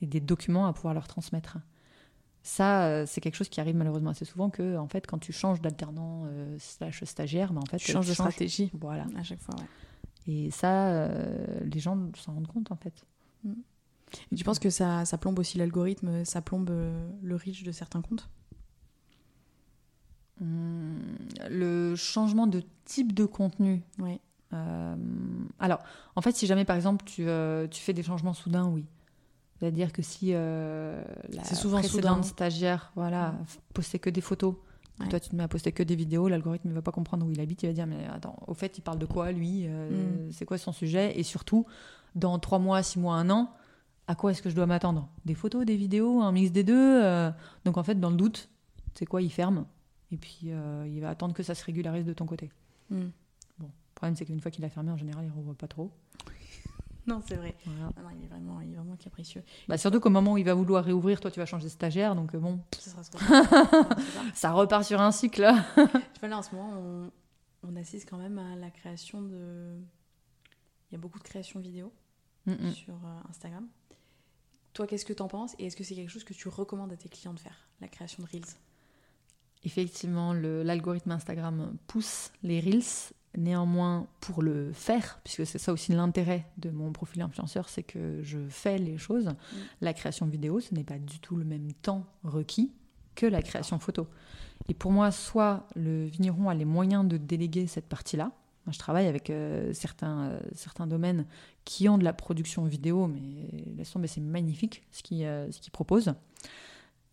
[0.00, 1.58] et des documents à pouvoir leur transmettre.
[2.44, 5.32] Ça, euh, c'est quelque chose qui arrive malheureusement assez souvent que, en fait, quand tu
[5.32, 9.04] changes d'alternant euh, slash stagiaire, bah, en fait, Tu changes de changes- stratégie Voilà.
[9.16, 9.56] à chaque fois.
[9.56, 9.66] ouais.
[10.32, 13.04] Et ça, euh, les gens s'en rendent compte, en fait.
[14.32, 17.72] Et tu penses que ça, ça plombe aussi l'algorithme, ça plombe euh, le reach de
[17.72, 18.28] certains comptes?
[20.40, 20.96] Hum,
[21.50, 23.82] le changement de type de contenu.
[23.98, 24.20] Ouais.
[24.52, 24.94] euh,
[25.58, 25.80] alors,
[26.14, 28.84] en fait, si jamais, par exemple, tu, euh, tu fais des changements soudains, oui.
[29.58, 32.28] C'est-à-dire que si euh, la C'est souvent précédente soudain.
[32.28, 33.34] stagiaire voilà,
[33.74, 34.54] postait que des photos,
[35.00, 35.08] Ouais.
[35.08, 37.30] toi tu te mets à poster que des vidéos, l'algorithme ne va pas comprendre où
[37.30, 40.26] il habite, il va dire mais attends, au fait il parle de quoi lui Euh,
[40.28, 40.32] Mm.
[40.32, 41.66] C'est quoi son sujet Et surtout,
[42.14, 43.52] dans trois mois, six mois, un an,
[44.06, 45.08] à quoi est-ce que je dois m'attendre?
[45.24, 47.30] Des photos, des vidéos, un mix des deux euh,
[47.64, 48.48] Donc en fait, dans le doute,
[48.94, 49.22] c'est quoi?
[49.22, 49.66] Il ferme
[50.10, 52.50] et puis euh, il va attendre que ça se régularise de ton côté.
[52.90, 53.08] Mm.
[53.60, 55.90] Le problème c'est qu'une fois qu'il a fermé, en général, il ne revoit pas trop.
[57.06, 57.56] Non, c'est vrai.
[57.64, 57.90] Voilà.
[57.96, 59.42] Ah non, il, est vraiment, il est vraiment capricieux.
[59.66, 62.14] Bah, surtout qu'au moment où il va vouloir réouvrir, toi tu vas changer de stagiaire,
[62.14, 63.94] donc euh, bon, sera trop
[64.34, 64.52] ça.
[64.52, 65.50] repart sur un cycle.
[65.74, 67.10] Tu vois, là, en ce moment, on,
[67.66, 69.78] on assiste quand même à la création de.
[70.90, 71.92] Il y a beaucoup de créations vidéo
[72.48, 72.72] Mm, mm.
[72.72, 73.66] sur euh, Instagram.
[74.72, 76.96] Toi, qu'est-ce que t'en penses Et est-ce que c'est quelque chose que tu recommandes à
[76.96, 78.56] tes clients de faire La création de Reels?
[79.64, 83.12] Effectivement, l'algorithme Instagram pousse les Reels.
[83.36, 88.22] Néanmoins, pour le faire, puisque c'est ça aussi l'intérêt de mon profil influenceur, c'est que
[88.22, 89.34] je fais les choses.
[89.80, 92.72] La création vidéo, ce n'est pas du tout le même temps requis
[93.14, 94.06] que la création photo.
[94.68, 98.32] Et pour moi, soit le vigneron a les moyens de déléguer cette partie-là.
[98.68, 101.24] Moi, je travaille avec euh, certains, euh, certains domaines
[101.64, 105.72] qui ont de la production vidéo, mais laisse tomber, c'est magnifique ce qu'ils euh, qu'ils
[105.72, 106.12] proposent.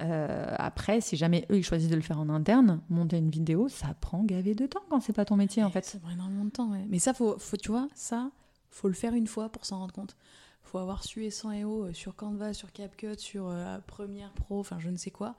[0.01, 3.69] Euh, après, si jamais eux ils choisissent de le faire en interne, monter une vidéo,
[3.69, 5.85] ça prend gavé de temps quand c'est pas ton métier en fait.
[5.85, 6.85] Ça prend énormément de temps, ouais.
[6.89, 8.29] Mais ça, faut, faut, tu vois, ça,
[8.69, 10.17] faut le faire une fois pour s'en rendre compte.
[10.63, 14.59] Faut avoir sué 100 et haut euh, sur Canva, sur CapCut, sur euh, Premiere Pro,
[14.59, 15.35] enfin je ne sais quoi,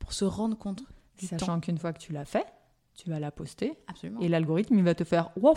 [0.00, 0.82] pour se rendre compte
[1.18, 1.26] du.
[1.26, 2.46] Sachant qu'une fois que tu l'as fait,
[2.94, 4.20] tu vas la poster Absolument.
[4.20, 5.54] et l'algorithme il va te faire Wow,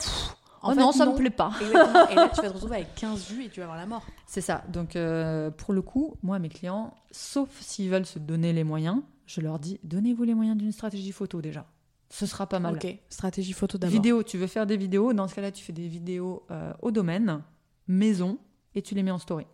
[0.64, 1.14] oh fait, non, ça non.
[1.14, 1.52] me plaît pas.
[1.62, 2.10] Exactement.
[2.10, 4.06] Et là, tu vas te retrouver avec 15 vues et tu vas avoir la mort.
[4.26, 4.64] C'est ça.
[4.70, 9.02] Donc euh, pour le coup, moi mes clients, sauf s'ils veulent se donner les moyens,
[9.26, 11.66] je leur dis donnez-vous les moyens d'une stratégie photo déjà.
[12.10, 12.76] Ce sera pas mal.
[12.76, 13.92] Ok, stratégie photo d'abord.
[13.94, 16.92] Vidéo, tu veux faire des vidéos, dans ce cas-là, tu fais des vidéos euh, au
[16.92, 17.42] domaine,
[17.88, 18.38] maison,
[18.76, 19.46] et tu les mets en story.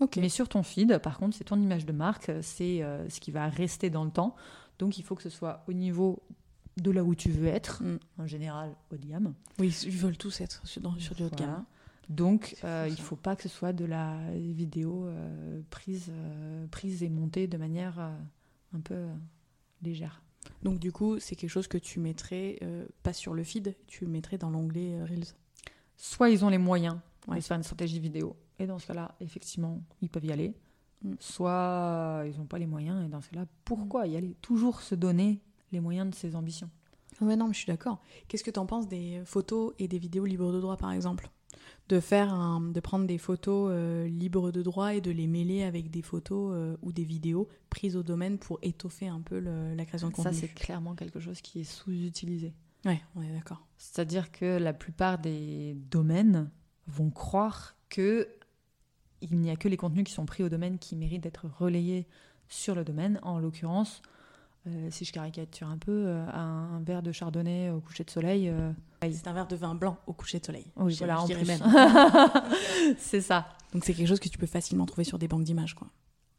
[0.00, 0.16] Ok.
[0.16, 3.30] Mais sur ton feed, par contre, c'est ton image de marque, c'est euh, ce qui
[3.30, 4.34] va rester dans le temps.
[4.78, 6.22] Donc il faut que ce soit au niveau
[6.80, 7.98] de là où tu veux être, Mm.
[8.18, 9.34] en général haut de gamme.
[9.58, 11.52] Oui, ils veulent tous être sur, dans- sur du haut de Voilà.
[11.52, 11.64] gamme.
[12.08, 13.02] Donc euh, il ça.
[13.02, 17.56] faut pas que ce soit de la vidéo euh, prise, euh, prise et montée de
[17.56, 18.00] manière
[18.72, 19.06] un peu
[19.82, 20.22] légère.
[20.62, 22.58] Donc du coup, c'est quelque chose que tu mettrais
[23.02, 25.26] pas sur le feed, tu mettrais dans l'onglet Reels.
[25.96, 26.96] Soit ils ont les moyens
[27.28, 27.36] Ouais.
[27.36, 30.54] de faire une stratégie vidéo, et dans ce cas-là, effectivement, ils peuvent y aller.
[31.04, 31.14] Mm.
[31.20, 34.34] Soit ils n'ont pas les moyens, et dans ce cas-là, pourquoi y aller?
[34.40, 35.40] Toujours se donner
[35.72, 36.70] les moyens de ses ambitions.
[37.20, 38.00] Ouais, non, mais je suis d'accord.
[38.28, 41.28] Qu'est-ce que tu en penses des photos et des vidéos libres de droit, par exemple?
[41.88, 45.64] De faire un, de prendre des photos euh, libres de droit et de les mêler
[45.64, 49.74] avec des photos euh, ou des vidéos prises au domaine pour étoffer un peu le-
[49.74, 50.38] la création de Ça, contenu?
[50.38, 52.54] c'est clairement quelque chose qui est sous-utilisé.
[52.84, 53.66] Ouais, on est d'accord.
[53.76, 56.50] C'est-à-dire que la plupart des domaines
[56.86, 58.28] vont croire que
[59.20, 62.06] il n'y a que les contenus qui sont pris au domaine qui méritent d'être relayés
[62.48, 63.18] sur le domaine.
[63.22, 64.00] En l'occurrence,
[64.66, 68.10] euh, si je caricature un peu, euh, un, un verre de chardonnay au coucher de
[68.10, 68.48] soleil.
[68.48, 70.66] euh, C'est un verre de vin blanc au coucher de soleil.
[70.76, 71.46] oui, voilà, en plus.
[71.46, 71.60] même.
[72.98, 73.48] C'est ça.
[73.72, 75.88] Donc c'est quelque chose que tu peux facilement trouver sur des banques d'images, quoi.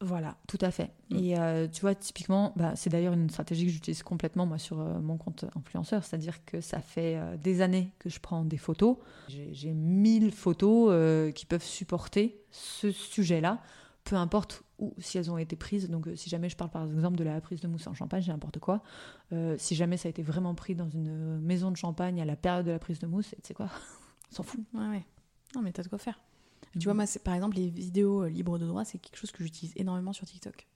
[0.03, 0.91] Voilà, tout à fait.
[1.11, 1.17] Mm.
[1.17, 4.77] Et euh, tu vois, typiquement, bah, c'est d'ailleurs une stratégie que j'utilise complètement moi sur
[4.77, 8.97] mon compte influenceur, c'est-à-dire que ça fait des années que je prends des photos.
[9.29, 13.59] J'ai j'ai 1000 photos qui peuvent supporter ce sujet-là,
[14.03, 15.89] peu importe où, si elles ont été prises.
[15.89, 18.21] Donc, euh, si jamais je parle par exemple de la prise de mousse en champagne,
[18.21, 18.83] j'ai n'importe quoi.
[19.31, 22.35] Euh, si jamais ça a été vraiment pris dans une maison de champagne à la
[22.35, 23.69] période de la prise de mousse, tu sais quoi,
[24.31, 24.59] on s'en fout.
[24.73, 25.05] Ouais, ouais.
[25.55, 26.19] Non, mais t'as de quoi faire.
[26.73, 26.83] Tu Mhm.
[26.83, 29.73] vois, moi, par exemple, les vidéos euh, libres de droit, c'est quelque chose que j'utilise
[29.77, 30.67] énormément sur TikTok.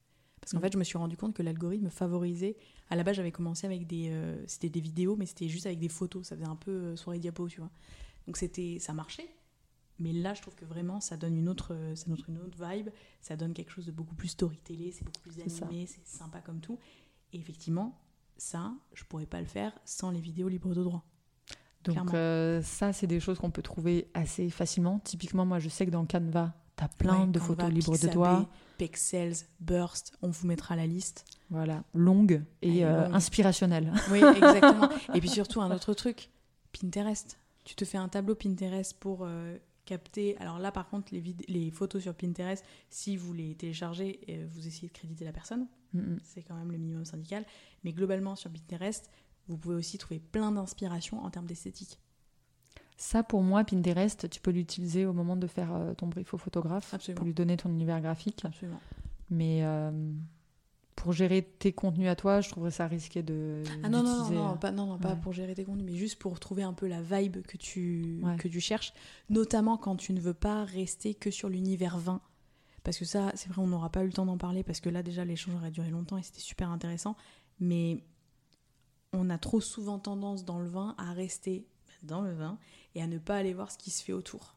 [0.41, 0.63] Parce qu'en Mhm.
[0.65, 2.55] fait, je me suis rendu compte que l'algorithme favorisait.
[2.89, 4.09] À la base, j'avais commencé avec des.
[4.11, 6.27] euh, c'était des vidéos, mais c'était juste avec des photos.
[6.27, 7.71] Ça faisait un peu soirée diapo, tu vois.
[8.27, 9.27] Donc c'était, ça marchait.
[9.99, 12.57] Mais là, je trouve que vraiment, ça donne une autre, euh, ça donne une autre
[12.69, 12.89] vibe.
[13.21, 14.91] Ça donne quelque chose de beaucoup plus storytellé.
[14.91, 15.85] C'est beaucoup plus animé.
[15.87, 16.79] C'est sympa comme tout.
[17.33, 17.97] Et effectivement,
[18.37, 21.05] ça, je pourrais pas le faire sans les vidéos libres de droit.
[21.83, 24.99] Donc euh, ça, c'est des choses qu'on peut trouver assez facilement.
[24.99, 27.97] Typiquement, moi, je sais que dans Canva, tu as plein Ouais, de Canva, photos libres
[27.97, 28.49] de toi.
[28.77, 31.25] Pexels, Burst, on vous mettra la liste.
[31.49, 33.15] Voilà, longues et euh, longue.
[33.15, 33.93] inspirationnelles.
[34.11, 34.89] Oui, exactement.
[35.13, 36.29] Et puis surtout, un autre truc,
[36.73, 37.37] Pinterest.
[37.63, 40.37] Tu te fais un tableau Pinterest pour euh, capter.
[40.37, 44.87] Alors là, par contre, les, photos sur Pinterest, si vous les téléchargez, euh, vous essayez
[44.87, 45.67] de créditer la personne.
[45.93, 46.19] Mm, mm.
[46.23, 47.45] C'est quand même le minimum syndical.
[47.83, 49.09] Mais globalement, sur Pinterest,
[49.47, 51.99] vous pouvez aussi trouver plein d'inspiration en termes d'esthétique.
[52.97, 56.37] Ça, pour moi, Pinterest, tu peux l'utiliser au moment de faire euh, ton brief au
[56.37, 57.17] photographe Absolument.
[57.17, 58.43] pour lui donner ton univers graphique.
[58.45, 58.79] Absolument.
[59.29, 59.91] Mais euh,
[60.95, 63.63] pour gérer tes contenus à toi, je trouverais ça risqué de.
[63.83, 65.19] Ah non, non, non, euh, pas, non, non, pas ouais.
[65.21, 68.37] pour gérer tes contenus, mais juste pour trouver un peu la vibe que tu, Ouais.
[68.37, 68.93] que tu cherches,
[69.29, 72.21] notamment quand tu ne veux pas rester que sur l'univers vin.
[72.83, 74.89] Parce que ça, c'est vrai, on n'aura pas eu le temps d'en parler, parce que
[74.89, 77.15] là, déjà, l'échange aurait duré longtemps et c'était super intéressant.
[77.59, 78.03] Mais
[79.11, 81.65] on a trop souvent tendance dans le vin à rester
[82.03, 82.57] dans le vin
[82.93, 84.54] et à ne pas aller voir ce qui se fait autour.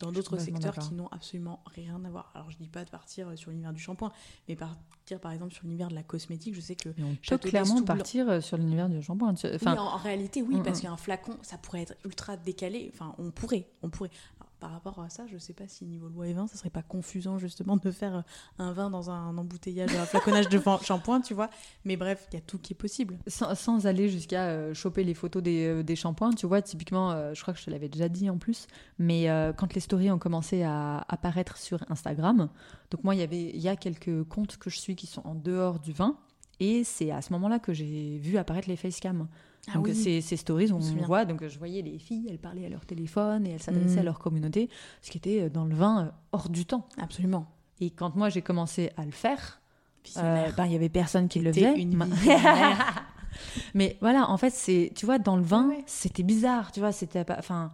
[0.00, 2.32] Dans d'autres secteurs qui n'ont absolument rien à voir.
[2.34, 4.10] Alors, je dis pas de partir sur l'univers du shampoing,
[4.48, 6.54] mais partir par exemple sur l'univers de la cosmétique.
[6.54, 9.34] Je sais que Mais on peut clairement partir euh, sur l'univers du shampoing.
[9.34, 10.82] Tu- Enfin, oui, en, en réalité, oui, Mm, parce mm.
[10.82, 12.90] qu'un flacon, ça pourrait être ultra décalé.
[12.92, 14.10] Enfin, on pourrait, on pourrait.
[14.40, 16.70] Alors, par rapport à ça, je sais pas si niveau loi et vin, ça serait
[16.70, 18.22] pas confusant justement de faire euh,
[18.58, 21.50] un vin dans un embouteillage, un flaconnage de shampoing, tu vois.
[21.84, 23.18] Mais bref, il y a tout qui est possible.
[23.26, 27.12] sans, sans aller jusqu'à euh, choper les photos des, euh, des shampoings, tu vois, typiquement,
[27.12, 28.66] euh, je crois que je te l'avais déjà dit en plus,
[28.98, 32.48] mais quand les stories ont commencé à apparaître sur Instagram,
[32.90, 35.22] donc moi, il y avait, il y a quelques comptes que je suis qui sont
[35.26, 36.16] en dehors du vin,
[36.58, 39.28] et c'est à ce moment-là que j'ai vu apparaître les facecam.
[39.68, 39.94] Ah donc oui.
[39.94, 41.06] ces, ces stories, on souviens.
[41.06, 43.98] voit, donc je voyais les filles, elles parlaient à leur téléphone et elles s'adressaient Mm.
[43.98, 44.70] à leur communauté,
[45.02, 46.88] ce qui était euh, dans le vin euh, hors du temps.
[46.98, 47.46] Absolument.
[47.80, 50.54] Et quand moi j'ai commencé à le faire, euh, Visionnaire.
[50.56, 51.78] ben, il y avait personne qui le faisait.
[51.78, 51.94] une.
[53.74, 56.92] Mais voilà, en fait, c'est, tu vois, dans le vin, Ouais, c'était bizarre, tu vois,
[56.92, 57.70] c'était pas, enfin,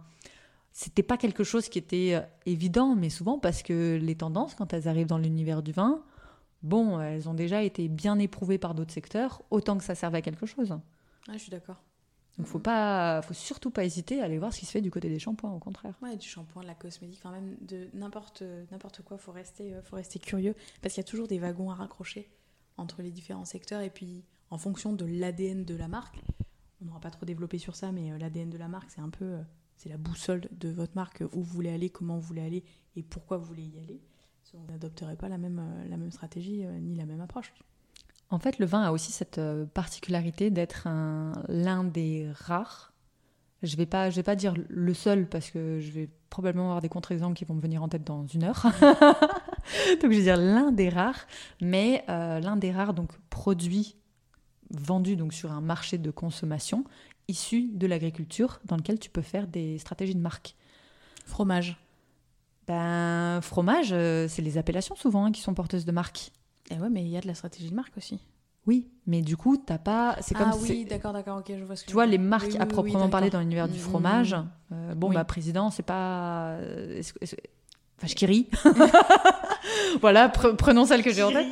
[0.71, 4.73] c'était pas quelque chose qui était euh, évident, mais souvent parce que les tendances, quand
[4.73, 6.01] elles arrivent dans l'univers du vin,
[6.63, 10.21] bon, elles ont déjà été bien éprouvées par d'autres secteurs, autant que ça servait à
[10.21, 10.77] quelque chose.
[11.27, 11.83] Ah, je suis d'accord.
[12.37, 14.91] Donc, faut pas, faut surtout pas hésiter à aller voir ce qui se fait du
[14.91, 15.95] côté des shampoings, au contraire.
[16.01, 19.81] Ouais, du shampoing, de la cosmétique, enfin même de n'importe n'importe quoi, faut rester, euh,
[19.81, 22.29] faut rester curieux parce qu'il y a toujours des wagons à raccrocher
[22.77, 26.21] entre les différents secteurs et puis en fonction de l'ADN de la marque.
[26.79, 29.09] On n'aura pas trop développé sur ça, mais euh, l'ADN de la marque, c'est un
[29.09, 29.41] peu, euh,
[29.75, 32.63] c'est la boussole de votre marque, où vous voulez aller, comment vous voulez aller
[32.95, 33.99] et pourquoi vous voulez y aller.
[34.43, 37.51] Sinon, Vous n'adopterez pas la même, la même stratégie ni la même approche.
[38.29, 42.91] En fait, le vin a aussi cette euh, particularité d'être un- l'un des rares.
[43.63, 46.81] Je vais pas, je vais pas dire le seul parce que je vais probablement avoir
[46.81, 48.63] des contre-exemples qui vont me venir en tête dans une heure.
[48.81, 51.25] donc je vais dire l'un des rares,
[51.61, 53.95] mais euh, l'un des rares donc produits
[54.69, 56.83] vendus donc sur un marché de consommation
[57.29, 60.55] issu de l'agriculture dans lequel tu peux faire des stratégies de marque.
[61.25, 61.77] Fromage.
[62.67, 66.31] Ben fromage, euh, c'est les appellations souvent hein, qui sont porteuses de marque.
[66.69, 68.19] Et Eh ouais, mais il y a de la stratégie de marque aussi.
[68.65, 71.77] Oui, mais du coup t'as pas, c'est comme ah oui, d'accord, d'accord, ok, je vois
[71.77, 73.75] ce que Tu vois, les marques Oui, oui, à oui, proprement parler dans l'univers du
[73.77, 76.57] Mm, fromage, mm, euh, bon, bah, président, c'est pas.
[77.97, 78.47] Enfin, je ris.
[80.01, 81.47] voilà, pre- prenons celle que j'ai en tête.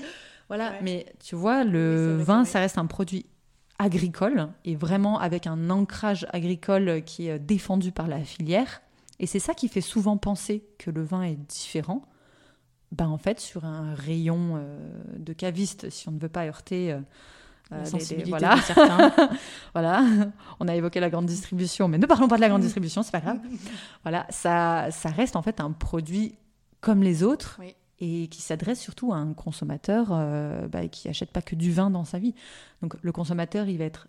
[0.48, 0.80] Voilà, Ouais.
[0.84, 3.26] mais tu vois, le vin, ça reste un produit
[3.80, 8.82] agricole et vraiment avec un ancrage agricole qui est défendu par la filière.
[9.20, 12.02] Et c'est ça qui fait souvent penser que le vin est différent.
[12.96, 14.80] Ben, en fait, sur un rayon euh,
[15.18, 17.00] de caviste, si on ne veut pas heurter euh,
[17.72, 17.84] euh,
[18.28, 18.56] voilà.
[18.56, 19.12] de certains.
[19.74, 20.04] voilà,
[20.60, 23.12] on a évoqué la grande distribution, mais ne parlons pas de la grande distribution, c'est
[23.12, 23.40] pas grave.
[24.04, 26.36] Voilà, ça, ça reste en fait un produit
[26.80, 27.74] comme les autres Oui.
[28.00, 31.90] et qui s'adresse surtout à un consommateur euh, bah, qui achète pas que du vin
[31.90, 32.36] dans sa vie.
[32.84, 34.08] Donc le consommateur, il va être,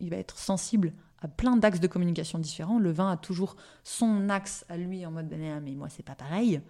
[0.00, 2.78] il va être sensible à plein d'axes de communication différents.
[2.78, 6.14] Le vin a toujours son axe à lui en mode Ah, mais moi c'est pas
[6.14, 6.62] pareil.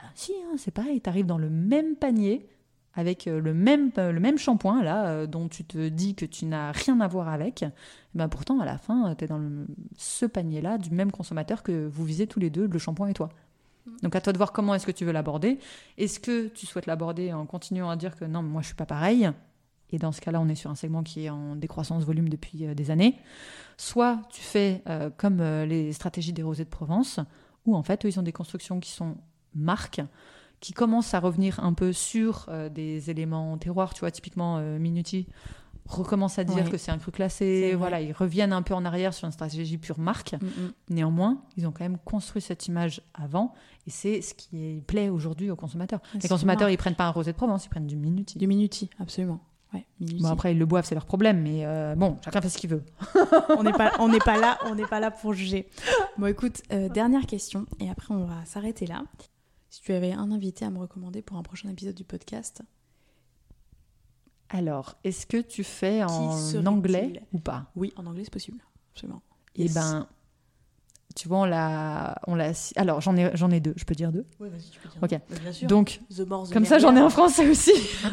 [0.00, 1.00] Bah, si, hein, c'est pareil.
[1.00, 2.48] Tu arrives dans le même panier
[2.94, 6.24] avec euh, le même, euh, le même shampoing là euh, dont tu te dis que
[6.24, 7.62] tu n'as rien à voir avec.
[7.62, 7.68] Et
[8.14, 9.66] ben, pourtant, à la fin, tu es dans le-
[9.96, 13.14] ce panier là du même consommateur que vous visez tous les deux, le shampoing et
[13.14, 13.28] toi.
[14.02, 15.58] Donc à toi de voir comment est-ce que tu veux l'aborder.
[15.96, 18.86] Est-ce que tu souhaites l'aborder en continuant à dire que non, moi je suis pas
[18.86, 19.30] pareil?
[19.90, 22.66] Et dans ce cas-là, on est sur un segment qui est en décroissance volume depuis
[22.74, 23.16] des années.
[23.78, 27.20] Soit tu fais euh, comme les stratégies des rosés de Provence,
[27.64, 29.16] où en fait eux, ils ont des constructions qui sont
[29.54, 30.00] marques,
[30.60, 33.94] qui commencent à revenir un peu sur euh, des éléments terroirs.
[33.94, 35.26] Tu vois, typiquement euh, Minuti
[35.88, 36.70] recommence à dire Ouais.
[36.70, 37.74] que c'est un cru classé.
[37.74, 40.34] Voilà, ils reviennent un peu en arrière sur une stratégie pure marque.
[40.34, 40.72] Mm, mm.
[40.90, 43.54] Néanmoins, ils ont quand même construit cette image avant,
[43.86, 46.00] et c'est ce qui plaît aujourd'hui aux consommateurs.
[46.22, 48.38] Les consommateurs, ils prennent pas un rosé de Provence, ils prennent du Minuti.
[48.38, 49.40] Du minuti, absolument.
[49.74, 49.86] Ouais.
[50.00, 52.70] Bon après, ils le boivent, c'est leur problème, mais euh, bon, chacun fait ce qu'il
[52.70, 52.82] veut.
[53.50, 55.68] on n'est pas, on n'est pas là, on n'est pas là pour juger.
[56.18, 59.04] Bon, écoute, euh, dernière question, et après on va s'arrêter là.
[59.78, 62.62] Si tu avais un invité à me recommander pour un prochain épisode du podcast,
[64.48, 67.70] Alors, est-ce que tu fais en anglais ou pas?
[67.76, 68.58] Oui, en anglais c'est possible,
[68.92, 69.22] absolument.
[69.54, 69.74] Eh Yes.
[69.74, 70.08] ben,
[71.18, 72.52] tu vois, on l'a, on l'a.
[72.76, 73.74] Alors, j'en ai, j'en ai deux.
[73.76, 74.24] Je peux dire deux?
[74.38, 75.18] Oui, vas-y, tu peux dire.
[75.18, 75.40] Ok.
[75.42, 75.66] Bien sûr.
[75.66, 77.72] Donc, The More, the comme ça, j'en ai en français aussi.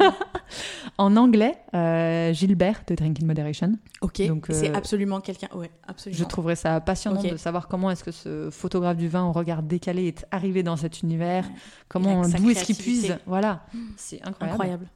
[0.98, 3.78] en anglais, euh, Gilbert de Drink in Moderation.
[4.00, 5.48] Ok, Donc, c'est euh, absolument quelqu'un.
[5.54, 6.18] Ouais, absolument.
[6.18, 9.62] Je trouverais ça passionnant de savoir comment est-ce que ce photographe du vin au regard
[9.62, 11.44] décalé est arrivé dans cet univers.
[11.44, 11.54] Ouais.
[11.88, 13.64] Comment, d'où est-ce qu'il puise Voilà,
[13.96, 14.54] c'est incroyable.
[14.54, 14.86] Incroyable.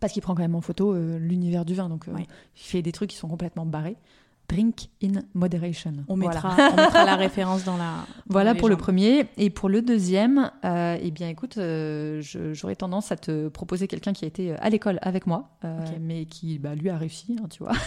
[0.00, 2.26] Parce qu'il prend quand même en photo euh, l'univers du vin, donc euh, Ouais.
[2.56, 3.96] il fait des trucs qui sont complètement barrés.
[4.48, 5.92] Drink in moderation.
[6.06, 6.34] On Voilà.
[6.34, 7.84] mettra, on mettra la référence dans la.
[7.84, 9.26] dans Voilà pour le premier.
[9.38, 12.20] Et pour le deuxième, euh, eh bien écoute, euh,
[12.52, 15.78] j'aurais tendance à te proposer quelqu'un qui a été euh, à l'école avec moi, euh,
[16.00, 17.72] mais qui, bah, lui, a réussi, hein, tu vois.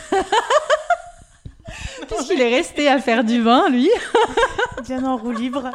[2.08, 3.90] Puisqu'il est resté à faire du vin, lui.
[4.84, 5.70] Diane en roue libre.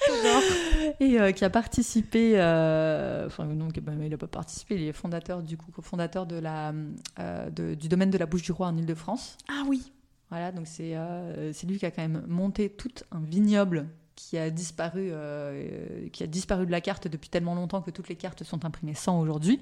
[1.00, 4.92] et euh, qui a participé, euh, enfin non, bah, il n'a pas participé, il est
[4.92, 6.72] fondateur du coup, fondateur de la,
[7.18, 9.36] euh, de- du domaine de la Bouche du Roi en Ile-de-France.
[9.48, 9.92] Ah oui.
[10.30, 13.86] Voilà, donc c'est euh, c'est lui qui a quand même monté tout un vignoble
[14.16, 18.08] qui a disparu, euh, qui a disparu de la carte depuis tellement longtemps que toutes
[18.08, 19.60] les cartes sont imprimées sans aujourd'hui.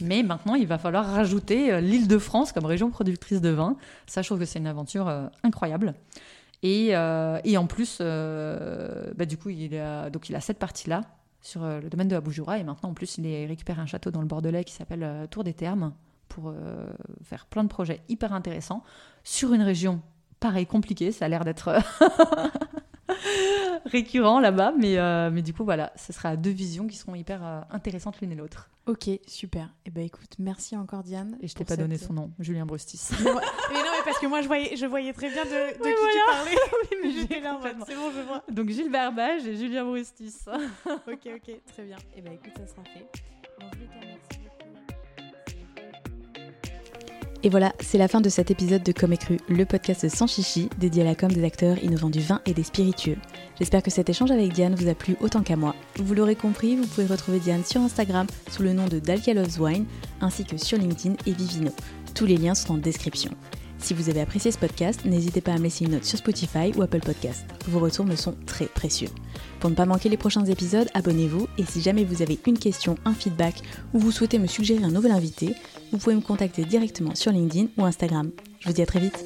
[0.00, 3.76] Mais maintenant, il va falloir rajouter l'Île-de-France comme région productrice de vin.
[4.06, 5.08] Ça, je trouve que c'est une aventure
[5.44, 5.94] incroyable.
[6.62, 10.58] Et, euh, et en plus, euh, bah, du coup, il a, donc il a cette
[10.58, 11.02] partie-là
[11.40, 12.58] sur euh, le domaine de la Boujoura.
[12.58, 15.54] Et maintenant, en plus, il récupère un château dans le Bordelais qui s'appelle Tour des
[15.54, 15.92] Thermes
[16.28, 16.54] pour
[17.22, 18.82] faire plein de projets hyper intéressants
[19.22, 20.00] sur une région
[20.40, 21.12] pareil compliquée.
[21.12, 21.74] Ça a l'air d'être
[23.86, 24.72] récurrent là-bas.
[24.78, 28.20] Mais, euh, mais du coup, voilà, ce sera deux visions qui seront hyper euh, intéressantes
[28.20, 28.68] l'une et l'autre.
[28.86, 29.68] Ok, super.
[29.86, 31.36] Et ben écoute, merci encore Diane.
[31.40, 33.10] Et je t'ai pas donné son nom, Julien Brustis.
[33.20, 33.40] mais non,
[33.70, 36.30] mais parce que moi je voyais, je voyais très bien de, de qui Oui, tu
[36.32, 37.00] parlais.
[37.02, 37.84] mais J'étais là en mode, complètement.
[37.86, 38.42] c'est bon, je vois.
[38.50, 40.34] Donc Gilles Barbage et Julien Brustis.
[41.06, 41.96] Ok, ok, très bien.
[42.16, 43.06] Et ben écoute, ça sera fait.
[47.44, 50.68] Et voilà, c'est la fin de cet épisode de Comme Cru, le podcast sans chichi
[50.78, 53.16] dédié à la com des acteurs innovants du vin et des spiritueux.
[53.58, 55.74] J'espère que cet échange avec Diane vous a plu autant qu'à moi.
[55.96, 59.60] Vous l'aurez compris, vous pouvez retrouver Diane sur Instagram sous le nom de Dalkia Loves
[59.60, 59.86] Wine,
[60.20, 61.72] ainsi que sur LinkedIn et Vivino.
[62.14, 63.32] Tous les liens sont en description.
[63.82, 66.72] Si vous avez apprécié ce podcast, n'hésitez pas à me laisser une note sur Spotify
[66.76, 67.44] ou Apple Podcast.
[67.66, 69.08] Vos retours me sont très précieux.
[69.58, 72.94] Pour ne pas manquer les prochains épisodes, abonnez-vous et si jamais vous avez une question,
[73.04, 73.56] un feedback
[73.92, 75.56] ou vous souhaitez me suggérer un nouvel invité,
[75.90, 78.30] vous pouvez me contacter directement sur LinkedIn ou Instagram.
[78.60, 79.24] Je vous dis à très vite